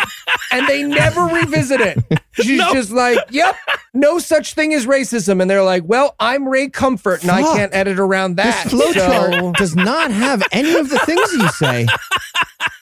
And 0.51 0.67
they 0.69 0.83
never 0.83 1.23
revisit 1.23 1.81
it. 1.81 1.99
She's 2.33 2.59
No. 2.59 2.73
just 2.73 2.91
like, 2.91 3.19
yep, 3.31 3.57
no 3.95 4.19
such 4.19 4.55
thing 4.55 4.75
as 4.75 4.87
racism. 4.87 5.41
And 5.41 5.51
they're 5.51 5.63
like, 5.63 5.83
well, 5.87 6.15
I'm 6.21 6.49
Ray 6.49 6.69
Comfort 6.69 7.23
and 7.23 7.31
I 7.31 7.43
can't 7.43 7.75
edit 7.75 7.99
around 7.99 8.37
that. 8.37 8.65
This 8.65 8.73
flowchart 8.75 9.41
So 9.41 9.53
does 9.53 9.75
not 9.77 10.11
have 10.11 10.43
any 10.53 10.75
of 10.75 10.89
the 10.91 10.99
things 11.01 11.33
you 11.33 11.49
say. 11.51 11.87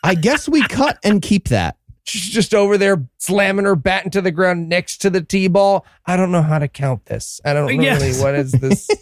I 0.02 0.14
guess 0.14 0.48
we 0.48 0.62
cut 0.66 0.98
and 1.04 1.20
keep 1.22 1.48
that. 1.48 1.76
she's 2.04 2.28
just 2.28 2.54
over 2.54 2.76
there 2.78 3.06
slamming 3.18 3.66
her 3.66 3.76
bat 3.76 4.04
into 4.04 4.20
the 4.20 4.30
ground 4.32 4.68
next 4.68 4.98
to 5.02 5.10
the 5.10 5.20
T 5.20 5.46
ball. 5.48 5.84
I 6.06 6.16
don't 6.16 6.32
know 6.32 6.42
how 6.42 6.58
to 6.58 6.66
count 6.68 7.06
this. 7.06 7.40
I 7.44 7.52
don't 7.52 7.80
Yes. 7.80 8.00
really, 8.02 8.20
what 8.22 8.34
is 8.34 8.52
this? 8.52 8.88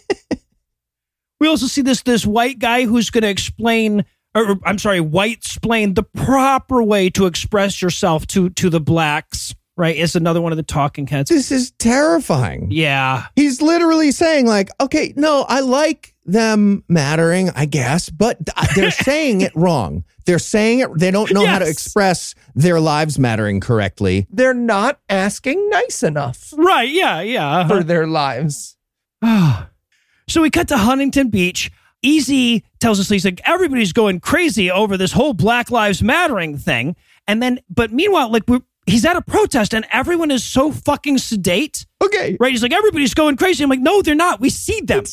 We 1.39 1.47
also 1.47 1.67
see 1.67 1.81
this 1.81 2.01
this 2.01 2.25
white 2.25 2.59
guy 2.59 2.83
who's 2.85 3.09
going 3.09 3.21
to 3.21 3.29
explain, 3.29 4.03
or 4.35 4.57
I'm 4.63 4.77
sorry, 4.77 4.99
white 5.01 5.37
explain 5.37 5.93
the 5.93 6.03
proper 6.03 6.83
way 6.83 7.09
to 7.11 7.25
express 7.25 7.81
yourself 7.81 8.27
to 8.27 8.49
to 8.51 8.69
the 8.69 8.79
blacks. 8.79 9.53
Right, 9.77 9.95
is 9.95 10.13
another 10.17 10.41
one 10.41 10.51
of 10.51 10.57
the 10.57 10.63
talking 10.63 11.07
heads. 11.07 11.29
This 11.29 11.53
is 11.53 11.71
terrifying. 11.71 12.67
Yeah, 12.69 13.27
He's 13.37 13.61
literally 13.61 14.11
saying, 14.11 14.45
like, 14.45 14.69
okay, 14.81 15.13
no, 15.15 15.45
I 15.47 15.61
like 15.61 16.13
them 16.25 16.83
mattering, 16.89 17.49
I 17.55 17.65
guess, 17.65 18.09
but 18.09 18.37
they're 18.75 18.91
saying 18.91 19.39
it 19.39 19.55
wrong. 19.55 20.03
They're 20.25 20.37
saying 20.37 20.79
it, 20.79 20.89
they 20.97 21.11
don't 21.11 21.31
know 21.33 21.45
how 21.45 21.59
to 21.59 21.67
express 21.67 22.35
their 22.55 22.81
lives 22.81 23.17
mattering 23.17 23.61
correctly. 23.61 24.27
They're 24.29 24.53
not 24.53 24.99
asking 25.07 25.69
nice 25.69 26.03
enough 26.03 26.53
right. 26.57 26.89
Yeah, 26.89 27.21
yeah. 27.21 27.59
Uh-huh. 27.59 27.69
for 27.77 27.83
their 27.83 28.05
lives. 28.05 28.75
so 30.27 30.41
we 30.41 30.49
cut 30.49 30.67
to 30.67 30.77
Huntington 30.77 31.29
Beach. 31.29 31.71
Easy 32.01 32.63
tells 32.79 32.99
us 32.99 33.09
he's 33.09 33.25
like 33.25 33.41
everybody's 33.45 33.93
going 33.93 34.19
crazy 34.19 34.71
over 34.71 34.95
this 34.97 35.11
whole 35.11 35.33
Black 35.33 35.69
Lives 35.71 36.01
Mattering 36.01 36.57
thing, 36.57 36.95
and 37.27 37.41
then 37.43 37.59
but 37.69 37.91
meanwhile, 37.91 38.31
like 38.31 38.43
we're, 38.47 38.61
he's 38.85 39.03
at 39.05 39.15
a 39.15 39.21
protest 39.21 39.73
and 39.73 39.85
everyone 39.91 40.31
is 40.31 40.43
so 40.43 40.71
fucking 40.71 41.17
sedate. 41.17 41.85
Okay. 42.01 42.37
Right? 42.39 42.51
He's 42.51 42.63
like 42.63 42.73
everybody's 42.73 43.13
going 43.13 43.35
crazy. 43.37 43.63
I'm 43.63 43.69
like, 43.69 43.81
no, 43.81 44.01
they're 44.01 44.15
not. 44.15 44.39
We 44.39 44.49
see 44.49 44.79
them. 44.81 45.03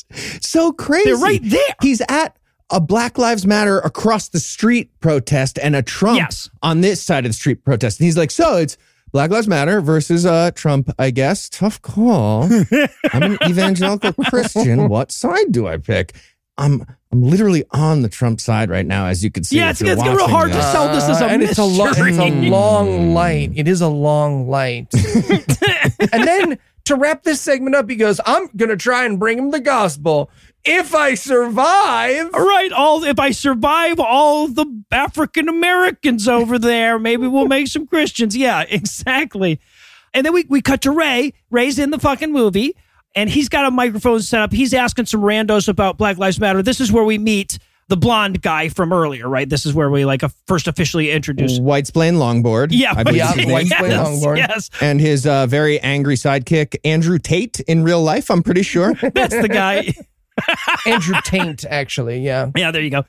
So 0.41 0.73
crazy. 0.73 1.11
They're 1.11 1.19
right 1.19 1.41
there. 1.43 1.75
He's 1.83 2.01
at 2.09 2.37
a 2.71 2.81
Black 2.81 3.19
Lives 3.19 3.47
Matter 3.47 3.79
across 3.79 4.29
the 4.29 4.41
street 4.41 4.91
protest 5.01 5.59
and 5.61 5.77
a 5.77 5.83
Trump 5.83 6.19
Yes. 6.19 6.51
on 6.63 6.81
this 6.81 7.03
side 7.03 7.25
of 7.25 7.31
the 7.31 7.35
street 7.37 7.65
protest. 7.65 8.01
And 8.01 8.05
he's 8.07 8.17
like, 8.17 8.31
so 8.31 8.57
it's 8.57 8.77
Black 9.13 9.31
Lives 9.31 9.47
Matter 9.49 9.81
versus 9.81 10.27
uh, 10.27 10.51
Trump, 10.53 10.91
I 10.99 11.11
guess. 11.11 11.49
Tough 11.49 11.81
call. 11.83 12.45
I'm 13.13 13.23
an 13.23 13.39
evangelical 13.49 14.13
Christian. 14.25 14.89
What 14.89 15.13
side 15.13 15.53
do 15.53 15.67
I 15.69 15.77
pick? 15.77 16.15
I'm 16.59 16.87
I'm 17.13 17.23
literally 17.23 17.65
on 17.71 18.03
the 18.03 18.09
Trump 18.09 18.41
side 18.41 18.69
right 18.71 18.87
now, 18.87 19.07
as 19.07 19.23
you 19.23 19.31
can 19.31 19.45
see. 19.45 19.57
Yeah, 19.59 19.71
if 19.71 19.81
it's- 19.81 19.87
you're 19.87 19.93
it's 19.97 20.03
real 20.03 20.15
watching 20.23 20.35
hard 20.35 20.53
to 20.53 20.63
sell 20.63 20.93
this 20.93 21.05
as 21.09 21.21
a 21.21 21.27
Uh, 21.27 21.29
and 21.29 21.43
it's 21.43 21.59
a, 21.59 21.65
lo- 21.65 21.87
it's 21.89 22.19
a 22.19 22.49
long 22.51 23.15
light. 23.15 23.53
It 23.55 23.69
is 23.69 23.81
a 23.81 23.89
long 23.89 24.49
light. 24.49 24.89
and 26.13 26.25
then 26.27 26.59
to 26.85 26.95
wrap 26.97 27.23
this 27.23 27.41
segment 27.41 27.75
up, 27.77 27.89
he 27.91 27.97
goes, 27.97 28.21
I'm 28.27 28.49
going 28.57 28.69
to 28.69 28.77
try 28.77 29.05
and 29.05 29.19
bring 29.19 29.39
him 29.39 29.51
the 29.51 29.61
gospel. 29.61 30.31
If 30.65 30.95
I 30.95 31.15
survive. 31.15 32.31
All 32.35 32.47
right, 32.47 32.73
all 32.73 33.05
if 33.05 33.19
I 33.21 33.31
survive 33.31 34.01
all 34.01 34.49
the 34.49 34.83
African 34.91 35.49
Americans 35.49 36.27
over 36.27 36.59
there, 36.59 36.99
maybe 36.99 37.27
we'll 37.29 37.47
make 37.47 37.69
some 37.69 37.87
Christians. 37.87 38.37
Yeah, 38.37 38.63
exactly. 38.69 39.61
And 40.13 40.25
then 40.27 40.33
we, 40.33 40.45
we 40.49 40.61
cut 40.63 40.81
to 40.83 40.91
Ray. 40.91 41.35
Ray's 41.51 41.79
in 41.79 41.91
the 41.91 41.99
fucking 41.99 42.33
movie, 42.33 42.75
and 43.17 43.29
he's 43.29 43.49
got 43.49 43.65
a 43.67 43.71
microphone 43.73 44.21
set 44.23 44.41
up. 44.43 44.53
He's 44.53 44.73
asking 44.73 45.07
some 45.07 45.23
randos 45.23 45.69
about 45.69 45.99
Black 45.99 46.19
Lives 46.19 46.39
Matter. 46.39 46.63
This 46.63 46.81
is 46.81 46.93
where 46.93 47.03
we 47.05 47.19
meet 47.19 47.59
the 47.89 47.97
blonde 47.97 48.43
guy 48.43 48.69
from 48.69 48.93
earlier, 48.93 49.29
right? 49.29 49.49
This 49.49 49.65
is 49.65 49.73
where 49.73 49.89
we 49.91 50.05
like 50.05 50.23
uh, 50.25 50.29
first 50.47 50.67
officially 50.69 51.11
introduce. 51.11 51.59
White's 51.59 51.91
playing 51.91 52.15
longboard. 52.15 52.69
Yeah, 52.71 52.93
I 52.97 53.03
believe 53.05 53.19
Yeah, 53.19 53.31
is 53.31 53.37
his. 53.37 53.47
White's 53.53 53.75
playing 53.75 53.93
yes, 53.93 54.09
longboard. 54.09 54.37
yes, 54.39 54.71
and 54.81 55.01
his 55.01 55.27
uh, 55.27 55.47
very 55.47 55.81
angry 55.81 56.17
sidekick 56.17 56.77
Andrew 56.85 57.19
Tate 57.19 57.61
in 57.61 57.85
real 57.85 58.03
life. 58.03 58.31
I'm 58.31 58.43
pretty 58.43 58.63
sure. 58.63 58.95
that's 59.15 59.41
the 59.41 59.49
guy. 59.49 59.95
Andrew 60.87 61.15
Taint, 61.25 61.65
actually. 61.69 62.21
Yeah. 62.21 62.51
Yeah, 62.57 62.71
there 62.73 62.83
you 62.83 62.91
go. 62.91 63.05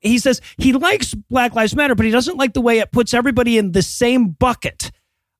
He 0.00 0.18
says 0.18 0.40
he 0.58 0.72
likes 0.72 1.14
Black 1.14 1.54
Lives 1.54 1.74
Matter, 1.74 1.94
but 1.94 2.04
he 2.04 2.12
doesn't 2.12 2.36
like 2.36 2.52
the 2.52 2.60
way 2.60 2.80
it 2.80 2.90
puts 2.92 3.14
everybody 3.14 3.56
in 3.58 3.72
the 3.72 3.80
same 3.80 4.28
bucket. 4.30 4.90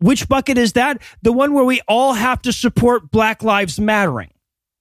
Which 0.05 0.29
bucket 0.29 0.59
is 0.59 0.75
that? 0.75 1.01
The 1.23 1.33
one 1.33 1.55
where 1.55 1.65
we 1.65 1.81
all 1.89 2.13
have 2.13 2.43
to 2.43 2.53
support 2.53 3.11
Black 3.11 3.43
Lives 3.43 3.81
Mattering. 3.81 4.31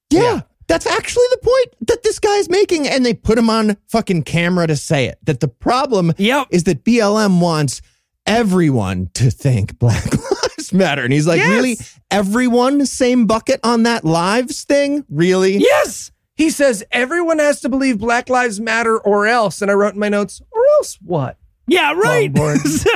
Yeah, 0.09 0.21
Yeah. 0.21 0.41
That's 0.67 0.85
actually 0.85 1.25
the 1.31 1.37
point 1.43 1.87
that 1.89 2.03
this 2.03 2.19
guy's 2.19 2.49
making. 2.49 2.87
And 2.87 3.05
they 3.05 3.13
put 3.13 3.37
him 3.37 3.49
on 3.49 3.75
fucking 3.89 4.23
camera 4.23 4.65
to 4.67 4.75
say 4.77 5.05
it. 5.05 5.17
That 5.23 5.39
the 5.41 5.47
problem 5.49 6.13
Yep. 6.17 6.47
is 6.51 6.63
that 6.63 6.83
BLM 6.85 7.39
wants 7.41 7.81
everyone 8.25 9.09
to 9.15 9.29
think 9.29 9.77
Black 9.79 10.05
Lives 10.31 10.73
Matter. 10.73 11.03
And 11.03 11.11
he's 11.13 11.27
like, 11.27 11.39
Yes. 11.39 11.49
really? 11.49 11.77
Everyone, 12.11 12.85
same 12.85 13.25
bucket 13.25 13.59
on 13.63 13.83
that 13.83 14.05
lives 14.05 14.63
thing? 14.63 15.03
Really? 15.09 15.57
Yes. 15.57 16.11
He 16.35 16.49
says 16.49 16.83
everyone 16.91 17.39
has 17.39 17.59
to 17.61 17.69
believe 17.69 17.99
Black 17.99 18.29
Lives 18.29 18.59
Matter 18.59 18.97
or 18.99 19.27
else. 19.27 19.61
And 19.61 19.69
I 19.69 19.73
wrote 19.73 19.93
in 19.93 19.99
my 19.99 20.09
notes, 20.09 20.41
or 20.51 20.61
else 20.79 20.97
what? 21.01 21.37
Yeah, 21.67 21.93
right. 21.93 22.31
So- 22.65 22.89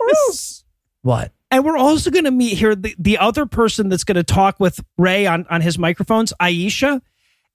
Or 0.00 0.08
else 0.26 0.64
what? 1.02 1.32
And 1.52 1.64
we're 1.64 1.76
also 1.76 2.10
going 2.10 2.24
to 2.24 2.30
meet 2.32 2.58
here 2.58 2.74
the, 2.74 2.96
the 2.98 3.18
other 3.18 3.46
person 3.46 3.88
that's 3.88 4.02
going 4.02 4.16
to 4.16 4.24
talk 4.24 4.58
with 4.58 4.80
Ray 4.98 5.26
on, 5.26 5.46
on 5.50 5.60
his 5.60 5.78
microphones, 5.78 6.32
Aisha. 6.40 7.00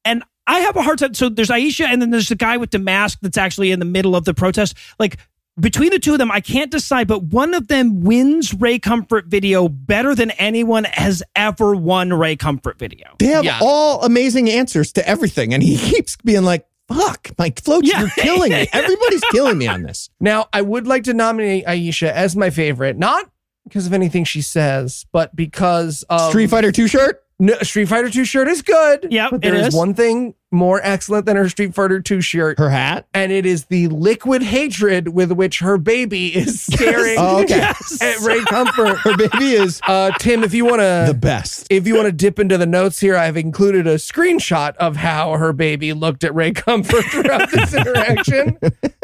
And 0.06 0.24
I 0.46 0.60
have 0.60 0.78
a 0.78 0.82
hard 0.82 1.00
time. 1.00 1.14
So 1.16 1.28
there's 1.28 1.50
Aisha, 1.50 1.86
and 1.86 2.02
then 2.02 2.12
there's 2.12 2.30
the 2.30 2.36
guy 2.36 2.56
with 2.56 2.72
the 2.72 2.80
mask 2.80 3.20
that's 3.22 3.38
actually 3.38 3.72
in 3.72 3.80
the 3.80 3.86
middle 3.86 4.16
of 4.16 4.24
the 4.24 4.34
protest. 4.34 4.78
Like 5.00 5.18
between 5.60 5.90
the 5.90 6.00
two 6.00 6.14
of 6.14 6.20
them, 6.20 6.32
I 6.32 6.40
can't 6.40 6.70
decide, 6.72 7.08
but 7.08 7.24
one 7.24 7.54
of 7.56 7.68
them 7.68 8.02
wins 8.02 8.54
Ray 8.54 8.78
Comfort 8.80 9.26
video 9.26 9.68
better 9.68 10.14
than 10.16 10.30
anyone 10.32 10.84
has 10.86 11.24
ever 11.36 11.76
won 11.76 12.14
Ray 12.14 12.36
Comfort 12.36 12.78
video. 12.80 13.08
They 13.20 13.26
have 13.28 13.44
Yeah. 13.44 13.60
all 13.62 14.04
amazing 14.06 14.50
answers 14.50 14.94
to 14.94 15.06
everything. 15.10 15.54
And 15.56 15.64
he 15.64 15.76
keeps 15.92 16.16
being 16.18 16.44
like, 16.44 16.66
fuck, 16.88 17.32
my 17.40 17.52
float, 17.62 17.86
Yeah. 17.86 18.02
you're 18.02 18.10
killing 18.12 18.52
me. 18.52 18.70
Everybody's 18.72 19.24
killing 19.32 19.58
me 19.58 19.68
on 19.68 19.82
this. 19.82 20.10
Now, 20.22 20.48
I 20.54 20.62
would 20.62 20.86
like 20.88 21.04
to 21.06 21.14
nominate 21.14 21.66
Aisha 21.66 22.10
as 22.12 22.36
my 22.36 22.52
favorite, 22.52 22.98
not 22.98 23.28
because 23.68 23.88
of 23.88 23.94
anything 23.94 24.24
she 24.24 24.42
says, 24.42 25.06
but 25.12 25.36
because 25.36 26.04
of 26.10 26.30
Street 26.30 26.48
Fighter 26.50 26.72
2 26.72 26.88
shirt? 26.88 27.24
No, 27.40 27.54
Street 27.62 27.86
Fighter 27.86 28.10
2 28.10 28.26
shirt 28.26 28.48
is 28.48 28.64
good. 28.64 29.10
Yeah, 29.12 29.28
but 29.30 29.42
there 29.42 29.54
it 29.54 29.62
is 29.62 29.68
is. 29.68 29.76
one 29.76 29.94
thing 29.94 30.34
more 30.50 30.80
excellent 30.82 31.28
than 31.28 31.36
her 31.36 31.48
Street 31.50 31.76
Fighter 31.76 32.00
2 32.00 32.20
shirt. 32.20 32.58
Her 32.58 32.72
hat. 32.72 33.06
and 33.14 33.32
it 33.32 33.46
is 33.46 33.66
the 33.66 33.90
liquid 33.90 34.42
hatred 34.42 35.10
with 35.10 35.32
which 35.34 35.60
her 35.60 35.78
baby 35.78 36.36
is 36.36 36.64
staring 36.64 37.16
Oh, 37.20 37.44
okay. 37.44 37.60
at 38.02 38.20
Ray 38.22 38.44
Comfort. 38.46 38.96
Her 38.98 39.16
baby 39.16 39.52
is 39.52 39.80
Uh, 39.88 40.10
Tim, 40.18 40.44
if 40.44 40.56
you 40.56 40.66
want 40.66 40.80
to, 40.80 41.04
the 41.08 41.14
to, 41.14 41.20
best. 41.20 41.68
if 41.70 41.86
you 41.86 41.94
want 41.94 42.08
to 42.08 42.12
dip 42.12 42.40
into 42.40 42.58
the 42.58 42.66
notes 42.66 43.00
here, 43.00 43.16
I've 43.16 43.38
included 43.38 43.86
a 43.86 43.96
screenshot 43.96 44.76
of 44.78 44.96
how 44.96 45.34
her 45.34 45.54
baby 45.54 45.94
looked 45.94 46.24
at 46.24 46.34
Ray 46.34 46.54
Comfort 46.54 47.04
throughout 47.06 47.52
this 47.52 47.72
interaction. 47.76 48.58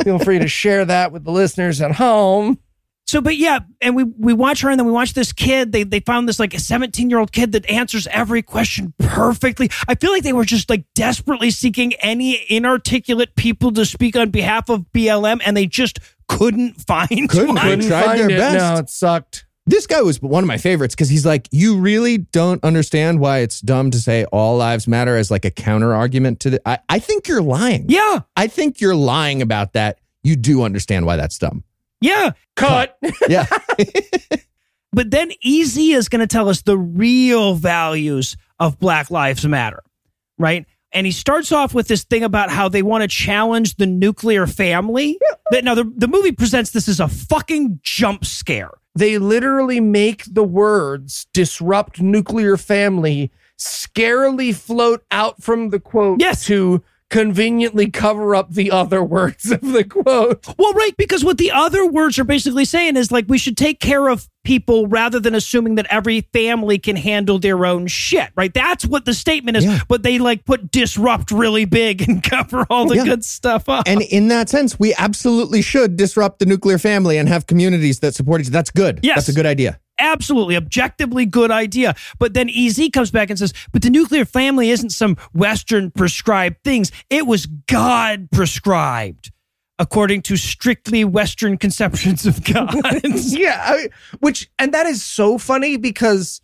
Feel 0.03 0.17
free 0.17 0.39
to 0.39 0.47
share 0.47 0.85
that 0.85 1.11
with 1.11 1.23
the 1.23 1.31
listeners 1.31 1.81
at 1.81 1.91
home. 1.91 2.57
So, 3.05 3.21
but 3.21 3.35
yeah, 3.35 3.59
and 3.81 3.95
we 3.95 4.03
we 4.03 4.33
watch 4.33 4.61
her, 4.61 4.69
and 4.69 4.79
then 4.79 4.87
we 4.87 4.91
watch 4.93 5.13
this 5.13 5.33
kid. 5.33 5.71
They 5.71 5.83
they 5.83 5.99
found 5.99 6.27
this 6.27 6.39
like 6.39 6.53
a 6.53 6.59
17 6.59 7.09
year 7.09 7.19
old 7.19 7.31
kid 7.31 7.51
that 7.51 7.69
answers 7.69 8.07
every 8.07 8.41
question 8.41 8.93
perfectly. 8.97 9.69
I 9.87 9.95
feel 9.95 10.11
like 10.11 10.23
they 10.23 10.33
were 10.33 10.45
just 10.45 10.69
like 10.69 10.85
desperately 10.95 11.51
seeking 11.51 11.93
any 11.95 12.43
inarticulate 12.49 13.35
people 13.35 13.71
to 13.73 13.85
speak 13.85 14.15
on 14.15 14.29
behalf 14.31 14.69
of 14.69 14.85
BLM, 14.93 15.41
and 15.45 15.55
they 15.55 15.65
just 15.67 15.99
couldn't 16.27 16.81
find 16.81 17.29
Couldn't, 17.29 17.47
one. 17.49 17.57
couldn't. 17.57 17.87
tried 17.87 18.05
find 18.05 18.19
their 18.19 18.29
it. 18.31 18.37
best. 18.37 18.57
No, 18.57 18.79
it 18.79 18.89
sucked. 18.89 19.45
This 19.65 19.87
guy 19.87 20.01
was 20.01 20.21
one 20.21 20.43
of 20.43 20.47
my 20.47 20.57
favorites 20.57 20.93
because 20.95 21.07
he's 21.09 21.25
like, 21.25 21.47
you 21.51 21.77
really 21.77 22.17
don't 22.17 22.61
understand 22.65 23.19
why 23.19 23.39
it's 23.39 23.61
dumb 23.61 23.91
to 23.91 23.99
say 23.99 24.25
all 24.25 24.57
lives 24.57 24.87
matter 24.89 25.15
as 25.15 25.31
like 25.31 25.45
a 25.45 25.51
counter 25.51 25.93
argument 25.93 26.39
to 26.41 26.49
the. 26.51 26.61
I, 26.67 26.79
I 26.89 26.99
think 26.99 27.27
you're 27.27 27.41
lying. 27.41 27.85
Yeah, 27.89 28.21
I 28.35 28.47
think 28.47 28.81
you're 28.81 28.95
lying 28.95 29.41
about 29.41 29.73
that. 29.73 29.99
You 30.23 30.35
do 30.35 30.63
understand 30.63 31.05
why 31.05 31.15
that's 31.17 31.37
dumb. 31.37 31.63
Yeah. 32.03 32.31
Cut. 32.55 32.97
Yeah. 33.27 33.45
But 34.95 35.09
then 35.09 35.31
Easy 35.41 35.93
is 35.93 36.07
going 36.07 36.19
to 36.19 36.27
tell 36.27 36.49
us 36.49 36.61
the 36.61 36.77
real 36.77 37.55
values 37.55 38.37
of 38.59 38.77
Black 38.77 39.09
Lives 39.09 39.43
Matter, 39.43 39.81
right? 40.37 40.67
And 40.91 41.07
he 41.07 41.11
starts 41.11 41.51
off 41.51 41.73
with 41.73 41.87
this 41.87 42.03
thing 42.03 42.23
about 42.23 42.51
how 42.51 42.69
they 42.69 42.83
want 42.83 43.01
to 43.01 43.07
challenge 43.07 43.77
the 43.77 43.87
nuclear 43.87 44.45
family. 44.45 45.17
But 45.49 45.63
Now, 45.63 45.73
the, 45.73 45.91
the 45.97 46.07
movie 46.07 46.31
presents 46.31 46.69
this 46.69 46.87
as 46.87 46.99
a 46.99 47.07
fucking 47.07 47.79
jump 47.81 48.23
scare. 48.23 48.69
They 48.93 49.17
literally 49.17 49.79
make 49.79 50.25
the 50.31 50.43
words 50.43 51.25
disrupt 51.33 51.99
nuclear 51.99 52.55
family 52.55 53.31
scarily 53.57 54.53
float 54.53 55.03
out 55.09 55.41
from 55.41 55.69
the 55.69 55.79
quote 55.79 56.19
Yes. 56.21 56.45
to 56.45 56.83
conveniently 57.13 57.91
cover 57.91 58.33
up 58.35 58.51
the 58.51 58.71
other 58.71 59.03
words 59.03 59.51
of 59.51 59.61
the 59.61 59.83
quote. 59.83 60.47
Well, 60.57 60.73
right, 60.73 60.97
because 60.97 61.23
what 61.23 61.37
the 61.37 61.51
other 61.51 61.85
words 61.85 62.17
are 62.17 62.23
basically 62.23 62.65
saying 62.65 62.97
is 62.97 63.11
like 63.11 63.25
we 63.27 63.37
should 63.37 63.55
take 63.55 63.79
care 63.79 64.07
of 64.09 64.27
people 64.43 64.87
rather 64.87 65.19
than 65.19 65.35
assuming 65.35 65.75
that 65.75 65.85
every 65.91 66.21
family 66.33 66.79
can 66.79 66.95
handle 66.95 67.37
their 67.37 67.67
own 67.67 67.85
shit, 67.85 68.31
right? 68.35 68.51
That's 68.51 68.83
what 68.83 69.05
the 69.05 69.13
statement 69.13 69.57
is. 69.57 69.63
Yeah. 69.63 69.81
But 69.87 70.01
they 70.01 70.17
like 70.17 70.43
put 70.43 70.71
disrupt 70.71 71.29
really 71.29 71.65
big 71.65 72.01
and 72.01 72.23
cover 72.29 72.65
all 72.67 72.87
the 72.87 72.95
Yeah. 72.95 73.05
good 73.05 73.23
stuff 73.23 73.69
up. 73.69 73.83
and 73.87 74.01
in 74.01 74.29
that 74.29 74.49
sense, 74.49 74.79
we 74.79 74.95
absolutely 74.95 75.61
should 75.61 75.95
disrupt 75.95 76.39
the 76.39 76.47
nuclear 76.47 76.79
family 76.79 77.19
and 77.19 77.29
have 77.29 77.45
communities 77.45 77.99
that 77.99 78.15
support 78.15 78.41
each 78.41 78.47
other. 78.47 78.53
That's 78.53 78.71
good. 78.71 78.99
Yes. 79.03 79.17
That's 79.17 79.29
a 79.29 79.33
good 79.33 79.45
idea. 79.45 79.79
Absolutely 79.99 80.55
objectively 80.55 81.25
good 81.25 81.51
idea. 81.51 81.95
But 82.19 82.33
then 82.33 82.49
EZ 82.49 82.89
comes 82.93 83.11
back 83.11 83.29
and 83.29 83.37
says, 83.37 83.53
but 83.71 83.81
the 83.81 83.89
nuclear 83.89 84.25
family 84.25 84.69
isn't 84.69 84.91
some 84.91 85.17
Western 85.33 85.91
prescribed 85.91 86.57
things. 86.63 86.91
It 87.09 87.27
was 87.27 87.45
God 87.45 88.29
prescribed 88.31 89.31
according 89.79 90.21
to 90.21 90.37
strictly 90.37 91.03
Western 91.03 91.57
conceptions 91.57 92.25
of 92.25 92.43
God. 92.43 92.75
yeah, 93.03 93.61
I, 93.65 93.89
which 94.19 94.49
and 94.59 94.73
that 94.73 94.85
is 94.85 95.03
so 95.03 95.37
funny 95.37 95.77
because 95.77 96.41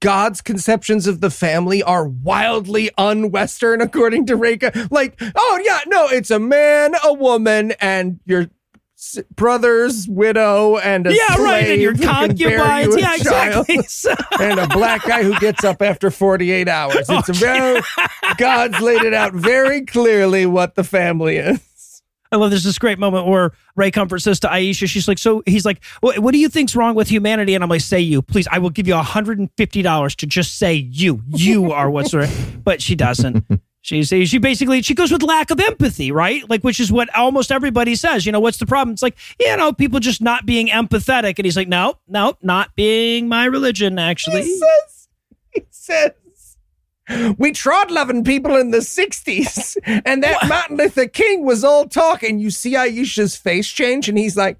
God's 0.00 0.40
conceptions 0.40 1.06
of 1.06 1.20
the 1.20 1.30
family 1.30 1.82
are 1.82 2.06
wildly 2.06 2.90
un-Western, 2.98 3.80
according 3.80 4.26
to 4.26 4.36
Reka. 4.36 4.88
Like, 4.90 5.20
oh 5.36 5.60
yeah, 5.64 5.78
no, 5.86 6.08
it's 6.08 6.30
a 6.30 6.40
man, 6.40 6.94
a 7.04 7.14
woman, 7.14 7.72
and 7.80 8.18
your 8.26 8.50
brother's 9.34 10.08
widow, 10.08 10.78
and 10.78 11.06
a 11.06 11.14
yeah, 11.14 11.36
right. 11.38 11.68
And 11.68 11.82
your 11.82 11.96
concubines. 11.96 12.94
you 12.94 13.00
Yeah, 13.00 13.14
exactly. 13.14 13.78
And 14.40 14.58
a 14.58 14.66
black 14.68 15.04
guy 15.04 15.22
who 15.22 15.38
gets 15.38 15.64
up 15.64 15.82
after 15.82 16.10
48 16.10 16.68
hours. 16.68 17.06
Oh, 17.08 17.18
it's 17.18 17.28
a 17.28 17.32
very, 17.32 17.80
God's 18.36 18.80
laid 18.80 19.02
it 19.02 19.14
out 19.14 19.34
very 19.34 19.82
clearly 19.82 20.46
what 20.46 20.74
the 20.74 20.84
family 20.84 21.36
is. 21.36 22.02
I 22.32 22.36
love 22.36 22.50
there's 22.50 22.64
this 22.64 22.78
great 22.78 22.98
moment 22.98 23.26
where 23.26 23.52
Ray 23.76 23.90
Comfort 23.90 24.20
says 24.20 24.40
to 24.40 24.48
Aisha, 24.48 24.88
she's 24.88 25.06
like, 25.06 25.18
so 25.18 25.42
he's 25.44 25.66
like, 25.66 25.84
what, 26.00 26.18
what 26.20 26.32
do 26.32 26.38
you 26.38 26.48
think's 26.48 26.74
wrong 26.74 26.94
with 26.94 27.08
humanity? 27.08 27.54
And 27.54 27.62
I'm 27.62 27.68
like, 27.68 27.82
say 27.82 28.00
you, 28.00 28.22
please. 28.22 28.48
I 28.50 28.58
will 28.58 28.70
give 28.70 28.88
you 28.88 28.94
$150 28.94 30.16
to 30.16 30.26
just 30.26 30.58
say 30.58 30.74
you. 30.74 31.22
You 31.28 31.72
are 31.72 31.90
what's 31.90 32.14
right. 32.14 32.32
But 32.64 32.80
she 32.80 32.94
doesn't. 32.94 33.44
She 33.82 34.04
says 34.04 34.28
she 34.28 34.38
basically 34.38 34.80
she 34.82 34.94
goes 34.94 35.10
with 35.10 35.22
lack 35.22 35.50
of 35.50 35.58
empathy, 35.58 36.12
right? 36.12 36.48
Like, 36.48 36.62
which 36.62 36.78
is 36.78 36.92
what 36.92 37.14
almost 37.16 37.50
everybody 37.50 37.96
says. 37.96 38.24
You 38.24 38.30
know, 38.30 38.38
what's 38.38 38.58
the 38.58 38.66
problem? 38.66 38.92
It's 38.92 39.02
like, 39.02 39.18
you 39.40 39.56
know, 39.56 39.72
people 39.72 39.98
just 39.98 40.22
not 40.22 40.46
being 40.46 40.68
empathetic. 40.68 41.34
And 41.36 41.44
he's 41.44 41.56
like, 41.56 41.66
no, 41.68 41.98
no, 42.06 42.36
not 42.42 42.74
being 42.76 43.28
my 43.28 43.44
religion, 43.44 43.98
actually. 43.98 44.44
He 44.44 44.58
says, 44.58 45.08
he 45.50 45.64
says, 45.70 46.12
we 47.38 47.50
trod 47.50 47.90
loving 47.90 48.22
people 48.22 48.56
in 48.56 48.70
the 48.70 48.78
60s, 48.78 49.76
and 50.06 50.22
that 50.22 50.48
Martin 50.48 50.76
Luther 50.76 51.08
King 51.08 51.44
was 51.44 51.64
all 51.64 51.88
talk. 51.88 52.22
And 52.22 52.40
you 52.40 52.50
see 52.50 52.74
Aisha's 52.74 53.36
face 53.36 53.68
change, 53.68 54.08
and 54.08 54.16
he's 54.16 54.36
like, 54.36 54.58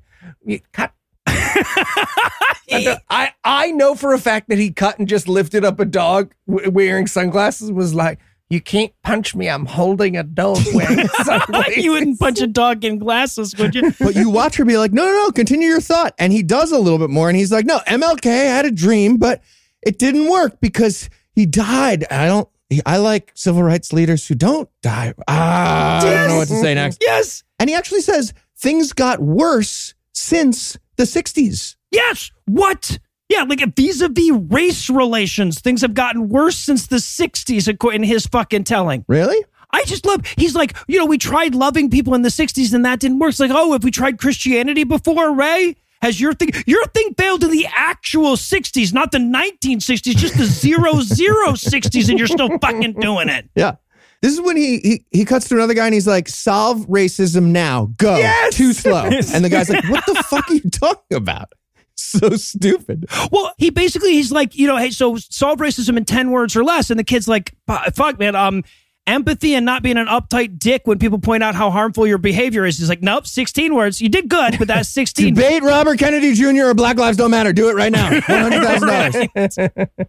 cut. 0.73 0.93
I, 1.27 2.99
I 3.09 3.33
I 3.45 3.71
know 3.71 3.95
for 3.95 4.13
a 4.15 4.19
fact 4.19 4.49
that 4.49 4.59
he 4.59 4.73
cut 4.73 4.99
and 4.99 5.07
just 5.07 5.29
lifted 5.29 5.65
up 5.65 5.79
a 5.79 5.85
dog 5.85 6.35
wearing 6.47 7.07
sunglasses. 7.07 7.71
Was 7.71 7.95
like, 7.95 8.19
you 8.53 8.61
can't 8.61 8.93
punch 9.03 9.35
me. 9.35 9.49
I'm 9.49 9.65
holding 9.65 10.15
a 10.15 10.23
dog 10.23 10.59
wearing 10.75 11.09
you 11.77 11.93
wouldn't 11.93 12.21
punch 12.21 12.39
a 12.43 12.47
dog 12.47 12.85
in 12.85 12.99
glasses, 12.99 13.57
would 13.57 13.75
you? 13.75 13.95
But 13.99 14.15
you 14.15 14.29
watch 14.29 14.57
her 14.57 14.67
be 14.67 14.77
like, 14.77 14.93
no, 14.93 15.07
no, 15.07 15.11
no, 15.11 15.31
continue 15.31 15.69
your 15.69 15.81
thought. 15.81 16.15
And 16.19 16.35
he 16.35 16.43
does 16.43 16.71
a 16.71 16.79
little 16.79 16.99
bit 16.99 17.09
more. 17.09 17.31
And 17.31 17.37
he's 17.39 17.51
like, 17.51 17.65
no, 17.65 17.79
MLK 17.87 18.25
had 18.25 18.67
a 18.67 18.71
dream, 18.71 19.17
but 19.17 19.43
it 19.81 19.99
didn't 19.99 20.29
work 20.29 20.61
because 20.61 21.09
he 21.35 21.47
died. 21.47 22.05
I 22.11 22.27
don't, 22.27 22.47
I 22.85 22.99
like 22.99 23.33
civil 23.35 23.63
rights 23.63 23.91
leaders 23.91 24.29
who 24.29 24.35
don't 24.35 24.69
die. 24.83 25.15
Ah, 25.27 26.01
I 26.01 26.05
don't 26.05 26.29
know 26.29 26.37
what 26.37 26.49
to 26.49 26.61
say 26.61 26.75
next. 26.75 26.99
yes. 27.01 27.45
And 27.59 27.71
he 27.71 27.75
actually 27.75 28.03
says 28.03 28.35
things 28.59 28.93
got 28.93 29.21
worse 29.21 29.95
since 30.13 30.77
the 30.97 31.05
60s. 31.05 31.77
Yes. 31.91 32.31
What? 32.45 32.99
Yeah, 33.33 33.45
like 33.45 33.65
vis-a-vis 33.75 34.31
race 34.51 34.91
relations, 34.91 35.59
things 35.59 35.81
have 35.81 35.95
gotten 35.95 36.29
worse 36.29 36.59
since 36.59 36.87
the 36.87 36.97
'60s, 36.97 37.67
according 37.67 38.03
in 38.03 38.09
his 38.09 38.27
fucking 38.27 38.65
telling. 38.65 39.07
Really? 39.09 39.43
I 39.71 39.85
just 39.85 40.05
love. 40.05 40.21
He's 40.37 40.55
like, 40.55 40.77
you 40.87 40.99
know, 40.99 41.07
we 41.07 41.17
tried 41.17 41.55
loving 41.55 41.89
people 41.89 42.15
in 42.15 42.21
the 42.21 42.29
'60s 42.29 42.75
and 42.75 42.85
that 42.85 43.01
didn't 43.01 43.21
work. 43.21 43.31
It's 43.31 43.41
like, 43.41 43.51
oh, 43.51 43.73
have 43.73 43.85
we 43.85 43.91
tried 43.91 44.19
Christianity 44.19 44.85
before, 44.85 45.33
Ray? 45.35 45.77
Has 46.03 46.21
your 46.21 46.35
thing 46.35 46.51
your 46.67 46.85
thing 46.89 47.15
failed 47.17 47.43
in 47.43 47.51
the 47.51 47.67
actual 47.75 48.37
'60s, 48.37 48.93
not 48.93 49.13
the 49.13 49.19
1960s, 49.19 50.15
just 50.15 50.37
the 50.37 50.45
zero 50.45 51.01
zero 51.01 51.53
'60s, 51.53 52.11
and 52.11 52.19
you're 52.19 52.29
still 52.29 52.59
fucking 52.59 52.95
doing 53.01 53.31
it. 53.31 53.49
Yeah. 53.55 53.77
This 54.21 54.35
is 54.35 54.43
when 54.43 54.59
he, 54.59 54.79
he 54.81 55.07
he 55.11 55.25
cuts 55.25 55.49
to 55.49 55.55
another 55.55 55.75
guy 55.75 55.87
and 55.87 55.95
he's 55.95 56.07
like, 56.07 56.29
solve 56.29 56.87
racism 56.87 57.47
now. 57.47 57.87
Go. 57.97 58.19
Yes! 58.19 58.55
Too 58.55 58.75
slow. 58.75 59.05
And 59.33 59.43
the 59.43 59.49
guy's 59.49 59.71
like, 59.71 59.89
what 59.89 60.05
the 60.07 60.23
fuck 60.29 60.51
are 60.51 60.55
you 60.55 60.69
talking 60.71 61.17
about? 61.17 61.53
So 62.13 62.31
stupid. 62.37 63.07
Well, 63.31 63.53
he 63.57 63.71
basically 63.71 64.13
he's 64.13 64.31
like, 64.31 64.55
you 64.55 64.67
know, 64.67 64.77
hey, 64.77 64.91
so 64.91 65.17
solve 65.17 65.59
racism 65.59 65.97
in 65.97 66.05
ten 66.05 66.31
words 66.31 66.55
or 66.57 66.63
less, 66.63 66.91
and 66.91 66.99
the 66.99 67.05
kid's 67.05 67.27
like, 67.27 67.55
fuck, 67.95 68.19
man, 68.19 68.35
um, 68.35 68.65
empathy 69.07 69.55
and 69.55 69.65
not 69.65 69.83
being 69.83 69.97
an 69.97 70.07
uptight 70.07 70.59
dick 70.59 70.83
when 70.85 70.99
people 70.99 71.19
point 71.19 71.43
out 71.43 71.55
how 71.55 71.71
harmful 71.71 72.07
your 72.07 72.19
behavior 72.19 72.67
is. 72.67 72.79
He's 72.79 72.89
like, 72.89 73.03
nope, 73.03 73.27
sixteen 73.27 73.75
words. 73.75 74.01
You 74.01 74.09
did 74.09 74.29
good, 74.29 74.59
but 74.59 74.69
that's 74.69 74.89
sixteen. 74.89 75.35
Debate 75.35 75.63
Robert 75.63 75.99
Kennedy 75.99 76.35
Jr. 76.35 76.67
or 76.67 76.75
Black 76.75 76.99
Lives 76.99 77.17
Don't 77.17 77.31
Matter. 77.31 77.53
Do 77.53 77.71
it 77.71 77.75
right 77.75 77.93
now. 77.93 78.11
$100,000. 78.21 80.07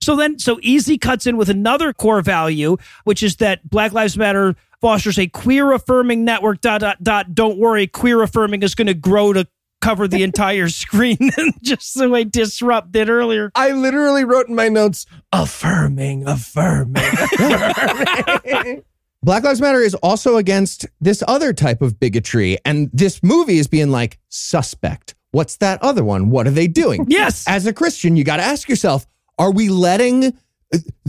So 0.00 0.16
then, 0.16 0.38
so 0.38 0.58
Easy 0.62 0.98
cuts 0.98 1.26
in 1.26 1.36
with 1.36 1.48
another 1.48 1.92
core 1.92 2.22
value, 2.22 2.76
which 3.04 3.22
is 3.22 3.36
that 3.36 3.68
Black 3.68 3.92
Lives 3.92 4.18
Matter 4.18 4.56
fosters 4.80 5.18
a 5.18 5.28
queer 5.28 5.70
affirming 5.72 6.24
network. 6.24 6.60
Dot 6.60 6.80
dot 6.80 7.02
dot. 7.02 7.34
Don't 7.34 7.58
worry, 7.58 7.86
queer 7.86 8.20
affirming 8.22 8.62
is 8.62 8.74
going 8.74 8.88
to 8.88 8.94
grow 8.94 9.32
to 9.32 9.46
cover 9.82 10.08
the 10.08 10.22
entire 10.22 10.70
screen, 10.70 11.18
just 11.62 11.98
the 11.98 12.08
way 12.08 12.24
Disrupt 12.24 12.92
did 12.92 13.10
earlier. 13.10 13.50
I 13.54 13.72
literally 13.72 14.24
wrote 14.24 14.48
in 14.48 14.54
my 14.54 14.68
notes, 14.68 15.04
affirming, 15.32 16.26
affirming, 16.26 17.02
affirming. 17.38 18.84
Black 19.24 19.44
Lives 19.44 19.60
Matter 19.60 19.80
is 19.80 19.94
also 19.96 20.36
against 20.36 20.86
this 21.00 21.22
other 21.28 21.52
type 21.52 21.82
of 21.82 22.00
bigotry. 22.00 22.58
And 22.64 22.90
this 22.92 23.22
movie 23.22 23.58
is 23.58 23.68
being 23.68 23.90
like, 23.90 24.18
suspect. 24.30 25.14
What's 25.30 25.58
that 25.58 25.82
other 25.82 26.02
one? 26.02 26.30
What 26.30 26.46
are 26.46 26.50
they 26.50 26.66
doing? 26.66 27.06
Yes. 27.08 27.44
As 27.46 27.66
a 27.66 27.72
Christian, 27.72 28.16
you 28.16 28.24
got 28.24 28.38
to 28.38 28.42
ask 28.42 28.68
yourself, 28.68 29.06
are 29.38 29.52
we 29.52 29.68
letting 29.68 30.36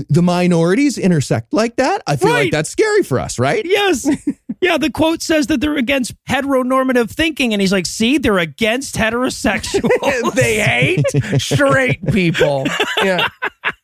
the 0.09 0.22
minorities 0.22 0.97
intersect 0.97 1.53
like 1.53 1.76
that. 1.78 2.01
I 2.07 2.16
feel 2.16 2.32
Right. 2.32 2.43
like 2.43 2.51
that's 2.51 2.70
scary 2.70 3.03
for 3.03 3.20
us, 3.20 3.39
right? 3.39 3.66
Yes. 3.66 4.07
Yeah, 4.61 4.78
the 4.78 4.89
quote 4.89 5.22
says 5.22 5.47
that 5.47 5.59
they're 5.59 5.76
against 5.76 6.14
heteronormative 6.30 7.09
thinking, 7.11 7.51
and 7.53 7.59
he's 7.59 7.74
like, 7.74 7.86
see, 7.86 8.18
they're 8.18 8.38
against 8.39 8.95
heterosexuals. 8.95 10.34
they 10.36 10.61
hate 10.61 11.03
straight 11.41 12.05
people. 12.14 12.66
Yeah. 13.03 13.28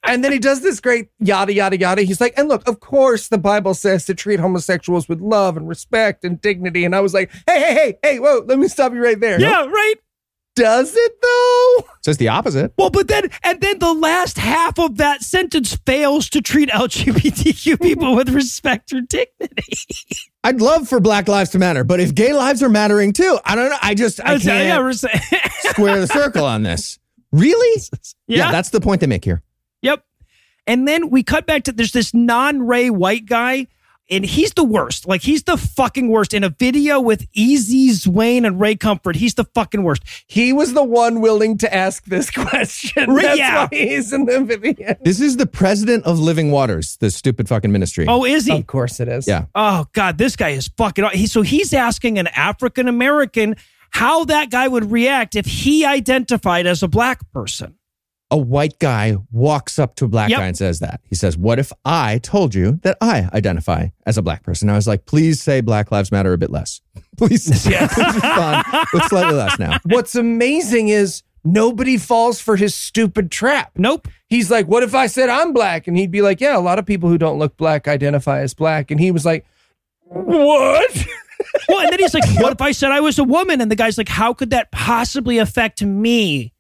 And 0.06 0.24
then 0.24 0.32
he 0.32 0.40
does 0.40 0.62
this 0.62 0.80
great 0.80 1.10
yada, 1.20 1.54
yada, 1.54 1.78
yada. 1.78 2.04
He's 2.04 2.22
like, 2.22 2.34
and 2.38 2.48
look, 2.48 2.66
of 2.70 2.80
course, 2.80 3.28
the 3.28 3.38
Bible 3.38 3.74
says 3.74 4.06
to 4.06 4.14
treat 4.16 4.40
homosexuals 4.40 5.10
with 5.10 5.20
love 5.20 5.58
and 5.58 5.68
respect 5.68 6.24
and 6.24 6.40
dignity. 6.40 6.86
And 6.86 6.96
I 6.96 7.02
was 7.02 7.14
like, 7.14 7.30
hey, 7.46 7.60
hey, 7.60 7.74
hey, 7.74 7.98
hey, 8.02 8.20
whoa, 8.20 8.44
let 8.48 8.58
me 8.58 8.70
stop 8.70 8.94
you 8.94 9.04
right 9.04 9.20
there. 9.20 9.38
yeah, 9.42 9.66
right. 9.66 9.96
Does 10.60 10.94
it 10.96 11.22
though? 11.22 11.86
Says 12.04 12.18
the 12.18 12.28
opposite. 12.30 12.74
Well, 12.78 12.90
but 12.90 13.08
then, 13.08 13.30
and 13.44 13.60
then 13.62 13.80
the 13.80 13.94
last 13.94 14.38
half 14.38 14.78
of 14.80 14.98
that 14.98 15.22
sentence 15.22 15.76
fails 15.86 16.30
to 16.30 16.42
treat 16.42 16.70
LGBTQ 16.70 17.82
people 17.82 18.16
with 18.16 18.30
respect 18.30 18.94
or 18.94 19.02
dignity. 19.02 19.78
I'd 20.44 20.62
love 20.62 20.88
for 20.88 21.00
Black 21.00 21.28
Lives 21.28 21.50
to 21.52 21.60
matter, 21.60 21.84
but 21.84 22.00
if 22.00 22.14
gay 22.16 22.34
lives 22.34 22.62
are 22.64 22.70
mattering 22.70 23.14
too, 23.14 23.38
I 23.46 23.56
don't 23.56 23.70
know. 23.70 23.78
I 23.82 23.94
just 23.96 24.20
I 24.22 24.38
That's- 24.38 24.46
yeah, 24.46 24.64
can't 24.76 24.84
we're 24.84 24.94
saying- 24.94 25.20
square 25.72 26.00
the 26.00 26.08
circle 26.08 26.46
on 26.46 26.64
this. 26.64 27.00
Really? 27.32 27.82
yeah. 28.28 28.52
that's 28.52 28.70
the 28.70 28.82
point 28.82 29.02
they 29.02 29.08
make 29.08 29.24
here. 29.26 29.44
Yep. 29.82 30.04
And 30.68 30.88
then 30.88 31.10
we 31.10 31.24
cut 31.24 31.46
back 31.46 31.64
to 31.64 31.72
there's 31.72 31.92
this 31.92 32.14
non 32.14 32.62
Ray 32.64 32.90
white 32.90 33.26
guy, 33.26 33.68
and 34.10 34.26
he's 34.26 34.54
the 34.54 34.64
worst. 34.64 35.08
Like 35.08 35.22
he's 35.22 35.44
the 35.44 35.58
fucking 35.58 36.10
worst. 36.10 36.34
In 36.34 36.44
a 36.44 36.50
video 36.50 37.00
with 37.00 37.28
Easy 37.34 37.90
Zwayne 37.92 38.46
and 38.46 38.60
Ray 38.60 38.76
Comfort, 38.76 39.16
he's 39.16 39.36
the 39.36 39.44
fucking 39.44 39.84
worst. 39.84 40.04
He 40.28 40.52
was 40.54 40.74
the 40.74 40.84
one 40.84 41.22
willing 41.22 41.58
to 41.60 41.74
ask 41.74 42.06
this 42.06 42.30
question. 42.32 43.16
That's 43.16 43.38
yeah. 43.38 43.64
why 43.64 43.70
he's 43.72 44.14
in 44.14 44.26
the 44.26 44.44
video. 44.44 44.96
This 45.02 45.20
is 45.20 45.38
the 45.38 45.46
president 45.46 46.06
of 46.06 46.20
Living 46.20 46.52
Waters, 46.52 46.98
the 46.98 47.12
stupid 47.12 47.48
fucking 47.48 47.72
ministry. 47.72 48.06
Oh, 48.08 48.26
is 48.26 48.46
he? 48.46 48.58
Of 48.58 48.68
course 48.68 49.00
it 49.00 49.08
is. 49.08 49.28
Yeah. 49.28 49.46
Oh 49.56 49.86
God, 49.94 50.18
this 50.18 50.36
guy 50.36 50.50
is 50.50 50.70
fucking. 50.78 51.06
He, 51.14 51.28
so 51.28 51.42
he's 51.42 51.74
asking 51.74 52.18
an 52.20 52.28
African 52.28 52.88
American 52.88 53.56
how 53.92 54.26
that 54.26 54.52
guy 54.52 54.68
would 54.68 54.92
react 54.92 55.36
if 55.36 55.46
he 55.46 55.86
identified 55.86 56.66
as 56.68 56.84
a 56.84 56.88
black 56.88 57.20
person. 57.32 57.76
A 58.32 58.38
white 58.38 58.78
guy 58.80 59.16
walks 59.32 59.80
up 59.80 59.96
to 59.96 60.06
a 60.06 60.08
black 60.08 60.30
Yep. 60.30 60.40
guy 60.40 60.46
and 60.48 60.58
says 60.58 60.80
that. 60.80 61.02
He 61.10 61.16
says, 61.16 61.36
What 61.38 61.58
if 61.60 61.72
I 61.84 62.20
told 62.20 62.54
you 62.54 62.80
that 62.84 62.98
I 63.02 63.28
identify 63.34 63.88
as 64.06 64.18
a 64.18 64.22
black 64.22 64.44
person? 64.44 64.70
I 64.70 64.76
was 64.76 64.88
like, 64.88 65.06
Please 65.06 65.42
say 65.42 65.62
Black 65.62 65.92
Lives 65.92 66.12
Matter 66.12 66.34
a 66.34 66.38
bit 66.38 66.52
less. 66.52 66.82
Please, 67.18 67.68
yeah. 67.68 67.88
please 67.88 68.14
respond 68.16 68.66
with 68.94 69.04
slightly 69.06 69.34
less 69.36 69.58
now. 69.60 69.78
What's 69.86 70.16
amazing 70.16 70.90
is 70.90 71.24
nobody 71.44 71.98
falls 71.98 72.40
for 72.40 72.56
his 72.56 72.76
stupid 72.76 73.32
trap. 73.32 73.72
Nope. 73.76 74.08
He's 74.28 74.52
like, 74.52 74.68
What 74.68 74.84
if 74.84 74.94
I 74.94 75.08
said 75.08 75.30
I'm 75.30 75.52
black? 75.52 75.88
And 75.88 75.98
he'd 75.98 76.12
be 76.12 76.22
like, 76.22 76.40
Yeah, 76.40 76.58
a 76.58 76.62
lot 76.62 76.78
of 76.80 76.86
people 76.86 77.10
who 77.10 77.18
don't 77.18 77.40
look 77.40 77.58
black 77.58 77.88
identify 77.88 78.42
as 78.42 78.54
black. 78.54 78.92
And 78.92 79.00
he 79.00 79.12
was 79.12 79.26
like, 79.26 79.46
What? 80.04 81.06
Well, 81.68 81.80
and 81.80 81.90
then 81.92 82.00
he's 82.00 82.14
like, 82.14 82.28
"What 82.42 82.52
if 82.52 82.62
I 82.62 82.72
said 82.72 82.92
I 82.92 83.00
was 83.00 83.18
a 83.18 83.24
woman?" 83.24 83.62
And 83.62 83.72
the 83.72 83.76
guy's 83.76 83.98
like, 83.98 84.10
"How 84.10 84.34
could 84.34 84.50
that 84.50 84.72
possibly 84.72 85.38
affect 85.38 85.82
me?" 85.82 86.52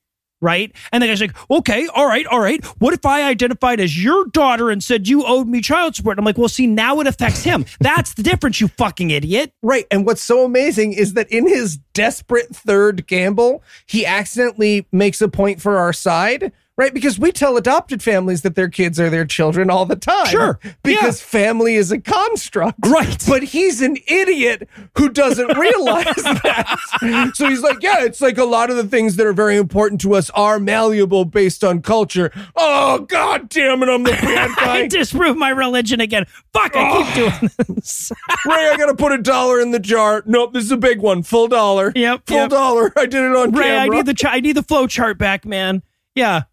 Right? 0.42 0.74
And 0.92 1.04
the 1.04 1.08
guy's 1.08 1.20
like, 1.20 1.36
"Okay, 1.52 1.88
all 1.94 2.08
right, 2.08 2.26
all 2.28 2.40
right. 2.40 2.64
What 2.80 2.94
if 2.94 3.06
I 3.06 3.24
identified 3.24 3.80
as 3.80 4.02
your 4.02 4.26
daughter 4.28 4.70
and 4.70 4.82
said 4.84 5.08
you 5.08 5.26
owed 5.26 5.48
me 5.48 5.62
child 5.62 5.96
support?" 5.96 6.18
I'm 6.18 6.26
like, 6.26 6.38
"Well, 6.38 6.50
see, 6.50 6.68
now 6.68 7.00
it 7.02 7.08
affects 7.08 7.44
him. 7.44 7.66
That's 7.80 8.14
the 8.14 8.24
difference, 8.24 8.62
you 8.62 8.70
fucking 8.70 9.10
idiot." 9.12 9.54
Right. 9.62 9.86
And 9.92 10.06
what's 10.06 10.22
so 10.24 10.46
amazing 10.46 10.94
is 10.94 11.14
that 11.14 11.30
in 11.30 11.48
his 11.48 11.78
desperate 11.94 12.56
third 12.56 13.06
gamble, 13.08 13.64
he 13.86 14.06
accidentally 14.06 14.88
makes 14.92 15.22
a 15.22 15.28
point 15.28 15.62
for 15.62 15.78
our 15.78 15.92
side. 15.94 16.52
Right, 16.80 16.94
because 16.94 17.20
we 17.20 17.34
tell 17.34 17.58
adopted 17.58 18.02
families 18.02 18.42
that 18.44 18.56
their 18.56 18.70
kids 18.70 19.02
are 19.02 19.10
their 19.10 19.26
children 19.26 19.70
all 19.70 19.86
the 19.86 19.98
time. 19.98 20.28
Sure. 20.28 20.58
Because 20.82 21.22
family 21.22 21.76
is 21.76 21.92
a 21.92 22.00
construct. 22.00 22.88
Right. 22.88 23.22
But 23.28 23.44
he's 23.44 23.82
an 23.82 23.98
idiot 24.08 24.70
who 24.98 25.10
doesn't 25.10 25.58
realize 25.58 26.06
that. 26.16 27.32
So 27.34 27.50
he's 27.50 27.62
like, 27.62 27.84
yeah, 27.84 28.06
it's 28.06 28.22
like 28.22 28.38
a 28.38 28.46
lot 28.46 28.70
of 28.70 28.78
the 28.78 28.86
things 28.86 29.18
that 29.18 29.28
are 29.28 29.34
very 29.34 29.58
important 29.58 30.00
to 30.02 30.16
us 30.16 30.30
are 30.30 30.58
malleable 30.58 31.26
based 31.26 31.66
on 31.66 31.82
culture. 31.82 32.32
Oh, 32.56 33.00
god 33.00 33.50
damn 33.50 33.84
it, 33.84 33.90
I'm 33.90 34.04
the 34.04 34.12
bad 34.12 34.50
I 34.58 34.82
guy. 34.84 34.88
disprove 34.88 35.36
my 35.36 35.50
religion 35.50 36.00
again. 36.00 36.28
Fuck, 36.54 36.78
I 36.78 37.04
keep 37.04 37.18
oh. 37.18 37.40
doing 37.40 37.52
this. 37.76 38.10
Ray, 38.46 38.70
I 38.70 38.78
gotta 38.78 38.96
put 38.96 39.12
a 39.12 39.18
dollar 39.18 39.60
in 39.60 39.72
the 39.72 39.80
jar. 39.80 40.24
Nope, 40.26 40.54
this 40.54 40.64
is 40.64 40.72
a 40.72 40.78
big 40.78 41.02
one. 41.02 41.24
Full 41.24 41.50
dollar. 41.50 41.92
Yep, 41.94 42.22
Full 42.28 42.38
yep. 42.38 42.50
dollar. 42.50 42.94
I 42.96 43.06
did 43.06 43.22
it 43.22 43.36
on 43.36 43.52
Ray, 43.52 43.66
camera. 43.66 43.80
I 43.82 43.98
need 43.98 44.06
the 44.06 44.14
ch- 44.14 44.24
I 44.24 44.40
need 44.40 44.54
the 44.54 44.64
flow 44.64 44.88
chart 44.88 45.18
back, 45.18 45.44
man. 45.44 45.84
Yeah. 46.16 46.44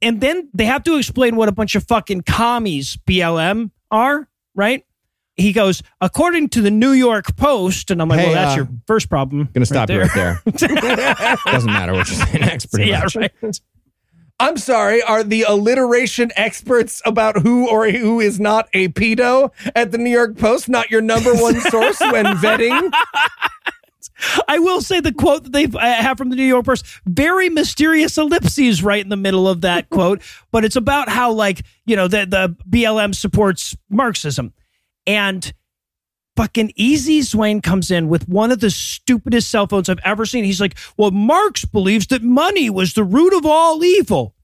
And 0.00 0.20
then 0.20 0.48
they 0.54 0.64
have 0.64 0.84
to 0.84 0.96
explain 0.96 1.36
what 1.36 1.48
a 1.48 1.52
bunch 1.52 1.74
of 1.74 1.84
fucking 1.84 2.22
commies 2.22 2.96
BLM 3.06 3.70
are, 3.90 4.28
right? 4.54 4.84
He 5.36 5.52
goes, 5.52 5.82
according 6.00 6.48
to 6.50 6.60
the 6.60 6.70
New 6.70 6.92
York 6.92 7.36
Post, 7.36 7.90
and 7.90 8.02
I'm 8.02 8.08
like, 8.08 8.20
Hey, 8.20 8.26
well, 8.26 8.34
that's 8.34 8.52
uh, 8.54 8.56
your 8.56 8.68
first 8.86 9.08
problem. 9.08 9.48
Gonna 9.52 9.66
stop 9.66 9.88
you 9.88 10.00
right 10.00 10.10
there. 10.14 10.42
Doesn't 11.46 11.72
matter 11.72 11.92
what 11.92 12.08
you 12.08 12.16
say 12.16 12.38
next, 12.38 12.66
pretty 12.66 12.90
yeah, 12.90 13.00
much. 13.00 13.16
right. 13.16 13.32
I'm 14.40 14.56
sorry, 14.56 15.02
are 15.02 15.24
the 15.24 15.42
alliteration 15.42 16.30
experts 16.36 17.02
about 17.04 17.38
who 17.38 17.68
or 17.68 17.90
who 17.90 18.20
is 18.20 18.38
not 18.38 18.68
a 18.72 18.88
pedo 18.88 19.50
at 19.74 19.90
the 19.90 19.98
New 19.98 20.10
York 20.10 20.38
Post 20.38 20.68
not 20.68 20.90
your 20.90 21.00
number 21.00 21.34
one 21.34 21.60
source 21.60 22.00
when 22.00 22.24
vetting? 22.24 22.92
I 24.48 24.58
will 24.58 24.80
say 24.80 25.00
the 25.00 25.12
quote 25.12 25.44
that 25.44 25.52
they 25.52 25.64
uh, 25.66 25.78
have 25.78 26.18
from 26.18 26.30
the 26.30 26.36
New 26.36 26.44
York 26.44 26.66
Post, 26.66 26.86
very 27.06 27.48
mysterious 27.48 28.18
ellipses 28.18 28.82
right 28.82 29.02
in 29.02 29.08
the 29.08 29.16
middle 29.16 29.48
of 29.48 29.60
that 29.62 29.90
quote, 29.90 30.22
but 30.50 30.64
it's 30.64 30.76
about 30.76 31.08
how 31.08 31.32
like, 31.32 31.62
you 31.86 31.96
know, 31.96 32.08
the, 32.08 32.26
the 32.26 32.56
BLM 32.68 33.14
supports 33.14 33.76
Marxism. 33.88 34.52
And 35.06 35.52
fucking 36.36 36.72
Easy 36.76 37.20
Zwayne 37.20 37.62
comes 37.62 37.90
in 37.90 38.08
with 38.08 38.28
one 38.28 38.52
of 38.52 38.60
the 38.60 38.70
stupidest 38.70 39.50
cell 39.50 39.66
phones 39.66 39.88
I've 39.88 39.98
ever 40.04 40.26
seen. 40.26 40.44
He's 40.44 40.60
like, 40.60 40.76
well, 40.96 41.10
Marx 41.10 41.64
believes 41.64 42.06
that 42.08 42.22
money 42.22 42.70
was 42.70 42.94
the 42.94 43.04
root 43.04 43.34
of 43.34 43.44
all 43.44 43.82
evil. 43.82 44.34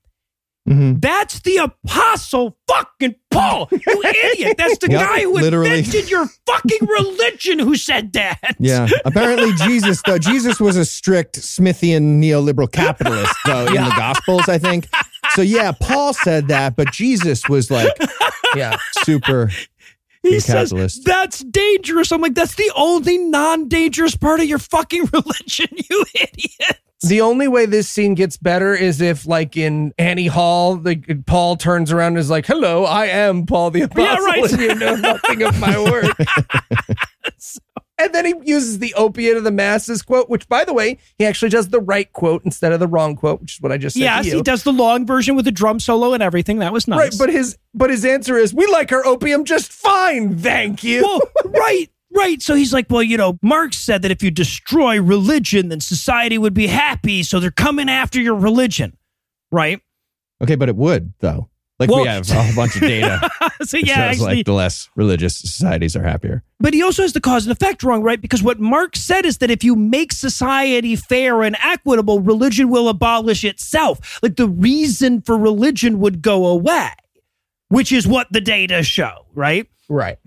Mhm. 0.69 1.01
That's 1.01 1.41
the 1.41 1.57
apostle 1.59 2.57
fucking 2.67 3.17
Paul, 3.31 3.69
you 3.71 4.03
idiot. 4.33 4.57
That's 4.57 4.79
the 4.79 4.91
Yep, 4.91 5.01
guy 5.09 5.21
who 5.23 5.35
literally. 5.35 5.79
invented 5.81 6.11
your 6.11 6.27
fucking 6.47 6.87
religion 6.89 7.59
who 7.59 7.77
said 7.77 8.12
that. 8.15 8.57
Yeah. 8.59 8.89
Apparently, 9.05 9.53
Jesus, 9.67 10.01
though, 10.07 10.19
Jesus 10.19 10.59
was 10.61 10.77
a 10.77 10.85
strict 10.87 11.39
Smithian 11.41 12.19
neoliberal 12.23 12.71
capitalist, 12.73 13.35
though, 13.45 13.67
in 13.67 13.75
the 13.75 13.93
Gospels, 13.97 14.49
I 14.49 14.57
think. 14.59 14.89
So, 15.35 15.43
yeah, 15.43 15.73
Paul 15.73 16.15
said 16.15 16.49
that, 16.49 16.77
but 16.77 16.91
Jesus 16.93 17.47
was 17.49 17.71
like 17.71 17.93
Yeah. 18.57 18.79
super. 19.03 19.51
He 20.25 20.41
says 20.41 20.70
capitalist. 20.70 21.05
that's 21.05 21.41
dangerous. 21.45 22.11
I'm 22.11 22.20
like, 22.20 22.35
that's 22.35 22.55
the 22.55 22.72
only 22.75 23.18
non-dangerous 23.18 24.16
part 24.16 24.41
of 24.41 24.47
your 24.47 24.59
fucking 24.59 25.05
religion, 25.12 25.68
you 25.91 26.05
idiot. 26.14 26.81
The 27.03 27.20
only 27.20 27.49
way 27.49 27.66
this 27.66 27.87
scene 27.89 28.14
gets 28.14 28.39
better 28.39 28.75
is 28.75 29.03
if, 29.03 29.27
like 29.27 29.59
in 29.59 29.93
Annie 29.99 30.27
Hall, 30.29 30.77
the 30.77 30.97
Paul 31.27 31.57
turns 31.57 31.93
around 31.93 32.09
and 32.12 32.18
is 32.18 32.31
like, 32.31 32.47
"Hello, 32.47 32.85
I 32.87 33.07
am 33.07 33.45
Paul 33.45 33.70
the 33.70 33.83
Apostle, 33.83 34.05
Yeah, 34.05 34.16
right. 34.25 34.51
and 34.53 34.61
you 34.62 34.75
know 34.75 34.95
nothing 34.97 35.43
of 35.43 35.61
my 35.61 35.79
work." 35.91 36.16
and 37.99 38.12
then 38.12 38.24
he 38.24 38.34
uses 38.45 38.80
the 38.80 38.92
opiate 38.95 39.36
of 39.36 39.45
the 39.45 39.53
masses 39.53 40.03
quote, 40.03 40.28
which, 40.28 40.49
by 40.49 40.64
the 40.64 40.74
way, 40.74 40.99
he 41.16 41.24
actually 41.24 41.49
does 41.49 41.68
the 41.68 41.80
right 41.80 42.12
quote 42.12 42.45
instead 42.45 42.72
of 42.72 42.80
the 42.80 42.88
wrong 42.88 43.14
quote, 43.14 43.40
which 43.40 43.55
is 43.55 43.61
what 43.61 43.70
I 43.70 43.78
just 43.78 43.95
said. 43.95 44.03
Yes, 44.03 44.24
to 44.24 44.30
you. 44.30 44.36
he 44.36 44.42
does 44.42 44.64
the 44.64 44.72
long 44.72 45.07
version 45.07 45.36
with 45.36 45.45
the 45.45 45.53
drum 45.53 45.78
solo 45.78 46.12
and 46.12 46.22
everything. 46.22 46.59
That 46.59 46.72
was 46.72 46.88
nice. 46.88 46.99
Right, 46.99 47.14
but 47.18 47.30
his 47.30 47.57
but 47.72 47.90
his 47.90 48.05
answer 48.05 48.36
is, 48.36 48.53
"We 48.53 48.66
like 48.66 48.90
our 48.92 49.07
opium 49.07 49.45
just 49.45 49.72
fine, 49.72 50.36
thank 50.38 50.82
you." 50.82 51.03
well, 51.03 51.20
right, 51.53 51.88
right. 52.12 52.42
So 52.42 52.55
he's 52.55 52.72
like, 52.72 52.86
well, 52.90 53.03
you 53.03 53.16
know, 53.16 53.38
Marx 53.42 53.78
said 53.78 54.03
that 54.03 54.11
if 54.11 54.22
you 54.22 54.30
destroy 54.30 55.01
religion, 55.01 55.68
then 55.68 55.80
society 55.80 56.36
would 56.36 56.55
be 56.55 56.66
happy. 56.66 57.22
So 57.22 57.38
they're 57.38 57.51
coming 57.53 57.88
after 57.88 58.20
your 58.20 58.34
religion, 58.34 58.97
right? 59.53 59.80
Okay, 60.42 60.57
but 60.57 60.68
it 60.68 60.76
would, 60.76 61.14
though. 61.20 61.49
Like, 61.79 61.91
Well- 61.91 62.03
we 62.03 62.09
have 62.09 62.31
a 62.31 62.43
whole 62.43 62.55
bunch 62.55 62.77
of 62.77 62.83
data 62.83 63.20
so 63.62 63.79
yeah, 63.79 63.85
shows 63.85 63.99
actually, 63.99 64.37
like 64.37 64.47
the 64.47 64.53
less 64.53 64.89
religious 64.95 65.37
societies 65.37 65.97
are 65.97 66.03
happier. 66.05 66.45
But 66.61 66.72
he 66.72 66.83
also 66.83 67.03
has 67.03 67.12
the 67.12 67.20
cause 67.20 67.47
and 67.47 67.53
effect 67.53 67.83
wrong, 67.83 68.03
right? 68.03 68.20
Because 68.20 68.43
what 68.43 68.61
Marx 68.61 69.01
said 69.01 69.27
is 69.27 69.39
that 69.39 69.51
if 69.51 69.64
you 69.64 69.75
make 69.75 70.12
society 70.12 70.95
fair 70.97 71.43
and 71.43 71.57
equitable, 71.62 72.20
religion 72.20 72.70
will 72.70 72.89
abolish 72.89 73.45
itself. 73.45 74.20
Like 74.22 74.37
the 74.37 74.49
reason 74.49 75.20
for 75.20 75.37
religion 75.37 75.99
would 75.99 76.22
go 76.22 76.47
away, 76.47 76.91
which 77.68 77.91
is 77.91 78.07
what 78.07 78.29
the 78.31 78.41
data 78.41 78.83
show, 78.83 79.27
right? 79.35 79.66
right. 79.89 80.18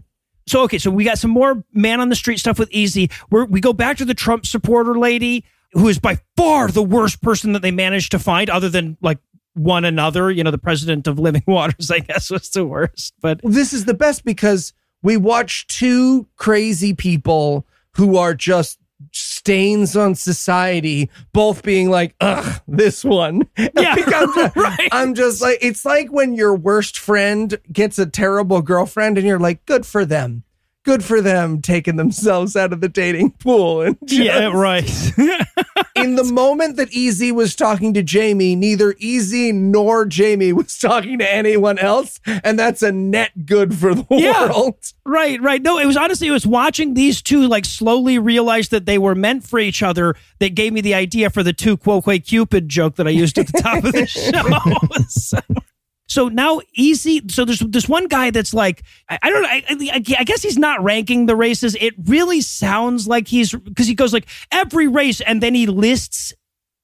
So, 0.48 0.64
okay, 0.64 0.78
so 0.78 0.90
we 0.90 1.04
got 1.04 1.18
some 1.18 1.32
more 1.32 1.64
man 1.74 2.00
on 2.00 2.10
the 2.10 2.16
street 2.16 2.40
stuff 2.40 2.58
with 2.60 2.70
Easy. 2.72 3.10
We're, 3.30 3.46
we 3.46 3.60
go 3.60 3.74
back 3.74 3.98
to 3.98 4.06
the 4.06 4.14
Trump 4.14 4.46
supporter 4.46 4.98
lady, 4.98 5.44
who 5.74 5.90
is 5.90 6.00
by 6.00 6.20
far 6.38 6.70
the 6.70 6.84
worst 6.84 7.22
person 7.22 7.52
that 7.52 7.62
they 7.62 7.72
managed 7.72 8.12
to 8.12 8.20
find, 8.20 8.50
other 8.50 8.70
than 8.70 8.98
like 9.02 9.18
one 9.58 9.86
another. 9.86 10.32
You 10.32 10.44
know, 10.44 10.52
the 10.52 10.58
president 10.58 11.08
of 11.08 11.20
Living 11.20 11.44
Waters, 11.48 11.92
I 11.92 12.00
guess, 12.00 12.30
was 12.30 12.50
the 12.50 12.66
worst. 12.66 13.14
But 13.22 13.44
Well, 13.44 13.54
this 13.54 13.74
is 13.74 13.86
the 13.86 13.94
best 13.94 14.24
because 14.26 14.74
we 15.02 15.18
watch 15.18 15.68
two 15.68 16.28
crazy 16.38 16.94
people 16.94 17.66
who 17.96 18.18
are 18.18 18.34
just 18.34 18.80
stains 19.12 19.96
on 19.96 20.16
society, 20.16 21.10
both 21.32 21.62
being 21.64 21.90
like, 21.90 22.16
ugh, 22.20 22.62
this 22.68 23.04
one. 23.06 23.44
Yeah, 23.58 23.96
I'm, 23.96 24.34
just, 24.36 24.56
right. 24.56 24.90
I'm 24.92 25.14
just 25.14 25.42
like, 25.42 25.60
it's 25.62 25.86
like 25.86 26.12
when 26.12 26.34
your 26.34 26.56
worst 26.56 26.98
friend 26.98 27.60
gets 27.72 28.00
a 28.00 28.06
terrible 28.08 28.62
girlfriend 28.62 29.18
and 29.18 29.28
you're 29.28 29.40
like, 29.40 29.66
good 29.66 29.86
for 29.86 30.04
them. 30.06 30.44
Good 30.84 31.04
for 31.04 31.22
them 31.22 31.62
taking 31.62 31.98
themselves 31.98 32.56
out 32.56 32.72
of 32.74 32.82
the 32.82 32.90
dating 32.90 33.32
pool. 33.32 33.82
And 33.82 33.98
just- 34.06 34.22
Yeah, 34.22 34.48
right. 34.48 34.90
In 35.98 36.16
the 36.16 36.24
moment 36.24 36.76
that 36.78 36.92
Easy 36.92 37.32
was 37.32 37.56
talking 37.56 37.94
to 37.94 38.04
Jamie, 38.04 38.56
neither 38.56 38.96
Easy 39.00 39.52
nor 39.52 40.06
Jamie 40.06 40.54
was 40.54 40.78
talking 40.78 41.20
to 41.20 41.34
anyone 41.34 41.78
else. 41.80 42.20
And 42.44 42.58
that's 42.58 42.82
a 42.84 42.92
net 42.92 43.46
good 43.46 43.74
for 43.76 43.94
the 43.96 44.06
Yeah. 44.12 44.48
world. 44.50 44.76
Right, 45.06 45.42
right. 45.42 45.62
No, 45.62 45.78
it 45.80 45.86
was 45.86 45.98
honestly, 45.98 46.28
it 46.28 46.32
was 46.32 46.46
watching 46.46 46.94
these 46.94 47.22
two 47.22 47.48
like 47.48 47.66
slowly 47.66 48.20
realize 48.20 48.70
that 48.70 48.86
they 48.86 48.98
were 48.98 49.16
meant 49.16 49.44
for 49.46 49.60
each 49.60 49.82
other 49.82 50.16
that 50.40 50.56
gave 50.56 50.74
me 50.74 50.82
the 50.82 50.94
idea 50.94 51.30
for 51.30 51.44
the 51.44 51.54
two 51.54 51.78
quote 51.78 52.06
Cupid 52.26 52.68
joke 52.70 52.96
that 52.96 53.08
I 53.08 53.12
used 53.12 53.38
at 53.38 53.48
the 53.48 53.62
top 53.62 53.84
of 53.84 53.92
the 53.94 54.06
show. 54.08 55.04
so, 55.08 55.40
so 56.08 56.30
now 56.30 56.62
easy. 56.74 57.22
So 57.30 57.46
there's 57.46 57.60
this 57.60 57.88
one 57.88 58.08
guy 58.08 58.32
that's 58.32 58.54
like, 58.54 58.84
I, 59.10 59.20
I 59.22 59.30
don't 59.30 59.42
know. 59.42 59.50
I, 59.50 59.64
I, 59.70 60.02
I 60.20 60.24
guess 60.24 60.42
he's 60.42 60.58
not 60.58 60.84
ranking 60.84 61.26
the 61.26 61.36
races. 61.36 61.76
It 61.80 61.94
really 62.06 62.42
sounds 62.42 63.08
like 63.08 63.28
he's 63.28 63.54
because 63.54 63.88
he 63.88 63.96
goes 63.96 64.14
like 64.14 64.28
every 64.52 64.88
race 64.88 65.22
and 65.22 65.44
then 65.44 65.54
he 65.54 65.68
lists 65.68 66.34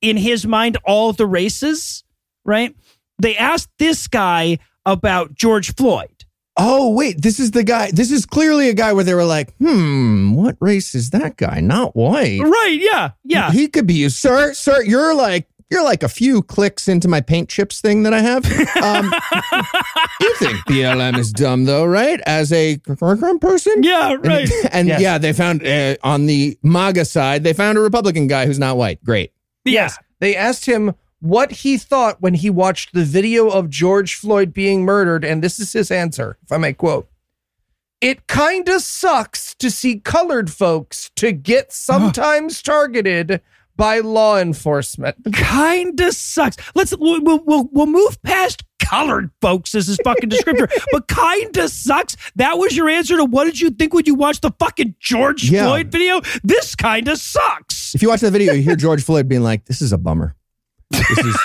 in 0.01 0.17
his 0.17 0.45
mind 0.45 0.78
all 0.86 1.13
the 1.13 1.26
races, 1.26 2.03
right? 2.43 2.76
They 3.19 3.38
asked 3.38 3.69
this 3.80 4.07
guy 4.07 4.59
about 4.86 5.34
George 5.34 5.74
Floyd. 5.76 6.09
Oh, 6.55 6.93
wait, 6.93 7.19
this 7.21 7.39
is 7.39 7.51
the 7.51 7.63
guy. 7.63 7.89
This 7.91 8.11
is 8.11 8.28
clearly 8.28 8.69
a 8.69 8.76
guy 8.76 8.93
where 8.93 9.03
they 9.03 9.15
were 9.15 9.26
like, 9.26 9.55
hmm, 9.57 10.34
what 10.36 10.55
race 10.59 10.93
is 10.93 11.09
that 11.09 11.36
guy? 11.36 11.61
Not 11.61 11.95
white. 11.95 12.41
Right. 12.41 12.78
Yeah. 12.80 13.11
Yeah. 13.24 13.51
He 13.51 13.67
could 13.67 13.88
be 13.88 13.95
used. 13.95 14.17
Sir, 14.17 14.53
sir, 14.53 14.84
you're 14.84 15.15
like, 15.15 15.47
you're 15.74 15.84
like 15.84 16.03
a 16.03 16.07
few 16.09 16.41
clicks 16.43 16.88
into 16.88 17.07
my 17.07 17.19
paint 17.19 17.49
chips 17.49 17.82
thing 17.82 18.03
that 18.03 18.13
I 18.13 18.19
have. 18.19 18.45
Um, 18.78 19.05
you 20.21 20.36
think 20.36 20.57
BLM 20.67 21.17
is 21.17 21.34
dumb, 21.34 21.65
though, 21.65 21.84
right? 21.86 22.21
As 22.26 22.53
a 22.53 22.78
person? 22.78 23.84
Yeah. 23.84 24.15
Right. 24.24 24.49
And, 24.71 24.88
Yes. 24.88 25.01
yeah, 25.01 25.17
they 25.17 25.34
found 25.34 25.65
uh, 25.65 25.95
on 26.03 26.26
the 26.28 26.57
MAGA 26.63 27.05
side, 27.05 27.43
they 27.43 27.53
found 27.53 27.78
a 27.78 27.82
Republican 27.82 28.28
guy 28.28 28.45
who's 28.45 28.59
not 28.59 28.78
white. 28.78 29.03
Great. 29.03 29.34
Yes. 29.65 29.97
They 30.19 30.36
asked 30.36 30.65
him 30.65 30.93
what 31.19 31.51
he 31.51 31.78
thought 31.78 32.21
when 32.21 32.34
he 32.34 32.49
watched 32.49 32.93
the 32.93 33.03
video 33.03 33.49
of 33.49 33.69
George 33.69 34.15
Floyd 34.15 34.53
being 34.53 34.84
murdered. 34.84 35.24
And 35.26 35.43
this 35.43 35.59
is 35.59 35.74
his 35.74 35.89
answer, 35.91 36.38
if 36.43 36.51
I 36.51 36.57
may 36.57 36.74
quote. 36.74 37.09
It 38.01 38.28
kind 38.28 38.67
of 38.67 38.82
sucks 38.82 39.55
to 39.55 39.71
see 39.71 39.99
colored 39.99 40.51
folks 40.51 41.09
to 41.15 41.32
get 41.32 41.71
sometimes 41.74 42.61
targeted 42.61 43.41
by 43.76 43.99
law 43.99 44.38
enforcement. 44.38 45.15
Kinda 45.34 46.11
sucks. 46.11 46.57
Let's 46.76 46.95
we'll 46.97 47.21
we'll 47.24 47.43
we'll, 47.45 47.69
we'll 47.71 47.86
move 47.88 48.21
past 48.24 48.63
colored 48.80 49.32
folks 49.41 49.74
as 49.76 49.88
his 49.88 49.97
fucking 50.03 50.30
descriptor, 50.30 50.69
but 50.91 51.07
kinda 51.07 51.69
sucks. 51.69 52.15
That 52.36 52.57
was 52.57 52.76
your 52.76 52.89
answer 52.89 53.17
to 53.17 53.26
what 53.26 53.45
did 53.45 53.59
you 53.59 53.69
think 53.71 53.93
when 53.93 54.03
you 54.05 54.15
watched 54.15 54.41
the 54.41 54.51
fucking 54.59 54.95
George 54.99 55.49
Yeah. 55.49 55.65
Floyd 55.65 55.88
video? 55.91 56.21
This 56.43 56.76
kinda 56.76 57.15
sucks. 57.17 57.95
If 57.95 58.01
you 58.01 58.09
watch 58.09 58.21
that 58.21 58.32
video, 58.32 58.53
you 58.53 58.61
hear 58.61 58.76
George 58.76 59.03
Floyd 59.05 59.28
being 59.28 59.43
like, 59.43 59.65
this 59.65 59.82
is 59.82 59.93
a 59.93 59.97
bummer. 59.97 60.36
This 60.91 61.17
is 61.19 61.38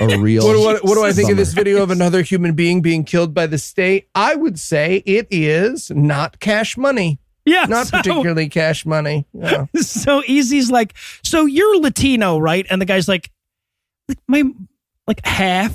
a 0.00 0.18
real. 0.18 0.44
What, 0.44 0.58
what, 0.58 0.84
what 0.84 0.94
do 0.94 1.04
I 1.04 1.12
think 1.12 1.30
of 1.30 1.36
this 1.36 1.52
bummer. 1.52 1.64
video 1.64 1.82
of 1.82 1.90
another 1.90 2.22
human 2.22 2.54
being 2.54 2.80
being 2.82 3.02
killed 3.02 3.34
by 3.34 3.46
the 3.48 3.58
state? 3.58 4.08
I 4.14 4.36
would 4.36 4.58
say 4.58 5.02
it 5.06 5.26
is 5.30 5.90
not 5.90 6.38
cash 6.38 6.76
money, 6.76 7.18
Yeah, 7.48 7.64
not 7.64 7.86
so, 7.86 7.96
particularly 7.98 8.48
cash 8.48 8.84
money. 8.84 9.26
Yeah. 9.32 9.66
So 9.80 10.22
Easy's 10.26 10.70
like, 10.70 10.94
so 11.22 11.46
you're 11.46 11.80
Latino, 11.80 12.38
right? 12.38 12.66
And 12.68 12.80
the 12.80 12.86
guy's 12.86 13.08
like, 13.08 13.30
like 14.08 14.18
my 14.26 14.44
like 15.06 15.24
half, 15.24 15.74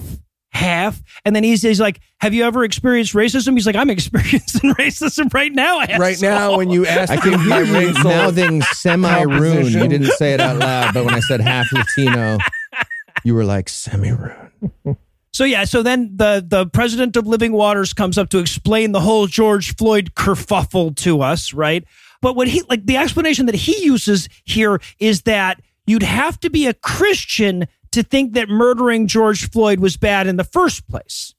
half. 0.51 1.01
And 1.25 1.35
then 1.35 1.43
Easy's 1.43 1.79
like, 1.79 1.99
have 2.19 2.33
you 2.33 2.43
ever 2.43 2.63
experienced 2.63 3.13
racism? 3.13 3.53
He's 3.53 3.65
like, 3.65 3.75
I'm 3.75 3.89
experiencing 3.97 4.73
racism 4.75 5.33
right 5.33 5.51
now. 5.51 5.79
Right 5.97 6.21
now, 6.21 6.57
when 6.57 6.69
you 6.69 6.85
ask 6.85 7.11
I 7.11 7.17
can 7.17 7.39
hear 7.39 7.63
you 7.63 7.93
mouthing 8.03 8.61
semi-rune. 8.61 9.65
You 9.65 9.87
didn't 9.87 10.11
say 10.11 10.33
it 10.33 10.39
out 10.39 10.57
loud, 10.57 10.93
but 10.93 11.05
when 11.05 11.15
I 11.15 11.19
said 11.21 11.41
half 11.41 11.65
Latino, 11.73 12.37
you 13.23 13.33
were 13.33 13.45
like 13.45 13.67
semi-rune. 13.67 14.97
So 15.33 15.45
yeah, 15.45 15.65
so 15.65 15.81
then 15.81 16.15
the 16.15 16.45
the 16.47 16.67
president 16.67 17.17
of 17.17 17.25
Living 17.25 17.53
Waters 17.53 17.91
comes 17.91 18.17
up 18.17 18.29
to 18.29 18.37
explain 18.37 18.91
the 18.91 19.01
whole 19.01 19.25
George 19.25 19.75
Floyd 19.75 20.11
kerfuffle 20.15 20.95
to 20.97 21.21
us, 21.21 21.53
right? 21.53 21.83
But 22.21 22.35
what 22.35 22.47
he 22.47 22.61
like 22.69 22.85
the 22.85 22.97
explanation 22.97 23.47
that 23.47 23.55
he 23.55 23.83
uses 23.83 24.29
here 24.43 24.79
is 24.99 25.23
that 25.23 25.59
you'd 25.87 26.03
have 26.03 26.39
to 26.41 26.49
be 26.49 26.67
a 26.67 26.73
Christian 26.73 27.67
to 27.91 28.03
think 28.03 28.33
that 28.33 28.47
murdering 28.47 29.07
George 29.07 29.49
Floyd 29.49 29.79
was 29.79 29.97
bad 29.97 30.27
in 30.27 30.37
the 30.37 30.43
first 30.43 30.87
place. 30.87 31.33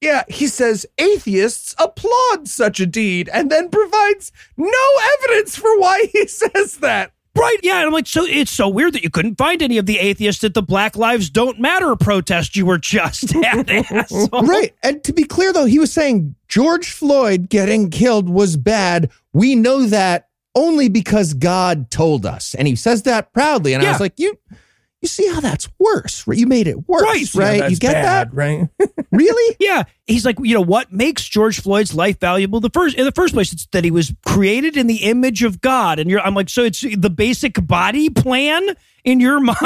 Yeah, 0.00 0.22
he 0.28 0.46
says 0.46 0.86
atheists 0.98 1.74
applaud 1.78 2.48
such 2.48 2.80
a 2.80 2.86
deed 2.86 3.28
and 3.32 3.50
then 3.50 3.68
provides 3.68 4.32
no 4.56 4.88
evidence 5.18 5.56
for 5.56 5.78
why 5.78 6.06
he 6.12 6.26
says 6.26 6.78
that. 6.78 7.12
Right, 7.36 7.58
yeah. 7.62 7.76
And 7.76 7.86
I'm 7.86 7.92
like, 7.92 8.08
so 8.08 8.24
it's 8.26 8.50
so 8.50 8.68
weird 8.68 8.92
that 8.94 9.04
you 9.04 9.10
couldn't 9.10 9.36
find 9.36 9.62
any 9.62 9.78
of 9.78 9.86
the 9.86 9.98
atheists 9.98 10.42
at 10.42 10.54
the 10.54 10.62
Black 10.62 10.96
Lives 10.96 11.30
Don't 11.30 11.60
Matter 11.60 11.94
protest 11.94 12.56
you 12.56 12.66
were 12.66 12.78
just 12.78 13.34
at, 13.44 13.70
asshole. 13.90 14.42
Right. 14.42 14.74
And 14.82 15.02
to 15.04 15.12
be 15.12 15.24
clear, 15.24 15.52
though, 15.52 15.66
he 15.66 15.78
was 15.78 15.92
saying 15.92 16.34
George 16.48 16.90
Floyd 16.90 17.48
getting 17.48 17.90
killed 17.90 18.28
was 18.28 18.56
bad. 18.56 19.10
We 19.32 19.54
know 19.54 19.86
that 19.86 20.28
only 20.56 20.88
because 20.88 21.34
God 21.34 21.90
told 21.90 22.26
us. 22.26 22.54
And 22.54 22.66
he 22.66 22.74
says 22.74 23.04
that 23.04 23.32
proudly. 23.32 23.74
And 23.74 23.84
I 23.84 23.90
was 23.92 24.00
like, 24.00 24.18
you. 24.18 24.36
You 25.02 25.08
see 25.08 25.26
how 25.28 25.40
that's 25.40 25.66
worse, 25.78 26.26
right? 26.26 26.36
You 26.38 26.46
made 26.46 26.66
it 26.66 26.86
worse, 26.88 27.02
Right. 27.02 27.34
right? 27.34 27.58
Yeah, 27.60 27.68
you 27.68 27.76
get 27.76 27.92
bad, 27.94 28.34
right? 28.34 28.68
Really? 29.12 29.56
Yeah, 29.58 29.82
he's 30.06 30.24
like, 30.24 30.36
you 30.40 30.54
know, 30.54 30.60
what 30.60 30.92
makes 30.92 31.24
George 31.24 31.60
Floyd's 31.60 31.92
life 31.94 32.20
valuable? 32.20 32.60
The 32.60 32.70
first, 32.70 32.96
in 32.96 33.04
the 33.04 33.10
first 33.12 33.34
place, 33.34 33.52
it's 33.52 33.66
that 33.72 33.82
he 33.82 33.90
was 33.90 34.12
created 34.24 34.76
in 34.76 34.86
the 34.86 34.98
image 34.98 35.42
of 35.42 35.60
God, 35.60 35.98
and 35.98 36.08
you're, 36.08 36.20
I'm 36.20 36.34
like, 36.34 36.48
so 36.48 36.62
it's 36.62 36.82
the 36.96 37.10
basic 37.10 37.66
body 37.66 38.08
plan 38.08 38.76
in 39.04 39.18
your 39.18 39.40
mind 39.40 39.56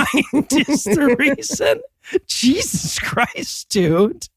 is 0.51 0.85
the 0.85 1.15
reason. 1.19 1.81
Jesus 2.27 2.99
Christ, 2.99 3.69
dude. 3.69 4.29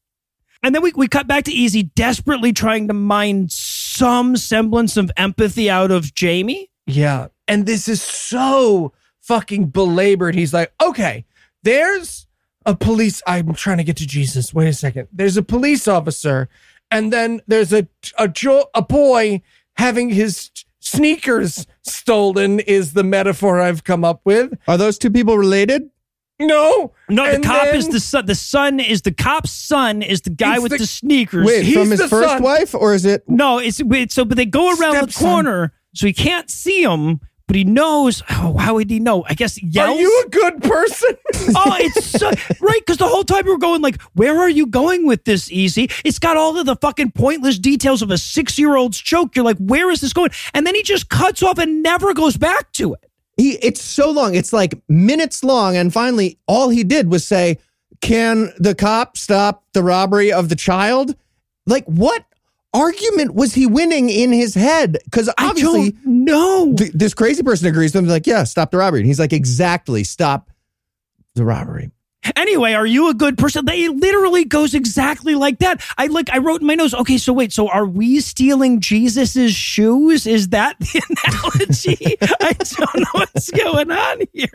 And 0.62 0.74
then 0.74 0.82
we 0.82 0.92
we 0.94 1.08
cut 1.08 1.26
back 1.26 1.44
to 1.44 1.52
Easy, 1.52 1.84
desperately 1.84 2.52
trying 2.52 2.88
to 2.88 2.94
mine 2.94 3.48
some 3.48 4.36
semblance 4.36 4.96
of 4.96 5.10
empathy 5.16 5.70
out 5.70 5.90
of 5.90 6.14
Jamie. 6.14 6.68
Yeah. 6.86 7.28
And 7.46 7.64
this 7.64 7.88
is 7.88 8.02
so 8.02 8.92
fucking 9.28 9.66
belabored. 9.66 10.34
He's 10.34 10.52
like, 10.54 10.72
okay, 10.82 11.24
there's 11.62 12.26
a 12.66 12.74
police. 12.74 13.22
I'm 13.26 13.54
trying 13.54 13.76
to 13.78 13.84
get 13.84 13.96
to 13.98 14.06
Jesus. 14.06 14.52
Wait 14.54 14.68
a 14.68 14.72
second. 14.72 15.08
There's 15.12 15.36
a 15.36 15.42
police 15.42 15.86
officer, 15.86 16.48
and 16.90 17.12
then 17.12 17.40
there's 17.46 17.72
a 17.72 17.86
a, 18.18 18.26
jo- 18.26 18.68
a 18.74 18.82
boy 18.82 19.42
having 19.76 20.08
his 20.08 20.50
sneakers 20.80 21.66
stolen. 21.82 22.60
Is 22.60 22.94
the 22.94 23.04
metaphor 23.04 23.60
I've 23.60 23.84
come 23.84 24.04
up 24.04 24.22
with? 24.24 24.58
Are 24.66 24.76
those 24.78 24.98
two 24.98 25.10
people 25.10 25.36
related? 25.38 25.90
No, 26.40 26.92
No, 27.08 27.30
the 27.34 27.40
cop 27.40 27.64
then- 27.64 27.76
is 27.76 27.88
the 27.88 27.98
son. 28.00 28.26
The 28.26 28.34
son 28.36 28.78
is 28.80 29.02
the 29.02 29.10
cop's 29.12 29.50
son. 29.50 30.02
Is 30.02 30.20
the 30.20 30.30
guy 30.30 30.58
with 30.60 30.70
the- 30.70 30.78
the, 30.78 30.86
sneakers. 30.86 31.44
Wait, 31.44 31.64
He's 31.64 31.74
from 31.74 31.90
his 31.90 32.00
first 32.04 32.28
son. 32.28 32.42
wife, 32.42 32.74
or 32.76 32.94
is 32.94 33.04
it? 33.04 33.24
No, 33.28 33.58
it's 33.58 33.82
wait, 33.82 34.12
so 34.12 34.24
but 34.24 34.36
they 34.36 34.46
go 34.46 34.68
around 34.76 34.94
the 34.94 34.98
Stepson. 35.10 35.26
corner, 35.26 35.72
so 35.94 36.06
he 36.06 36.12
can't 36.12 36.48
see 36.48 36.82
him, 36.82 37.20
but 37.48 37.56
he 37.56 37.64
knows. 37.64 38.22
Oh, 38.30 38.56
how 38.58 38.74
would 38.74 38.90
he 38.90 39.00
know? 39.00 39.24
I 39.26 39.34
guess 39.34 39.60
yells. 39.60 39.96
Are 39.96 40.00
you 40.00 40.24
a 40.26 40.30
good 40.30 40.62
person? 40.62 41.16
oh, 41.56 41.76
it's 41.80 42.06
so, 42.06 42.30
right 42.60 42.80
because 42.80 42.98
the 42.98 43.08
whole 43.08 43.24
time 43.24 43.46
we 43.46 43.50
were 43.50 43.58
going 43.58 43.82
like, 43.82 44.00
where 44.14 44.38
are 44.38 44.50
you 44.50 44.66
going 44.66 45.06
with 45.06 45.24
this? 45.24 45.50
Easy. 45.50 45.90
It's 46.04 46.18
got 46.18 46.36
all 46.36 46.56
of 46.58 46.66
the 46.66 46.76
fucking 46.76 47.12
pointless 47.12 47.58
details 47.58 48.02
of 48.02 48.10
a 48.10 48.18
six-year-old's 48.18 49.00
joke. 49.00 49.34
You're 49.34 49.46
like, 49.46 49.58
where 49.58 49.90
is 49.90 50.02
this 50.02 50.12
going? 50.12 50.30
And 50.54 50.66
then 50.66 50.74
he 50.74 50.82
just 50.82 51.08
cuts 51.08 51.42
off 51.42 51.58
and 51.58 51.82
never 51.82 52.14
goes 52.14 52.36
back 52.36 52.70
to 52.74 52.92
it. 52.92 53.10
He, 53.38 53.52
it's 53.62 53.80
so 53.80 54.10
long. 54.10 54.34
It's 54.34 54.52
like 54.52 54.74
minutes 54.88 55.42
long. 55.42 55.76
And 55.76 55.92
finally, 55.92 56.38
all 56.46 56.68
he 56.68 56.84
did 56.84 57.10
was 57.10 57.26
say, 57.26 57.58
Can 58.02 58.52
the 58.58 58.74
cop 58.74 59.16
stop 59.16 59.64
the 59.72 59.82
robbery 59.82 60.30
of 60.30 60.50
the 60.50 60.56
child? 60.56 61.16
Like, 61.64 61.84
what 61.86 62.24
argument 62.74 63.34
was 63.34 63.54
he 63.54 63.66
winning 63.66 64.10
in 64.10 64.32
his 64.32 64.54
head? 64.54 64.98
Because 65.04 65.30
obviously, 65.38 65.92
don't 66.24 66.76
th- 66.76 66.92
this 66.92 67.14
crazy 67.14 67.42
person 67.42 67.66
agrees 67.66 67.94
with 67.94 68.04
him. 68.04 68.08
Like, 68.08 68.26
yeah, 68.26 68.44
stop 68.44 68.70
the 68.70 68.78
robbery. 68.78 69.00
And 69.00 69.06
he's 69.06 69.18
like, 69.18 69.32
Exactly, 69.32 70.04
stop 70.04 70.50
the 71.34 71.44
robbery. 71.44 71.90
Anyway, 72.36 72.72
are 72.72 72.86
you 72.86 73.08
a 73.08 73.14
good 73.14 73.38
person? 73.38 73.64
They 73.64 73.84
it 73.84 73.96
literally 73.96 74.44
goes 74.44 74.74
exactly 74.74 75.34
like 75.34 75.60
that. 75.60 75.82
I 75.96 76.06
like 76.08 76.28
I 76.30 76.38
wrote 76.38 76.60
in 76.60 76.66
my 76.66 76.74
notes. 76.74 76.94
Okay, 76.94 77.16
so 77.16 77.32
wait, 77.32 77.52
so 77.52 77.68
are 77.68 77.86
we 77.86 78.20
stealing 78.20 78.80
Jesus's 78.80 79.54
shoes? 79.54 80.26
Is 80.26 80.48
that 80.48 80.78
the 80.80 81.02
analogy? 81.24 82.16
I 82.40 82.52
don't 82.52 83.00
know 83.00 83.10
what's 83.12 83.50
going 83.50 83.90
on 83.90 84.20
here. 84.32 84.48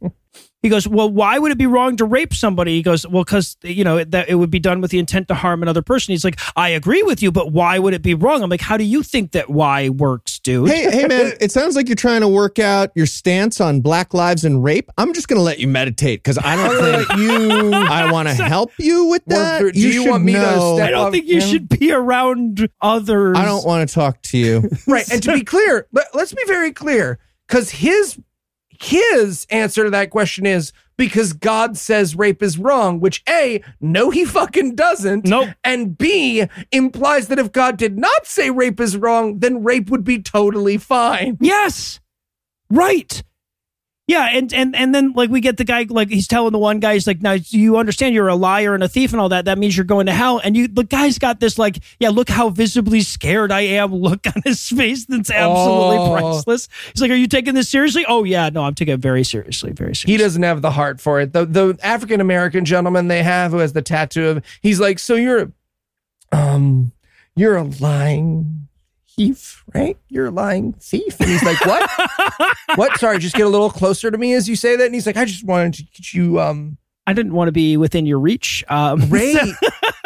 He 0.62 0.68
goes, 0.68 0.86
well, 0.86 1.10
why 1.10 1.38
would 1.40 1.50
it 1.50 1.58
be 1.58 1.66
wrong 1.66 1.96
to 1.96 2.04
rape 2.04 2.32
somebody? 2.32 2.76
He 2.76 2.82
goes, 2.82 3.04
well, 3.06 3.24
because 3.24 3.56
you 3.64 3.82
know 3.82 4.04
that 4.04 4.28
it 4.28 4.36
would 4.36 4.50
be 4.50 4.60
done 4.60 4.80
with 4.80 4.92
the 4.92 5.00
intent 5.00 5.26
to 5.28 5.34
harm 5.34 5.60
another 5.62 5.82
person. 5.82 6.12
He's 6.12 6.24
like, 6.24 6.38
I 6.54 6.68
agree 6.68 7.02
with 7.02 7.20
you, 7.20 7.32
but 7.32 7.52
why 7.52 7.80
would 7.80 7.94
it 7.94 8.02
be 8.02 8.14
wrong? 8.14 8.42
I'm 8.44 8.48
like, 8.50 8.60
how 8.60 8.76
do 8.76 8.84
you 8.84 9.02
think 9.02 9.32
that 9.32 9.50
why 9.50 9.88
works, 9.88 10.38
dude? 10.38 10.68
Hey, 10.70 10.88
hey, 10.88 11.06
man! 11.08 11.32
It 11.40 11.50
sounds 11.50 11.74
like 11.74 11.88
you're 11.88 11.96
trying 11.96 12.20
to 12.20 12.28
work 12.28 12.60
out 12.60 12.90
your 12.94 13.06
stance 13.06 13.60
on 13.60 13.80
Black 13.80 14.14
lives 14.14 14.44
and 14.44 14.62
rape. 14.62 14.88
I'm 14.98 15.12
just 15.14 15.26
gonna 15.26 15.40
let 15.42 15.58
you 15.58 15.66
meditate 15.66 16.20
because 16.22 16.38
I 16.38 16.54
don't 16.54 17.06
think 17.08 17.18
you. 17.18 17.72
I 17.72 18.12
want 18.12 18.28
to 18.28 18.34
help 18.44 18.70
you 18.78 19.06
with 19.06 19.22
Well, 19.26 19.64
that. 19.64 19.74
do 19.74 19.80
you 19.80 19.92
should 19.92 20.10
want 20.10 20.22
me 20.22 20.34
to 20.34 20.38
know- 20.38 20.76
step 20.76 20.88
I 20.88 20.90
don't 20.92 21.06
up, 21.06 21.12
think 21.12 21.26
you 21.26 21.38
yeah. 21.40 21.46
should 21.46 21.68
be 21.68 21.90
around 21.92 22.68
others. 22.80 23.36
I 23.36 23.44
don't 23.44 23.66
want 23.66 23.88
to 23.88 23.92
talk 23.92 24.22
to 24.22 24.38
you. 24.38 24.68
right 24.86 25.10
and 25.10 25.20
to 25.24 25.32
be 25.34 25.42
clear 25.42 25.88
let, 25.92 26.06
let's 26.14 26.32
be 26.32 26.44
very 26.46 26.70
clear 26.72 27.18
because 27.48 27.70
his 27.70 28.16
his 28.82 29.46
answer 29.50 29.84
to 29.84 29.90
that 29.90 30.10
question 30.10 30.44
is 30.44 30.72
because 30.96 31.32
god 31.32 31.76
says 31.76 32.16
rape 32.16 32.42
is 32.42 32.58
wrong 32.58 32.98
which 33.00 33.22
a 33.28 33.62
no 33.80 34.10
he 34.10 34.24
fucking 34.24 34.74
doesn't 34.74 35.24
Nope. 35.24 35.50
and 35.62 35.96
b 35.96 36.44
implies 36.72 37.28
that 37.28 37.38
if 37.38 37.52
god 37.52 37.76
did 37.76 37.96
not 37.96 38.26
say 38.26 38.50
rape 38.50 38.80
is 38.80 38.96
wrong 38.96 39.38
then 39.38 39.62
rape 39.62 39.88
would 39.90 40.04
be 40.04 40.20
totally 40.20 40.78
fine 40.78 41.38
Yes. 41.40 42.00
Right. 42.70 43.22
Yeah, 44.12 44.28
and 44.30 44.52
and 44.52 44.76
and 44.76 44.94
then 44.94 45.12
like 45.14 45.30
we 45.30 45.40
get 45.40 45.56
the 45.56 45.64
guy 45.64 45.86
like 45.88 46.10
he's 46.10 46.28
telling 46.28 46.52
the 46.52 46.58
one 46.58 46.80
guy 46.80 46.92
he's 46.94 47.06
like 47.06 47.22
now 47.22 47.32
you 47.48 47.78
understand 47.78 48.14
you're 48.14 48.28
a 48.28 48.34
liar 48.34 48.74
and 48.74 48.82
a 48.82 48.88
thief 48.88 49.12
and 49.12 49.20
all 49.20 49.30
that. 49.30 49.46
That 49.46 49.56
means 49.58 49.74
you're 49.76 49.84
going 49.84 50.04
to 50.06 50.12
hell. 50.12 50.38
And 50.44 50.54
you 50.56 50.68
the 50.68 50.84
guy's 50.84 51.18
got 51.18 51.40
this 51.40 51.58
like 51.58 51.78
yeah 51.98 52.10
look 52.10 52.28
how 52.28 52.50
visibly 52.50 53.00
scared 53.00 53.50
I 53.50 53.62
am 53.62 53.94
look 54.06 54.26
on 54.26 54.42
his 54.44 54.68
face 54.68 55.06
that's 55.06 55.30
absolutely 55.30 55.96
Oh. 55.96 56.12
priceless. 56.12 56.68
He's 56.92 57.00
like 57.00 57.10
are 57.10 57.14
you 57.14 57.26
taking 57.26 57.54
this 57.54 57.68
seriously? 57.70 58.04
Oh 58.06 58.24
yeah 58.24 58.50
no 58.50 58.64
I'm 58.64 58.74
taking 58.74 58.94
it 58.94 59.00
very 59.00 59.24
seriously 59.24 59.72
very 59.72 59.94
seriously. 59.94 60.12
he 60.12 60.18
doesn't 60.18 60.42
have 60.42 60.60
the 60.62 60.72
heart 60.72 61.00
for 61.00 61.18
it. 61.20 61.32
The 61.32 61.46
the 61.46 61.78
african 61.82 62.20
american 62.20 62.64
gentleman 62.66 63.08
they 63.08 63.22
have 63.22 63.52
who 63.52 63.58
has 63.58 63.72
the 63.72 63.82
tattoo 63.82 64.28
of 64.28 64.44
he's 64.60 64.78
like 64.78 64.98
so 64.98 65.14
you're 65.14 65.52
um 66.32 66.92
you're 67.34 67.56
a 67.56 67.62
lying 67.64 68.68
thief 69.16 69.64
right? 69.74 69.96
You're 70.08 70.26
a 70.26 70.30
lying 70.30 70.72
thief. 70.74 71.20
And 71.20 71.28
he's 71.30 71.42
like 71.42 71.64
what? 71.64 71.90
What? 72.76 72.98
Sorry 72.98 73.18
just 73.18 73.34
get 73.34 73.46
a 73.46 73.50
little 73.50 73.70
closer 73.70 74.10
to 74.10 74.16
me 74.16 74.32
as 74.34 74.48
you 74.48 74.56
say 74.56 74.76
that. 74.76 74.86
And 74.86 74.94
he's 74.94 75.06
like 75.06 75.16
i 75.16 75.24
just 75.24 75.44
wanted 75.44 75.74
to 75.74 75.82
get 75.84 76.12
you 76.14 76.40
um 76.40 76.78
I 77.04 77.14
didn't 77.14 77.32
want 77.32 77.48
to 77.48 77.52
be 77.52 77.76
within 77.76 78.06
your 78.06 78.18
reach 78.18 78.64
um 78.68 79.00
ray 79.10 79.36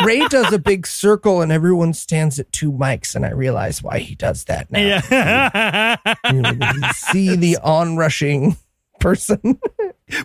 ray 0.04 0.26
does 0.28 0.52
a 0.52 0.58
big 0.58 0.86
circle 0.86 1.42
and 1.42 1.52
everyone 1.52 1.92
stands 1.92 2.40
at 2.40 2.50
two 2.52 2.72
mics 2.72 3.14
and 3.14 3.26
i 3.26 3.30
realize 3.30 3.82
why 3.82 3.98
he 3.98 4.14
does 4.14 4.44
that 4.44 4.70
now. 4.70 4.80
Yeah. 4.80 5.96
You, 6.32 6.42
you 6.42 6.92
see 6.92 7.36
the 7.36 7.58
onrushing 7.64 8.56
person. 8.98 9.58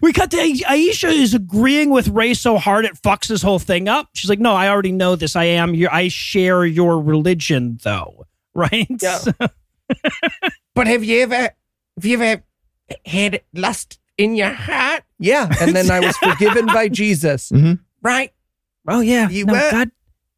We 0.02 0.14
cut 0.14 0.32
to 0.32 0.38
Aisha 0.38 1.12
is 1.12 1.34
agreeing 1.34 1.90
with 1.90 2.08
Ray 2.08 2.34
so 2.34 2.58
hard 2.58 2.86
it 2.86 2.94
fucks 2.94 3.28
his 3.28 3.42
whole 3.42 3.60
thing 3.60 3.88
up. 3.88 4.10
She's 4.14 4.30
like, 4.30 4.40
"No, 4.40 4.54
I 4.54 4.70
already 4.70 4.92
know 4.92 5.16
this. 5.16 5.36
I 5.36 5.46
am 5.46 5.74
your. 5.74 5.92
I 5.94 6.08
share 6.08 6.66
your 6.66 7.02
religion, 7.02 7.80
though, 7.84 8.26
right? 8.54 8.88
Yeah. 9.02 9.20
But 10.74 10.88
have 10.88 11.04
you 11.04 11.20
ever, 11.24 11.36
have 11.36 12.06
you 12.06 12.22
ever 12.22 12.44
had 13.06 13.42
lust 13.54 14.00
in 14.18 14.36
your 14.36 14.50
heart? 14.54 15.04
Yeah. 15.20 15.50
And 15.60 15.76
then 15.76 15.92
I 15.92 16.00
was 16.00 16.16
forgiven 16.18 16.66
by 16.68 16.88
Jesus. 16.88 17.50
Mhm. 17.52 17.80
Right. 18.02 18.32
oh 18.88 19.02
yeah. 19.02 19.28
You 19.30 19.46
no, 19.46 19.54
were- 19.54 19.72
God 19.72 19.92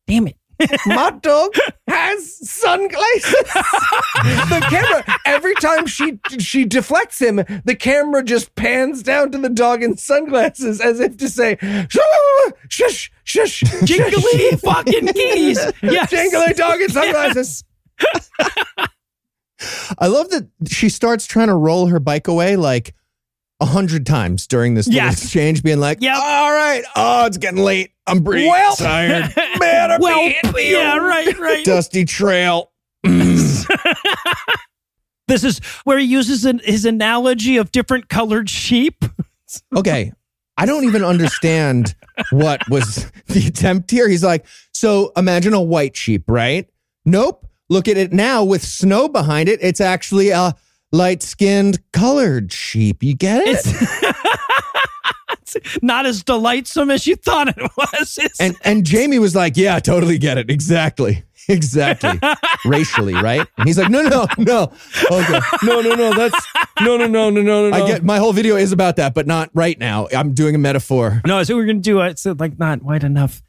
damn 0.07 0.27
it. 0.27 0.37
My 0.85 1.11
dog 1.21 1.53
has 1.87 2.49
sunglasses. 2.49 3.31
the 3.33 4.65
camera, 4.69 5.03
every 5.25 5.53
time 5.55 5.85
she 5.87 6.19
she 6.39 6.63
deflects 6.65 7.19
him, 7.19 7.37
the 7.65 7.75
camera 7.77 8.23
just 8.23 8.55
pans 8.55 9.03
down 9.03 9.31
to 9.31 9.37
the 9.37 9.49
dog 9.49 9.83
in 9.83 9.97
sunglasses 9.97 10.79
as 10.81 10.99
if 10.99 11.17
to 11.17 11.27
say, 11.29 11.57
shush, 12.69 13.11
shush, 13.23 13.59
Jingly 13.83 14.57
fucking 14.57 15.07
keys. 15.07 15.59
Yes. 15.81 16.09
Jingly 16.09 16.53
dog 16.53 16.81
in 16.81 16.89
sunglasses. 16.89 17.63
I 19.99 20.07
love 20.07 20.29
that 20.31 20.49
she 20.67 20.89
starts 20.89 21.25
trying 21.25 21.47
to 21.47 21.53
roll 21.55 21.87
her 21.87 21.99
bike 21.99 22.27
away 22.27 22.55
like 22.55 22.93
a 23.61 23.65
hundred 23.65 24.05
times 24.05 24.45
during 24.47 24.73
this 24.73 24.87
Yes. 24.89 25.21
exchange, 25.23 25.63
being 25.63 25.79
like, 25.79 26.01
Yep. 26.01 26.15
all 26.17 26.51
right, 26.51 26.83
oh, 26.95 27.25
it's 27.27 27.37
getting 27.37 27.63
late. 27.63 27.91
I'm 28.05 28.23
pretty 28.23 28.47
Well, 28.47 28.75
tired. 28.75 29.33
Man, 29.59 29.91
I'm 29.91 30.01
well, 30.01 30.29
yeah, 30.57 30.97
right, 30.97 31.37
right. 31.39 31.63
Dusty 31.65 32.05
trail. 32.05 32.71
This 35.25 35.45
is 35.45 35.59
where 35.85 35.97
he 35.97 36.05
uses 36.05 36.43
an, 36.43 36.59
his 36.65 36.83
analogy 36.83 37.55
of 37.55 37.71
different 37.71 38.09
colored 38.09 38.49
sheep. 38.49 39.05
okay. 39.75 40.11
I 40.57 40.65
don't 40.65 40.83
even 40.83 41.01
understand 41.03 41.95
what 42.31 42.61
was 42.69 43.09
the 43.27 43.47
attempt 43.47 43.89
here. 43.89 44.09
He's 44.09 44.23
like, 44.23 44.45
so 44.73 45.13
imagine 45.15 45.53
a 45.53 45.61
white 45.61 45.95
sheep, 45.95 46.25
right? 46.27 46.67
Nope. 47.05 47.47
Look 47.73 47.87
at 47.87 47.97
it 47.97 48.13
now 48.13 48.43
with 48.43 48.63
snow 48.63 49.09
behind 49.09 49.49
it. 49.49 49.57
It's 49.59 49.81
actually 49.81 50.29
a 50.29 50.53
light 50.91 51.23
skinned 51.23 51.79
colored 51.91 52.53
sheep. 52.53 53.01
You 53.01 53.15
get 53.15 53.41
it? 53.47 53.65
It's, 55.41 55.57
not 55.81 56.05
as 56.05 56.21
delightsome 56.21 56.91
as 56.91 57.07
you 57.07 57.15
thought 57.15 57.47
it 57.47 57.57
was. 57.75 58.19
It's, 58.21 58.39
and 58.39 58.55
and 58.63 58.85
Jamie 58.85 59.17
was 59.17 59.35
like, 59.35 59.57
yeah, 59.57 59.75
I 59.75 59.79
totally 59.79 60.19
get 60.19 60.37
it. 60.37 60.51
Exactly. 60.51 61.23
Exactly. 61.49 62.19
Racially, 62.65 63.15
right? 63.15 63.47
And 63.57 63.67
he's 63.67 63.79
like, 63.79 63.89
no, 63.89 64.03
no, 64.03 64.27
no. 64.37 64.71
Okay. 65.09 65.39
No, 65.63 65.81
no, 65.81 65.95
no. 65.95 66.13
That's 66.13 66.45
no, 66.79 66.95
no, 66.95 67.07
no, 67.07 67.31
no, 67.31 67.41
no, 67.41 67.69
no. 67.71 67.75
I 67.75 67.87
get 67.87 68.03
my 68.03 68.19
whole 68.19 68.33
video 68.33 68.55
is 68.55 68.71
about 68.71 68.97
that, 68.97 69.15
but 69.15 69.25
not 69.25 69.49
right 69.55 69.79
now. 69.79 70.07
I'm 70.15 70.35
doing 70.35 70.53
a 70.53 70.59
metaphor. 70.59 71.23
No, 71.25 71.41
so 71.41 71.55
we're 71.55 71.65
gonna 71.65 71.79
do 71.79 72.01
it. 72.01 72.19
So 72.19 72.35
like 72.37 72.59
not 72.59 72.83
white 72.83 73.03
enough. 73.03 73.41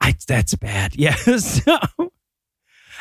I 0.00 0.14
that's 0.26 0.54
bad. 0.54 0.96
Yes. 0.96 1.60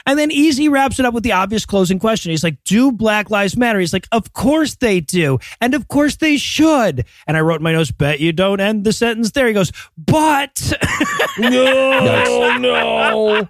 and 0.05 0.19
then 0.19 0.31
Easy 0.31 0.69
wraps 0.69 0.99
it 0.99 1.05
up 1.05 1.13
with 1.13 1.23
the 1.23 1.31
obvious 1.31 1.65
closing 1.65 1.99
question. 1.99 2.31
He's 2.31 2.43
like, 2.43 2.63
"Do 2.63 2.91
Black 2.91 3.29
Lives 3.29 3.57
Matter?" 3.57 3.79
He's 3.79 3.93
like, 3.93 4.07
"Of 4.11 4.33
course 4.33 4.75
they 4.75 4.99
do, 4.99 5.39
and 5.61 5.73
of 5.73 5.87
course 5.87 6.17
they 6.17 6.37
should." 6.37 7.05
And 7.27 7.37
I 7.37 7.41
wrote 7.41 7.57
in 7.57 7.63
my 7.63 7.71
notes, 7.71 7.91
"Bet 7.91 8.19
you 8.19 8.31
don't 8.31 8.59
end 8.59 8.83
the 8.83 8.93
sentence 8.93 9.31
there." 9.31 9.47
He 9.47 9.53
goes, 9.53 9.71
"But." 9.97 10.73
No, 11.37 12.57
no. 12.57 13.49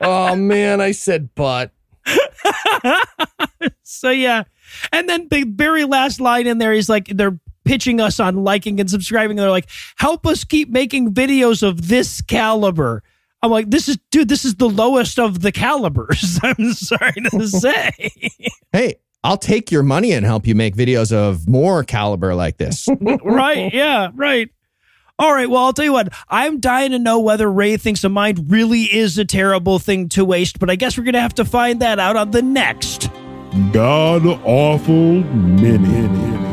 Oh 0.00 0.34
man, 0.34 0.80
I 0.80 0.90
said 0.90 1.28
but. 1.36 1.70
so 3.84 4.10
yeah, 4.10 4.44
and 4.92 5.08
then 5.08 5.28
the 5.28 5.44
very 5.44 5.84
last 5.84 6.20
line 6.20 6.46
in 6.46 6.58
there, 6.58 6.72
he's 6.72 6.88
like, 6.88 7.06
they're 7.08 7.38
pitching 7.64 8.00
us 8.00 8.18
on 8.18 8.44
liking 8.44 8.80
and 8.80 8.90
subscribing. 8.90 9.36
They're 9.36 9.50
like, 9.50 9.68
help 9.96 10.26
us 10.26 10.44
keep 10.44 10.70
making 10.70 11.12
videos 11.14 11.62
of 11.62 11.88
this 11.88 12.20
caliber. 12.22 13.02
I'm 13.42 13.50
like, 13.50 13.70
this 13.70 13.88
is, 13.88 13.98
dude, 14.10 14.28
this 14.28 14.44
is 14.44 14.56
the 14.56 14.68
lowest 14.68 15.18
of 15.18 15.40
the 15.40 15.52
calibers. 15.52 16.40
I'm 16.42 16.72
sorry 16.72 17.12
to 17.30 17.46
say. 17.48 18.10
Hey, 18.72 18.96
I'll 19.22 19.36
take 19.36 19.70
your 19.70 19.82
money 19.82 20.12
and 20.12 20.24
help 20.26 20.46
you 20.46 20.54
make 20.54 20.74
videos 20.74 21.12
of 21.12 21.48
more 21.48 21.84
caliber 21.84 22.34
like 22.34 22.56
this. 22.56 22.88
right? 23.22 23.72
Yeah, 23.72 24.10
right. 24.14 24.50
All 25.20 25.32
right. 25.32 25.50
Well, 25.50 25.64
I'll 25.64 25.72
tell 25.72 25.84
you 25.84 25.92
what. 25.92 26.12
I'm 26.28 26.60
dying 26.60 26.92
to 26.92 26.98
know 26.98 27.18
whether 27.18 27.50
Ray 27.50 27.76
thinks 27.76 28.04
a 28.04 28.08
mind 28.08 28.50
really 28.50 28.82
is 28.82 29.18
a 29.18 29.24
terrible 29.24 29.80
thing 29.80 30.08
to 30.10 30.24
waste, 30.24 30.60
but 30.60 30.70
I 30.70 30.76
guess 30.76 30.96
we're 30.96 31.04
gonna 31.04 31.20
have 31.20 31.34
to 31.34 31.44
find 31.44 31.80
that 31.80 31.98
out 31.98 32.14
on 32.16 32.30
the 32.30 32.42
next. 32.42 33.10
God 33.72 34.24
awful 34.44 34.94
minute. 35.24 36.47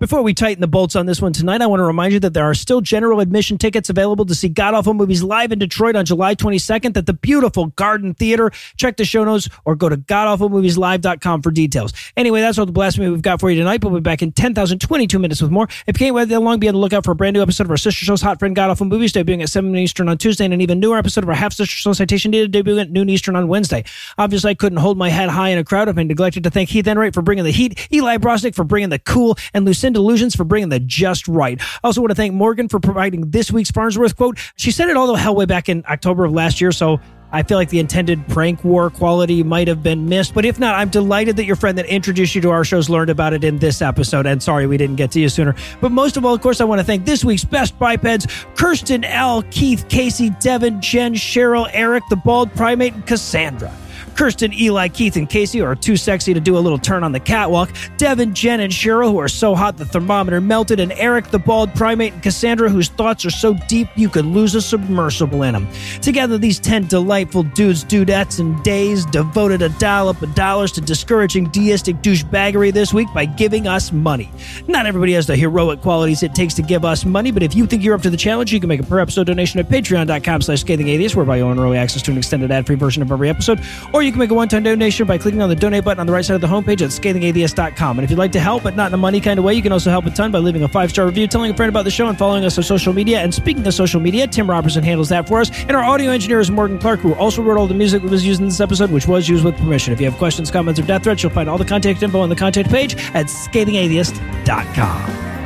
Before 0.00 0.22
we 0.22 0.32
tighten 0.32 0.60
the 0.60 0.68
bolts 0.68 0.94
on 0.94 1.06
this 1.06 1.20
one 1.20 1.32
tonight, 1.32 1.60
I 1.60 1.66
want 1.66 1.80
to 1.80 1.84
remind 1.84 2.12
you 2.12 2.20
that 2.20 2.32
there 2.32 2.44
are 2.44 2.54
still 2.54 2.80
general 2.80 3.18
admission 3.18 3.58
tickets 3.58 3.90
available 3.90 4.24
to 4.26 4.34
see 4.34 4.48
God 4.48 4.72
Awful 4.72 4.94
Movies 4.94 5.24
live 5.24 5.50
in 5.50 5.58
Detroit 5.58 5.96
on 5.96 6.04
July 6.04 6.36
22nd 6.36 6.96
at 6.96 7.06
the 7.06 7.14
beautiful 7.14 7.66
Garden 7.66 8.14
Theater. 8.14 8.52
Check 8.76 8.96
the 8.96 9.04
show 9.04 9.24
notes 9.24 9.48
or 9.64 9.74
go 9.74 9.88
to 9.88 9.96
godawfulmovieslive.com 9.96 11.42
for 11.42 11.50
details. 11.50 11.92
Anyway, 12.16 12.40
that's 12.40 12.58
all 12.58 12.66
the 12.66 12.70
blasphemy 12.70 13.08
we've 13.08 13.22
got 13.22 13.40
for 13.40 13.50
you 13.50 13.58
tonight. 13.58 13.82
We'll 13.82 13.92
be 13.92 13.98
back 13.98 14.22
in 14.22 14.30
10,022 14.30 15.18
minutes 15.18 15.42
with 15.42 15.50
more. 15.50 15.66
If 15.88 16.00
you 16.00 16.06
can't 16.06 16.14
wait 16.14 16.28
that 16.28 16.38
long, 16.38 16.60
be 16.60 16.68
on 16.68 16.74
the 16.74 16.80
lookout 16.80 17.04
for 17.04 17.10
a 17.10 17.16
brand 17.16 17.34
new 17.34 17.42
episode 17.42 17.66
of 17.66 17.72
our 17.72 17.76
sister 17.76 18.04
show's 18.04 18.22
Hot 18.22 18.38
Friend 18.38 18.54
God 18.54 18.70
Awful 18.70 18.86
Movies, 18.86 19.12
debuting 19.12 19.42
at 19.42 19.48
7 19.48 19.74
Eastern 19.74 20.08
on 20.08 20.16
Tuesday, 20.16 20.44
and 20.44 20.54
an 20.54 20.60
even 20.60 20.78
newer 20.78 20.96
episode 20.96 21.24
of 21.24 21.28
our 21.28 21.34
half 21.34 21.54
sister 21.54 21.74
show 21.74 21.92
Citation 21.92 22.30
Needed, 22.30 22.52
debuting 22.52 22.82
at 22.82 22.90
noon 22.92 23.08
Eastern 23.08 23.34
on 23.34 23.48
Wednesday. 23.48 23.82
Obviously, 24.16 24.52
I 24.52 24.54
couldn't 24.54 24.78
hold 24.78 24.96
my 24.96 25.08
head 25.08 25.28
high 25.28 25.48
in 25.48 25.58
a 25.58 25.64
crowd 25.64 25.88
if 25.88 25.98
I 25.98 26.04
neglected 26.04 26.44
to 26.44 26.50
thank 26.50 26.68
Heath 26.68 26.86
Enright 26.86 27.14
for 27.14 27.22
bringing 27.22 27.42
the 27.42 27.50
heat, 27.50 27.88
Eli 27.92 28.18
Bosnick 28.18 28.54
for 28.54 28.62
bringing 28.62 28.90
the 28.90 29.00
cool, 29.00 29.36
and 29.52 29.64
Lucinda 29.64 29.87
Illusions 29.96 30.34
for 30.34 30.44
bringing 30.44 30.68
the 30.68 30.80
just 30.80 31.28
right. 31.28 31.60
I 31.60 31.78
also 31.84 32.00
want 32.00 32.10
to 32.10 32.14
thank 32.14 32.34
Morgan 32.34 32.68
for 32.68 32.80
providing 32.80 33.30
this 33.30 33.50
week's 33.50 33.70
Farnsworth 33.70 34.16
quote. 34.16 34.38
She 34.56 34.70
said 34.70 34.88
it 34.88 34.96
all 34.96 35.06
the 35.06 35.18
hell 35.18 35.34
way 35.34 35.46
back 35.46 35.68
in 35.68 35.84
October 35.88 36.24
of 36.24 36.32
last 36.32 36.60
year, 36.60 36.72
so 36.72 37.00
I 37.30 37.42
feel 37.42 37.58
like 37.58 37.68
the 37.68 37.78
intended 37.78 38.26
prank 38.28 38.64
war 38.64 38.88
quality 38.88 39.42
might 39.42 39.68
have 39.68 39.82
been 39.82 40.08
missed. 40.08 40.34
But 40.34 40.44
if 40.44 40.58
not, 40.58 40.74
I'm 40.76 40.88
delighted 40.88 41.36
that 41.36 41.44
your 41.44 41.56
friend 41.56 41.76
that 41.76 41.86
introduced 41.86 42.34
you 42.34 42.40
to 42.42 42.50
our 42.50 42.64
shows 42.64 42.88
learned 42.88 43.10
about 43.10 43.34
it 43.34 43.44
in 43.44 43.58
this 43.58 43.82
episode. 43.82 44.26
And 44.26 44.42
sorry 44.42 44.66
we 44.66 44.78
didn't 44.78 44.96
get 44.96 45.10
to 45.12 45.20
you 45.20 45.28
sooner. 45.28 45.54
But 45.80 45.92
most 45.92 46.16
of 46.16 46.24
all, 46.24 46.34
of 46.34 46.40
course, 46.40 46.60
I 46.60 46.64
want 46.64 46.80
to 46.80 46.84
thank 46.84 47.04
this 47.04 47.24
week's 47.24 47.44
best 47.44 47.78
bipeds 47.78 48.26
Kirsten 48.54 49.04
L., 49.04 49.42
Keith, 49.50 49.86
Casey, 49.88 50.30
Devin, 50.40 50.80
Jen, 50.80 51.14
Cheryl, 51.14 51.68
Eric, 51.72 52.02
the 52.08 52.16
bald 52.16 52.52
primate, 52.54 52.94
and 52.94 53.06
Cassandra. 53.06 53.72
Kirsten, 54.18 54.52
Eli, 54.52 54.88
Keith, 54.88 55.14
and 55.14 55.28
Casey 55.28 55.60
are 55.60 55.76
too 55.76 55.96
sexy 55.96 56.34
to 56.34 56.40
do 56.40 56.58
a 56.58 56.58
little 56.58 56.76
turn 56.76 57.04
on 57.04 57.12
the 57.12 57.20
catwalk. 57.20 57.70
Devin, 57.98 58.34
Jen, 58.34 58.58
and 58.58 58.72
Cheryl 58.72 59.12
who 59.12 59.18
are 59.18 59.28
so 59.28 59.54
hot 59.54 59.76
the 59.76 59.84
thermometer 59.84 60.40
melted. 60.40 60.80
And 60.80 60.90
Eric, 60.94 61.30
the 61.30 61.38
bald 61.38 61.72
primate, 61.76 62.14
and 62.14 62.20
Cassandra 62.20 62.68
whose 62.68 62.88
thoughts 62.88 63.24
are 63.24 63.30
so 63.30 63.54
deep 63.68 63.86
you 63.94 64.08
could 64.08 64.26
lose 64.26 64.56
a 64.56 64.60
submersible 64.60 65.44
in 65.44 65.52
them. 65.52 65.68
Together, 66.02 66.36
these 66.36 66.58
10 66.58 66.88
delightful 66.88 67.44
dudes, 67.44 67.84
dudettes, 67.84 68.40
and 68.40 68.60
days 68.64 69.06
devoted 69.06 69.62
a 69.62 69.68
dollop 69.78 70.20
of 70.20 70.34
dollars 70.34 70.72
to 70.72 70.80
discouraging 70.80 71.48
deistic 71.50 71.94
douchebaggery 71.98 72.72
this 72.72 72.92
week 72.92 73.06
by 73.14 73.24
giving 73.24 73.68
us 73.68 73.92
money. 73.92 74.32
Not 74.66 74.86
everybody 74.86 75.12
has 75.12 75.28
the 75.28 75.36
heroic 75.36 75.80
qualities 75.80 76.24
it 76.24 76.34
takes 76.34 76.54
to 76.54 76.62
give 76.62 76.84
us 76.84 77.04
money, 77.04 77.30
but 77.30 77.44
if 77.44 77.54
you 77.54 77.68
think 77.68 77.84
you're 77.84 77.94
up 77.94 78.02
to 78.02 78.10
the 78.10 78.16
challenge, 78.16 78.52
you 78.52 78.58
can 78.58 78.68
make 78.68 78.80
a 78.80 78.86
per 78.86 78.98
episode 78.98 79.28
donation 79.28 79.60
at 79.60 79.68
patreon.com 79.68 80.42
slash 80.42 80.62
scathing 80.62 80.88
whereby 81.14 81.36
you 81.36 81.44
own 81.44 81.60
early 81.60 81.78
access 81.78 82.02
to 82.02 82.10
an 82.10 82.18
extended 82.18 82.50
ad-free 82.50 82.74
version 82.74 83.00
of 83.00 83.12
every 83.12 83.28
episode, 83.28 83.60
or 83.94 84.02
you 84.02 84.07
can 84.10 84.18
make 84.18 84.30
a 84.30 84.34
one-time 84.34 84.62
donation 84.62 85.06
by 85.06 85.18
clicking 85.18 85.42
on 85.42 85.48
the 85.48 85.56
donate 85.56 85.84
button 85.84 86.00
on 86.00 86.06
the 86.06 86.12
right 86.12 86.24
side 86.24 86.34
of 86.34 86.40
the 86.40 86.46
homepage 86.46 86.82
at 86.82 86.90
scathingatheist.com. 86.90 87.98
And 87.98 88.04
if 88.04 88.10
you'd 88.10 88.18
like 88.18 88.32
to 88.32 88.40
help, 88.40 88.62
but 88.62 88.76
not 88.76 88.88
in 88.88 88.94
a 88.94 88.98
money 88.98 89.20
kind 89.20 89.38
of 89.38 89.44
way, 89.44 89.54
you 89.54 89.62
can 89.62 89.72
also 89.72 89.90
help 89.90 90.06
a 90.06 90.10
ton 90.10 90.30
by 90.30 90.38
leaving 90.38 90.62
a 90.62 90.68
five-star 90.68 91.06
review, 91.06 91.26
telling 91.26 91.50
a 91.50 91.54
friend 91.54 91.68
about 91.68 91.84
the 91.84 91.90
show, 91.90 92.08
and 92.08 92.18
following 92.18 92.44
us 92.44 92.56
on 92.58 92.64
social 92.64 92.92
media. 92.92 93.20
And 93.20 93.34
speaking 93.34 93.66
of 93.66 93.74
social 93.74 94.00
media, 94.00 94.26
Tim 94.26 94.48
Robertson 94.48 94.82
handles 94.82 95.08
that 95.10 95.28
for 95.28 95.40
us, 95.40 95.50
and 95.62 95.72
our 95.72 95.84
audio 95.84 96.10
engineer 96.10 96.40
is 96.40 96.50
Morgan 96.50 96.78
Clarke, 96.78 97.00
who 97.00 97.14
also 97.14 97.42
wrote 97.42 97.58
all 97.58 97.66
the 97.66 97.74
music 97.74 98.02
that 98.02 98.10
was 98.10 98.26
used 98.26 98.40
in 98.40 98.46
this 98.46 98.60
episode, 98.60 98.90
which 98.90 99.08
was 99.08 99.28
used 99.28 99.44
with 99.44 99.56
permission. 99.56 99.92
If 99.92 100.00
you 100.00 100.10
have 100.10 100.18
questions, 100.18 100.50
comments, 100.50 100.80
or 100.80 100.84
death 100.84 101.04
threats, 101.04 101.22
you'll 101.22 101.32
find 101.32 101.48
all 101.48 101.58
the 101.58 101.64
contact 101.64 102.02
info 102.02 102.20
on 102.20 102.28
the 102.28 102.36
contact 102.36 102.70
page 102.70 102.94
at 103.14 103.26
scathingatheist.com. 103.26 105.37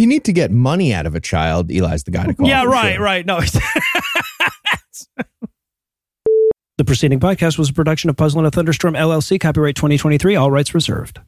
you 0.00 0.06
need 0.06 0.24
to 0.24 0.32
get 0.32 0.50
money 0.50 0.92
out 0.92 1.06
of 1.06 1.14
a 1.14 1.20
child, 1.20 1.70
Eli's 1.70 2.04
the 2.04 2.10
guy 2.10 2.26
to 2.26 2.34
call. 2.34 2.48
Yeah, 2.48 2.64
right, 2.64 2.94
sure. 2.94 3.04
right. 3.04 3.24
No. 3.24 3.40
the 6.78 6.84
preceding 6.84 7.20
podcast 7.20 7.58
was 7.58 7.70
a 7.70 7.72
production 7.72 8.10
of 8.10 8.16
Puzzle 8.16 8.40
and 8.40 8.46
a 8.46 8.50
Thunderstorm 8.50 8.94
LLC, 8.94 9.38
copyright 9.38 9.76
2023, 9.76 10.34
all 10.36 10.50
rights 10.50 10.74
reserved. 10.74 11.20